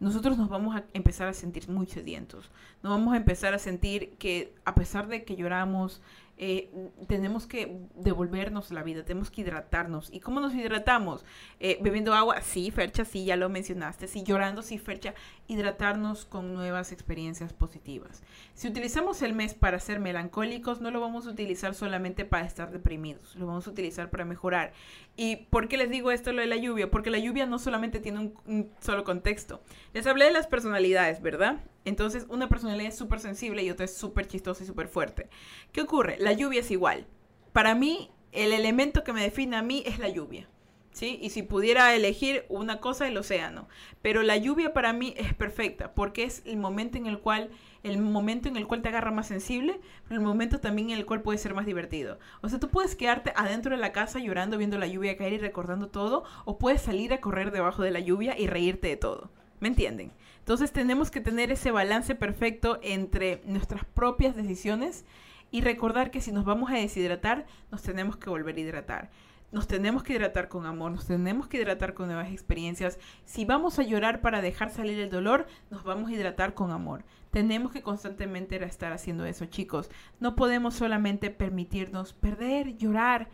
nosotros 0.00 0.36
nos 0.36 0.48
vamos 0.48 0.74
a 0.74 0.84
empezar 0.94 1.28
a 1.28 1.32
sentir 1.32 1.68
muy 1.68 1.86
sedientos. 1.86 2.50
Nos 2.82 2.90
vamos 2.90 3.14
a 3.14 3.18
empezar 3.18 3.54
a 3.54 3.58
sentir 3.58 4.16
que 4.18 4.54
a 4.64 4.74
pesar 4.74 5.06
de 5.08 5.24
que 5.24 5.36
lloramos, 5.36 6.02
eh, 6.44 6.68
tenemos 7.06 7.46
que 7.46 7.86
devolvernos 7.94 8.72
la 8.72 8.82
vida, 8.82 9.04
tenemos 9.04 9.30
que 9.30 9.42
hidratarnos. 9.42 10.12
¿Y 10.12 10.18
cómo 10.18 10.40
nos 10.40 10.52
hidratamos? 10.52 11.24
Eh, 11.60 11.78
bebiendo 11.80 12.14
agua, 12.14 12.42
sí, 12.42 12.72
Fercha, 12.72 13.04
sí, 13.04 13.24
ya 13.24 13.36
lo 13.36 13.48
mencionaste. 13.48 14.08
Sí, 14.08 14.24
llorando, 14.24 14.62
sí, 14.62 14.76
Fercha. 14.76 15.14
Hidratarnos 15.46 16.24
con 16.24 16.52
nuevas 16.52 16.90
experiencias 16.90 17.52
positivas. 17.52 18.24
Si 18.54 18.66
utilizamos 18.66 19.22
el 19.22 19.34
mes 19.34 19.54
para 19.54 19.78
ser 19.78 20.00
melancólicos, 20.00 20.80
no 20.80 20.90
lo 20.90 21.00
vamos 21.00 21.28
a 21.28 21.30
utilizar 21.30 21.76
solamente 21.76 22.24
para 22.24 22.44
estar 22.44 22.72
deprimidos, 22.72 23.36
lo 23.36 23.46
vamos 23.46 23.68
a 23.68 23.70
utilizar 23.70 24.10
para 24.10 24.24
mejorar. 24.24 24.72
¿Y 25.16 25.36
por 25.36 25.68
qué 25.68 25.76
les 25.76 25.90
digo 25.90 26.10
esto 26.10 26.32
lo 26.32 26.40
de 26.40 26.46
la 26.46 26.56
lluvia? 26.56 26.90
Porque 26.90 27.10
la 27.10 27.18
lluvia 27.18 27.44
no 27.44 27.58
solamente 27.58 28.00
tiene 28.00 28.32
un, 28.46 28.70
solo 28.80 29.04
contexto. 29.04 29.62
Les 29.92 30.06
hablé 30.06 30.24
de 30.24 30.32
las 30.32 30.46
personalidades, 30.46 31.20
¿verdad? 31.20 31.60
Entonces, 31.84 32.26
una 32.30 32.48
personalidad 32.48 32.88
es 32.88 32.96
súper 32.96 33.20
sensible 33.20 33.62
y 33.62 33.70
otra 33.70 33.84
es 33.84 33.94
súper 33.94 34.26
chistosa 34.26 34.64
y 34.64 34.66
súper 34.66 34.88
fuerte. 34.88 35.28
¿Qué 35.72 35.82
ocurre? 35.82 36.16
La 36.18 36.32
lluvia 36.32 36.60
es 36.60 36.70
igual. 36.70 37.06
Para 37.52 37.74
mí, 37.74 38.10
el 38.32 38.52
elemento 38.52 39.04
que 39.04 39.12
me 39.12 39.22
define 39.22 39.56
a 39.56 39.62
mí 39.62 39.82
es 39.86 39.98
la 39.98 40.08
lluvia. 40.08 40.48
¿Sí? 40.92 41.18
Y 41.22 41.30
si 41.30 41.42
pudiera 41.42 41.94
elegir 41.94 42.44
una 42.50 42.80
cosa, 42.80 43.08
el 43.08 43.16
océano. 43.16 43.68
Pero 44.02 44.22
la 44.22 44.36
lluvia 44.36 44.74
para 44.74 44.92
mí 44.92 45.14
es 45.16 45.32
perfecta 45.34 45.94
porque 45.94 46.24
es 46.24 46.42
el 46.44 46.58
momento 46.58 46.98
en 46.98 47.06
el 47.06 47.18
cual 47.18 47.50
el 47.82 47.98
momento 47.98 48.48
en 48.48 48.56
el 48.56 48.66
cual 48.66 48.82
te 48.82 48.88
agarra 48.88 49.10
más 49.10 49.26
sensible, 49.26 49.80
pero 50.08 50.20
el 50.20 50.26
momento 50.26 50.60
también 50.60 50.90
en 50.90 50.98
el 50.98 51.06
cual 51.06 51.22
puede 51.22 51.38
ser 51.38 51.54
más 51.54 51.66
divertido. 51.66 52.18
O 52.40 52.48
sea, 52.48 52.60
tú 52.60 52.68
puedes 52.68 52.94
quedarte 52.94 53.32
adentro 53.36 53.74
de 53.74 53.80
la 53.80 53.92
casa 53.92 54.18
llorando 54.18 54.58
viendo 54.58 54.78
la 54.78 54.86
lluvia 54.86 55.16
caer 55.16 55.32
y 55.34 55.38
recordando 55.38 55.88
todo, 55.88 56.24
o 56.44 56.58
puedes 56.58 56.82
salir 56.82 57.12
a 57.12 57.20
correr 57.20 57.50
debajo 57.50 57.82
de 57.82 57.90
la 57.90 58.00
lluvia 58.00 58.38
y 58.38 58.46
reírte 58.46 58.88
de 58.88 58.96
todo. 58.96 59.30
¿Me 59.60 59.68
entienden? 59.68 60.12
Entonces 60.40 60.72
tenemos 60.72 61.10
que 61.10 61.20
tener 61.20 61.52
ese 61.52 61.70
balance 61.70 62.14
perfecto 62.14 62.80
entre 62.82 63.42
nuestras 63.44 63.84
propias 63.84 64.34
decisiones 64.34 65.04
y 65.52 65.60
recordar 65.60 66.10
que 66.10 66.20
si 66.20 66.32
nos 66.32 66.44
vamos 66.44 66.70
a 66.70 66.74
deshidratar, 66.74 67.46
nos 67.70 67.82
tenemos 67.82 68.16
que 68.16 68.30
volver 68.30 68.56
a 68.56 68.60
hidratar. 68.60 69.10
Nos 69.52 69.68
tenemos 69.68 70.02
que 70.02 70.14
hidratar 70.14 70.48
con 70.48 70.64
amor, 70.64 70.92
nos 70.92 71.06
tenemos 71.06 71.46
que 71.46 71.58
hidratar 71.58 71.92
con 71.92 72.06
nuevas 72.06 72.32
experiencias. 72.32 72.98
Si 73.26 73.44
vamos 73.44 73.78
a 73.78 73.82
llorar 73.82 74.22
para 74.22 74.40
dejar 74.40 74.70
salir 74.70 74.98
el 74.98 75.10
dolor, 75.10 75.46
nos 75.70 75.84
vamos 75.84 76.10
a 76.10 76.14
hidratar 76.14 76.54
con 76.54 76.70
amor. 76.70 77.04
Tenemos 77.30 77.70
que 77.70 77.82
constantemente 77.82 78.56
estar 78.64 78.92
haciendo 78.92 79.26
eso, 79.26 79.44
chicos. 79.44 79.90
No 80.20 80.36
podemos 80.36 80.74
solamente 80.74 81.30
permitirnos 81.30 82.14
perder, 82.14 82.78
llorar, 82.78 83.28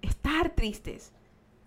estar 0.00 0.54
tristes 0.54 1.12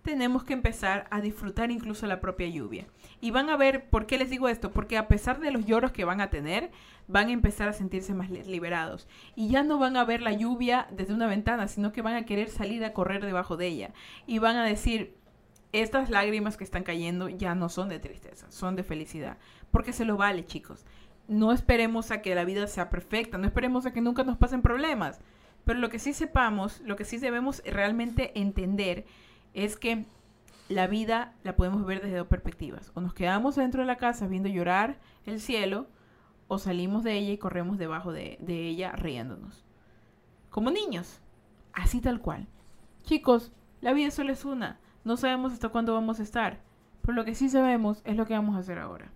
tenemos 0.01 0.43
que 0.43 0.53
empezar 0.53 1.07
a 1.11 1.21
disfrutar 1.21 1.71
incluso 1.71 2.07
la 2.07 2.19
propia 2.19 2.47
lluvia. 2.47 2.87
Y 3.19 3.31
van 3.31 3.49
a 3.49 3.57
ver, 3.57 3.89
¿por 3.89 4.05
qué 4.05 4.17
les 4.17 4.29
digo 4.29 4.47
esto? 4.47 4.71
Porque 4.71 4.97
a 4.97 5.07
pesar 5.07 5.39
de 5.39 5.51
los 5.51 5.65
lloros 5.65 5.91
que 5.91 6.05
van 6.05 6.21
a 6.21 6.29
tener, 6.29 6.71
van 7.07 7.27
a 7.27 7.33
empezar 7.33 7.69
a 7.69 7.73
sentirse 7.73 8.13
más 8.13 8.29
liberados. 8.29 9.07
Y 9.35 9.49
ya 9.49 9.63
no 9.63 9.77
van 9.77 9.97
a 9.97 10.05
ver 10.05 10.21
la 10.21 10.33
lluvia 10.33 10.87
desde 10.91 11.13
una 11.13 11.27
ventana, 11.27 11.67
sino 11.67 11.91
que 11.91 12.01
van 12.01 12.15
a 12.15 12.25
querer 12.25 12.49
salir 12.49 12.83
a 12.83 12.93
correr 12.93 13.23
debajo 13.25 13.57
de 13.57 13.67
ella. 13.67 13.93
Y 14.25 14.39
van 14.39 14.55
a 14.55 14.65
decir, 14.65 15.15
estas 15.71 16.09
lágrimas 16.09 16.57
que 16.57 16.63
están 16.63 16.83
cayendo 16.83 17.29
ya 17.29 17.55
no 17.55 17.69
son 17.69 17.89
de 17.89 17.99
tristeza, 17.99 18.49
son 18.51 18.75
de 18.75 18.83
felicidad. 18.83 19.37
Porque 19.71 19.93
se 19.93 20.05
lo 20.05 20.17
vale, 20.17 20.45
chicos. 20.45 20.85
No 21.27 21.51
esperemos 21.51 22.11
a 22.11 22.21
que 22.21 22.35
la 22.35 22.43
vida 22.43 22.67
sea 22.67 22.89
perfecta, 22.89 23.37
no 23.37 23.45
esperemos 23.45 23.85
a 23.85 23.93
que 23.93 24.01
nunca 24.01 24.23
nos 24.23 24.37
pasen 24.37 24.61
problemas. 24.61 25.21
Pero 25.63 25.79
lo 25.79 25.89
que 25.89 25.99
sí 25.99 26.13
sepamos, 26.13 26.81
lo 26.81 26.95
que 26.95 27.05
sí 27.05 27.17
debemos 27.17 27.61
realmente 27.65 28.31
entender, 28.39 29.05
es 29.53 29.77
que 29.77 30.05
la 30.71 30.87
vida 30.87 31.33
la 31.43 31.55
podemos 31.55 31.85
ver 31.85 32.01
desde 32.01 32.17
dos 32.17 32.27
perspectivas. 32.27 32.91
O 32.95 33.01
nos 33.01 33.13
quedamos 33.13 33.55
dentro 33.55 33.81
de 33.81 33.87
la 33.87 33.97
casa 33.97 34.27
viendo 34.27 34.49
llorar 34.49 34.99
el 35.25 35.39
cielo, 35.39 35.87
o 36.47 36.57
salimos 36.57 37.03
de 37.03 37.17
ella 37.17 37.31
y 37.31 37.37
corremos 37.37 37.77
debajo 37.77 38.11
de, 38.11 38.37
ella 38.47 38.91
riéndonos. 38.93 39.63
Como 40.49 40.71
niños, 40.71 41.21
así 41.73 42.01
tal 42.01 42.19
cual. 42.19 42.47
Chicos, 43.03 43.51
la 43.79 43.93
vida 43.93 44.11
solo 44.11 44.33
es 44.33 44.43
una. 44.43 44.79
No 45.03 45.17
sabemos 45.17 45.53
hasta 45.53 45.69
cuándo 45.69 45.93
vamos 45.93 46.19
a 46.19 46.23
estar. 46.23 46.59
Pero 47.01 47.13
lo 47.13 47.25
que 47.25 47.35
sí 47.35 47.49
sabemos 47.49 48.01
es 48.03 48.17
lo 48.17 48.25
que 48.25 48.33
vamos 48.33 48.55
a 48.55 48.59
hacer 48.59 48.79
ahora. 48.79 49.11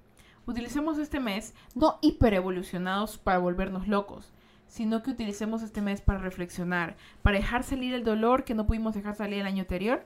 Utilicemos 0.46 0.98
este 0.98 1.20
mes 1.20 1.54
no 1.74 2.00
hiperevolucionados 2.02 3.18
para 3.18 3.38
volvernos 3.38 3.88
locos, 3.88 4.34
sino 4.68 5.04
que 5.04 5.12
utilicemos 5.12 5.62
este 5.62 5.82
mes 5.82 6.02
para 6.02 6.20
reflexionar, 6.20 6.96
para 7.22 7.38
dejar 7.38 7.64
salir 7.64 7.94
el 7.94 8.04
dolor 8.04 8.44
que 8.44 8.56
no 8.56 8.66
pudimos 8.66 8.94
dejar 8.94 9.16
salir 9.16 9.40
el 9.40 9.48
año 9.48 9.62
anterior 9.62 10.06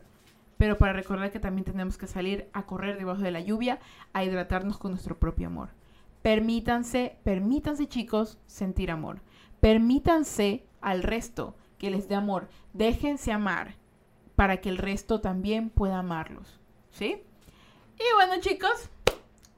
pero 0.59 0.77
para 0.77 0.91
recordar 0.91 1.31
que 1.31 1.39
también 1.39 1.63
tenemos 1.63 1.97
que 1.97 2.05
salir 2.05 2.49
a 2.51 2.65
correr 2.65 2.97
debajo 2.97 3.21
de 3.21 3.31
la 3.31 3.39
lluvia, 3.39 3.79
a 4.11 4.25
hidratarnos 4.25 4.77
con 4.77 4.91
nuestro 4.91 5.17
propio 5.17 5.47
amor. 5.47 5.69
Permítanse, 6.21 7.17
permítanse 7.23 7.87
chicos, 7.87 8.37
sentir 8.45 8.91
amor. 8.91 9.21
Permítanse 9.61 10.65
al 10.81 11.01
resto 11.01 11.55
que 11.77 11.89
les 11.89 12.09
dé 12.09 12.15
amor. 12.15 12.49
Déjense 12.73 13.31
amar 13.31 13.75
para 14.35 14.57
que 14.57 14.67
el 14.67 14.77
resto 14.77 15.21
también 15.21 15.69
pueda 15.69 15.99
amarlos. 15.99 16.59
¿Sí? 16.91 17.23
Y 17.95 18.15
bueno 18.15 18.41
chicos, 18.41 18.89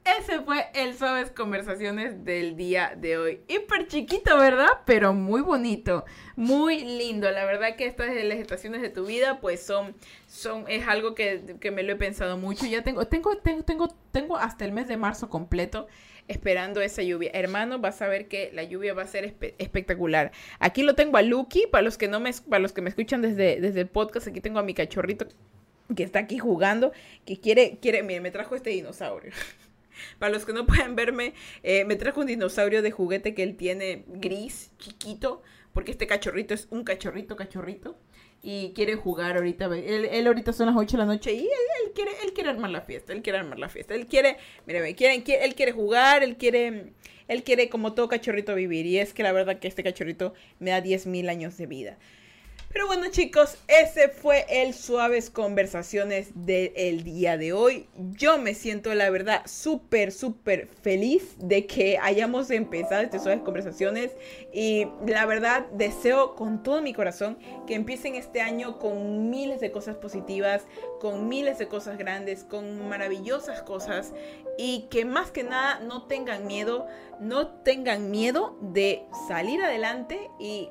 ese 0.04 0.42
fue 0.42 0.66
el 0.74 0.98
Suaves 0.98 1.32
Conversaciones 1.32 2.26
del 2.26 2.56
día 2.56 2.94
de 2.98 3.18
hoy. 3.18 3.42
Hiper 3.48 3.88
chiquito, 3.88 4.38
¿verdad? 4.38 4.70
Pero 4.86 5.14
muy 5.14 5.42
bonito, 5.42 6.06
muy 6.36 6.84
lindo. 6.84 7.30
La 7.30 7.46
verdad 7.46 7.76
que 7.76 7.86
estas 7.86 8.08
las 8.08 8.38
estaciones 8.38 8.82
de 8.82 8.90
tu 8.90 9.06
vida, 9.06 9.40
pues 9.40 9.62
son, 9.62 9.96
son, 10.28 10.66
es 10.68 10.88
algo 10.88 11.14
que, 11.14 11.58
me 11.72 11.84
lo 11.84 11.94
he 11.94 11.96
pensado 11.96 12.38
mucho. 12.38 12.66
Ya 12.66 12.84
tengo, 12.84 13.06
tengo, 13.06 13.38
tengo, 13.38 13.64
tengo, 13.64 13.88
tengo 14.12 14.38
hasta 14.38 14.66
el 14.66 14.72
mes 14.72 14.88
de 14.88 14.98
marzo 14.98 15.30
completo 15.30 15.88
esperando 16.28 16.82
esa 16.82 17.04
lluvia. 17.04 17.30
Hermano, 17.34 17.80
vas 17.80 18.02
a 18.02 18.08
ver 18.08 18.28
que 18.28 18.52
la 18.54 18.64
lluvia 18.64 18.94
va 18.94 19.04
a 19.04 19.08
ser 19.08 19.36
espectacular. 19.60 20.32
Aquí 20.60 20.82
lo 20.82 20.96
tengo 20.96 21.18
a 21.18 21.22
Lucky, 21.22 21.68
para 21.72 21.84
los 21.84 21.98
que 21.98 22.08
no 22.08 22.20
me, 22.20 22.32
para 22.50 22.60
los 22.60 22.74
que 22.74 22.82
me 22.82 22.90
escuchan 22.90 23.22
desde, 23.22 23.62
desde 23.62 23.82
el 23.82 23.88
podcast, 23.88 24.28
aquí 24.28 24.42
tengo 24.42 24.60
a 24.60 24.64
mi 24.64 24.74
cachorrito 24.74 25.28
que 25.96 26.04
está 26.04 26.20
aquí 26.20 26.38
jugando, 26.38 26.92
que 27.26 27.40
quiere, 27.40 27.78
quiere, 27.82 28.04
mire, 28.04 28.22
me 28.22 28.32
trajo 28.32 28.56
este 28.56 28.70
dinosaurio. 28.72 29.32
Para 30.20 30.32
los 30.32 30.46
que 30.46 30.54
no 30.54 30.66
pueden 30.66 30.96
verme, 30.96 31.34
eh, 31.64 31.86
me 31.86 31.96
trajo 31.96 32.22
un 32.22 32.28
dinosaurio 32.28 32.82
de 32.82 32.92
juguete 32.92 33.34
que 33.34 33.44
él 33.44 33.56
tiene 33.56 34.04
gris, 34.08 34.72
chiquito, 34.78 35.42
porque 35.74 35.92
este 35.92 36.08
cachorrito 36.08 36.54
es 36.54 36.68
un 36.70 36.84
cachorrito, 36.84 37.36
cachorrito. 37.36 37.98
Y 38.44 38.74
quiere 38.74 38.96
jugar 38.96 39.38
ahorita. 39.38 39.66
Él, 39.78 40.26
ahorita 40.26 40.52
son 40.52 40.66
las 40.66 40.76
8 40.76 40.94
de 40.94 40.98
la 40.98 41.06
noche 41.06 41.32
y 41.32 41.42
él, 41.42 41.92
quiere, 41.94 42.12
él 42.24 42.34
quiere 42.34 42.50
armar 42.50 42.72
la 42.72 42.82
fiesta. 42.82 43.14
Él 43.14 43.22
quiere 43.22 43.38
armar 43.38 43.60
la 43.60 43.70
fiesta. 43.70 43.94
Él 43.94 44.08
quiere, 44.08 44.38
mire, 44.66 44.96
quiere, 44.96 45.24
él 45.46 45.54
quiere 45.54 45.72
jugar, 45.72 46.24
él 46.24 46.38
quiere, 46.38 46.94
él 47.28 47.44
quiere 47.44 47.70
como 47.70 47.94
todo 47.94 48.08
cachorrito 48.08 48.56
vivir. 48.56 48.88
Y 48.88 48.98
es 48.98 49.14
que 49.14 49.22
la 49.22 49.32
verdad 49.32 49.60
que 49.60 49.68
este 49.68 49.84
cachorrito 49.84 50.34
me 50.58 50.72
da 50.72 50.82
10.000 50.82 51.30
años 51.30 51.56
de 51.58 51.68
vida. 51.68 52.00
Pero 52.74 52.88
bueno 52.88 53.08
chicos, 53.10 53.58
ese 53.68 54.08
fue 54.08 54.46
el 54.48 54.74
Suaves 54.74 55.30
Conversaciones 55.30 56.30
del 56.34 57.04
día 57.04 57.36
de 57.36 57.52
hoy. 57.52 57.88
Yo 57.98 58.38
me 58.38 58.54
siento 58.54 58.94
la 58.94 59.10
verdad 59.10 59.42
súper, 59.46 60.14
súper 60.14 60.70
feliz 60.82 61.36
de 61.38 61.66
que 61.66 61.98
hayamos 62.02 62.50
empezado 62.50 63.02
este 63.02 63.20
Suaves 63.20 63.42
Conversaciones 63.44 64.12
y 64.54 64.88
la 65.06 65.26
verdad 65.26 65.66
deseo 65.74 66.36
con 66.36 66.64
todo 66.64 66.82
mi 66.82 66.94
corazón 66.94 67.38
que 67.68 67.76
empiecen 67.76 68.16
este 68.16 68.40
año 68.40 68.80
con 68.80 69.30
miles 69.30 69.60
de 69.60 69.72
cosas 69.72 69.98
positivas, 69.98 70.64
con 71.02 71.28
miles 71.28 71.58
de 71.58 71.68
cosas 71.68 71.98
grandes, 71.98 72.46
con 72.46 72.88
maravillosas 72.88 73.64
cosas 73.64 74.14
y 74.58 74.88
que 74.90 75.04
más 75.04 75.32
que 75.32 75.44
nada 75.44 75.82
no 75.82 76.04
tengan 76.04 76.48
miedo, 76.48 76.88
no 77.20 77.48
tengan 77.48 78.12
miedo 78.12 78.58
de 78.62 79.04
salir 79.28 79.62
adelante 79.62 80.30
y 80.40 80.70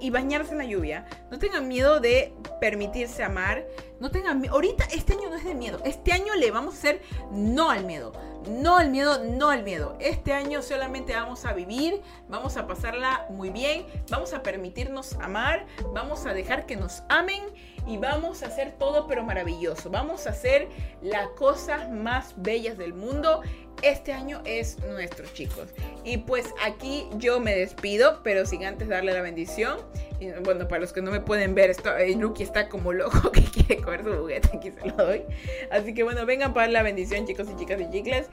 y, 0.00 0.10
bañarse 0.10 0.52
en 0.52 0.58
la 0.58 0.64
lluvia. 0.64 1.06
No 1.30 1.38
tengan 1.38 1.68
miedo 1.68 2.00
de 2.00 2.34
permitirse 2.60 3.22
amar. 3.22 3.66
No 4.00 4.10
tengan 4.10 4.40
miedo. 4.40 4.54
Ahorita 4.54 4.84
este 4.92 5.14
año 5.14 5.30
no 5.30 5.36
es 5.36 5.44
de 5.44 5.54
miedo. 5.54 5.80
Este 5.84 6.12
año 6.12 6.34
le 6.34 6.50
vamos 6.50 6.74
a 6.74 6.78
hacer 6.78 7.02
no 7.30 7.70
al 7.70 7.84
miedo. 7.84 8.12
No 8.48 8.78
al 8.78 8.90
miedo, 8.90 9.24
no 9.24 9.50
al 9.50 9.64
miedo. 9.64 9.96
Este 9.98 10.32
año 10.32 10.62
solamente 10.62 11.14
vamos 11.14 11.44
a 11.44 11.52
vivir, 11.52 12.00
vamos 12.28 12.56
a 12.56 12.68
pasarla 12.68 13.26
muy 13.28 13.50
bien, 13.50 13.84
vamos 14.08 14.34
a 14.34 14.42
permitirnos 14.42 15.14
amar, 15.14 15.66
vamos 15.92 16.26
a 16.26 16.32
dejar 16.32 16.64
que 16.64 16.76
nos 16.76 17.02
amen 17.08 17.42
y 17.88 17.96
vamos 17.96 18.44
a 18.44 18.46
hacer 18.46 18.72
todo 18.78 19.08
pero 19.08 19.24
maravilloso. 19.24 19.90
Vamos 19.90 20.26
a 20.26 20.30
hacer 20.30 20.68
las 21.02 21.28
cosas 21.30 21.90
más 21.90 22.34
bellas 22.36 22.78
del 22.78 22.94
mundo 22.94 23.42
este 23.82 24.12
año 24.12 24.40
es 24.44 24.78
nuestro, 24.84 25.26
chicos. 25.32 25.68
Y 26.04 26.18
pues 26.18 26.46
aquí 26.64 27.06
yo 27.18 27.40
me 27.40 27.54
despido, 27.54 28.20
pero 28.22 28.46
sin 28.46 28.64
antes 28.64 28.88
darle 28.88 29.12
la 29.12 29.22
bendición. 29.22 29.78
Y, 30.18 30.30
bueno, 30.44 30.66
para 30.66 30.80
los 30.80 30.92
que 30.92 31.02
no 31.02 31.10
me 31.10 31.20
pueden 31.20 31.54
ver, 31.54 31.70
esto, 31.70 31.90
Lucky 32.16 32.42
está 32.42 32.68
como 32.68 32.92
loco 32.92 33.30
que 33.32 33.42
quiere 33.42 33.82
coger 33.82 34.04
su 34.04 34.14
juguete, 34.14 34.48
aquí 34.56 34.70
se 34.70 34.86
lo 34.86 34.94
doy. 34.96 35.22
Así 35.70 35.94
que 35.94 36.02
bueno, 36.02 36.24
vengan 36.24 36.54
para 36.54 36.68
la 36.68 36.82
bendición, 36.82 37.26
chicos 37.26 37.48
y 37.52 37.56
chicas 37.56 37.80
y 37.80 37.90
chicles. 37.90 38.28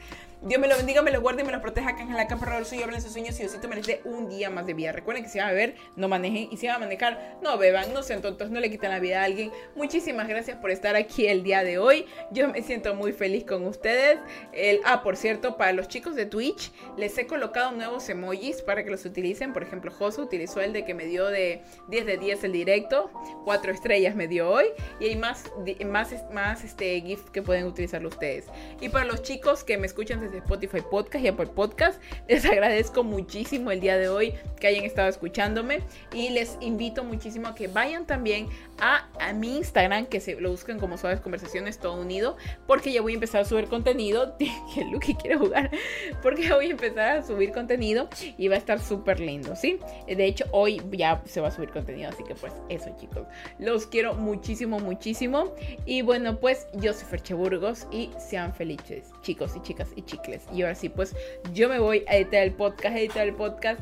Dios 0.46 0.60
me 0.60 0.68
lo 0.68 0.76
bendiga, 0.76 1.02
me 1.02 1.12
lo 1.12 1.22
guarde 1.22 1.42
y 1.42 1.46
me 1.46 1.54
lo 1.54 1.62
proteja. 1.62 1.92
En 1.92 2.14
la 2.16 2.28
capa 2.28 2.54
del 2.54 2.66
suyo 2.66 2.84
hablen 2.84 3.02
sus 3.02 3.14
sueños 3.14 3.36
y 3.40 3.44
Diosito 3.44 3.70
me 3.70 3.78
les 3.78 3.88
dé 3.88 4.02
un 4.04 4.28
día 4.28 4.50
más 4.50 4.66
de 4.66 4.74
vida. 4.74 4.92
Recuerden 4.92 5.24
que 5.24 5.30
si 5.30 5.40
van 5.40 5.48
a 5.48 5.52
beber, 5.52 5.76
no 5.96 6.10
manejen. 6.10 6.50
Y 6.52 6.58
si 6.58 6.68
van 6.68 6.76
a 6.76 6.80
manejar, 6.80 7.38
no 7.42 7.58
beban, 7.58 7.94
no 7.94 8.04
sean 8.04 8.22
tontos, 8.22 8.50
no 8.50 8.60
le 8.60 8.70
quiten 8.70 8.90
la 8.90 9.00
vida 9.00 9.22
a 9.22 9.24
alguien. 9.24 9.54
Muchísimas 9.76 10.28
gracias 10.28 10.58
por 10.58 10.70
estar 10.70 10.98
aquí 10.98 11.28
el 11.28 11.44
día 11.44 11.64
de 11.64 11.78
hoy. 11.78 12.08
Yo 12.32 12.50
me 12.50 12.62
siento 12.62 12.94
muy 12.94 13.14
feliz 13.14 13.46
con 13.46 13.66
ustedes. 13.66 14.20
El, 14.52 14.82
ah, 14.84 15.02
por 15.02 15.16
cierto, 15.16 15.33
para 15.42 15.74
los 15.74 15.88
chicos 15.88 16.16
de 16.16 16.26
Twitch, 16.26 16.72
les 16.98 17.18
he 17.18 17.28
colocado 17.28 17.72
nuevos 17.72 18.08
emojis 18.10 18.62
para 18.62 18.84
que 18.84 18.90
los 18.90 19.06
utilicen. 19.06 19.54
Por 19.54 19.64
ejemplo, 19.64 19.92
Josu 19.92 20.22
utilizó 20.22 20.62
el 20.62 20.74
de 20.74 20.86
que 20.86 20.94
me 20.94 21.06
dio 21.06 21.28
de 21.28 21.64
10 21.90 22.06
de 22.06 22.18
10 22.18 22.44
el 22.44 22.52
directo. 22.52 23.12
4 23.46 23.72
estrellas 23.72 24.16
me 24.16 24.28
dio 24.28 24.50
hoy. 24.50 24.66
Y 25.00 25.06
hay 25.06 25.16
más, 25.16 25.52
más, 25.86 26.14
más 26.32 26.64
este, 26.64 27.02
GIF 27.02 27.30
que 27.32 27.42
pueden 27.42 27.66
utilizarlo 27.66 28.10
ustedes. 28.10 28.46
Y 28.82 28.90
para 28.90 29.06
los 29.06 29.22
chicos 29.22 29.64
que 29.64 29.78
me 29.78 29.88
escuchan 29.88 30.22
desde 30.22 30.38
Spotify 30.38 30.82
Podcast 30.90 31.24
y 31.24 31.28
Apple 31.28 31.48
Podcast. 31.48 32.02
Les 32.28 32.46
agradezco 32.46 33.04
muchísimo 33.04 33.72
el 33.72 33.80
día 33.80 33.98
de 33.98 34.10
hoy 34.10 34.34
que 34.60 34.68
hayan 34.68 34.86
estado 34.86 35.10
escuchándome 35.10 35.82
y 36.14 36.30
les 36.30 36.58
invito 36.62 37.04
muchísimo 37.04 37.48
a 37.48 37.56
que 37.56 37.68
vayan 37.68 38.06
también 38.06 38.48
a, 38.80 39.10
a 39.20 39.34
mi 39.34 39.58
Instagram, 39.58 40.06
que 40.06 40.20
se 40.20 40.40
lo 40.40 40.52
busquen 40.52 40.80
como 40.80 40.98
Suaves 40.98 41.20
Conversaciones 41.20 41.80
todo 41.80 42.00
unido, 42.00 42.38
porque 42.68 42.92
ya 42.92 43.02
voy 43.02 43.14
a 43.14 43.16
empezar 43.16 43.42
a 43.42 43.46
subir 43.46 43.68
contenido. 43.68 44.36
Lucky 44.92 45.16
quiere 45.24 45.38
jugar, 45.38 45.72
porque 46.22 46.54
voy 46.54 46.68
a 46.68 46.72
empezar 46.72 47.18
a 47.18 47.24
subir 47.24 47.52
contenido 47.52 48.08
y 48.38 48.48
va 48.48 48.56
a 48.56 48.58
estar 48.60 48.80
súper 48.80 49.20
lindo, 49.20 49.56
¿sí? 49.56 49.80
De 50.08 50.26
hecho, 50.26 50.46
hoy 50.52 50.82
ya 50.92 51.22
se 51.26 51.42
va 51.42 51.48
a 51.48 51.52
subir 51.52 51.70
contenido, 51.70 52.10
así 52.10 52.24
que 52.24 52.36
pues 52.36 52.54
eso, 52.70 52.96
chicos. 53.00 53.26
Los 53.58 53.88
quiero 53.88 54.14
muchísimo, 54.14 54.80
muchísimo. 54.80 55.54
Y 55.86 56.02
bueno, 56.02 56.40
pues 56.40 56.68
yo 56.74 56.94
soy 56.94 57.06
Ferche 57.06 57.34
Burgos 57.34 57.88
y 57.92 58.12
sean 58.20 58.54
felices, 58.54 59.12
chicos 59.22 59.56
y 59.56 59.62
chicas 59.62 59.90
y 59.96 60.04
chicles. 60.04 60.44
Y 60.54 60.62
ahora 60.62 60.76
sí, 60.76 60.90
pues 60.90 61.16
yo 61.54 61.70
me 61.70 61.80
voy 61.80 62.04
a 62.08 62.18
editar 62.18 62.44
el 62.44 62.54
podcast, 62.54 62.96
a 62.96 63.00
editar 63.00 63.28
el 63.28 63.36
podcast, 63.36 63.80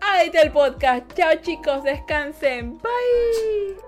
a 0.00 0.22
editar 0.22 0.46
el 0.46 0.52
podcast. 0.52 1.12
Chao 1.14 1.34
chicos, 1.42 1.84
descansen. 1.84 2.78
Bye. 2.78 3.87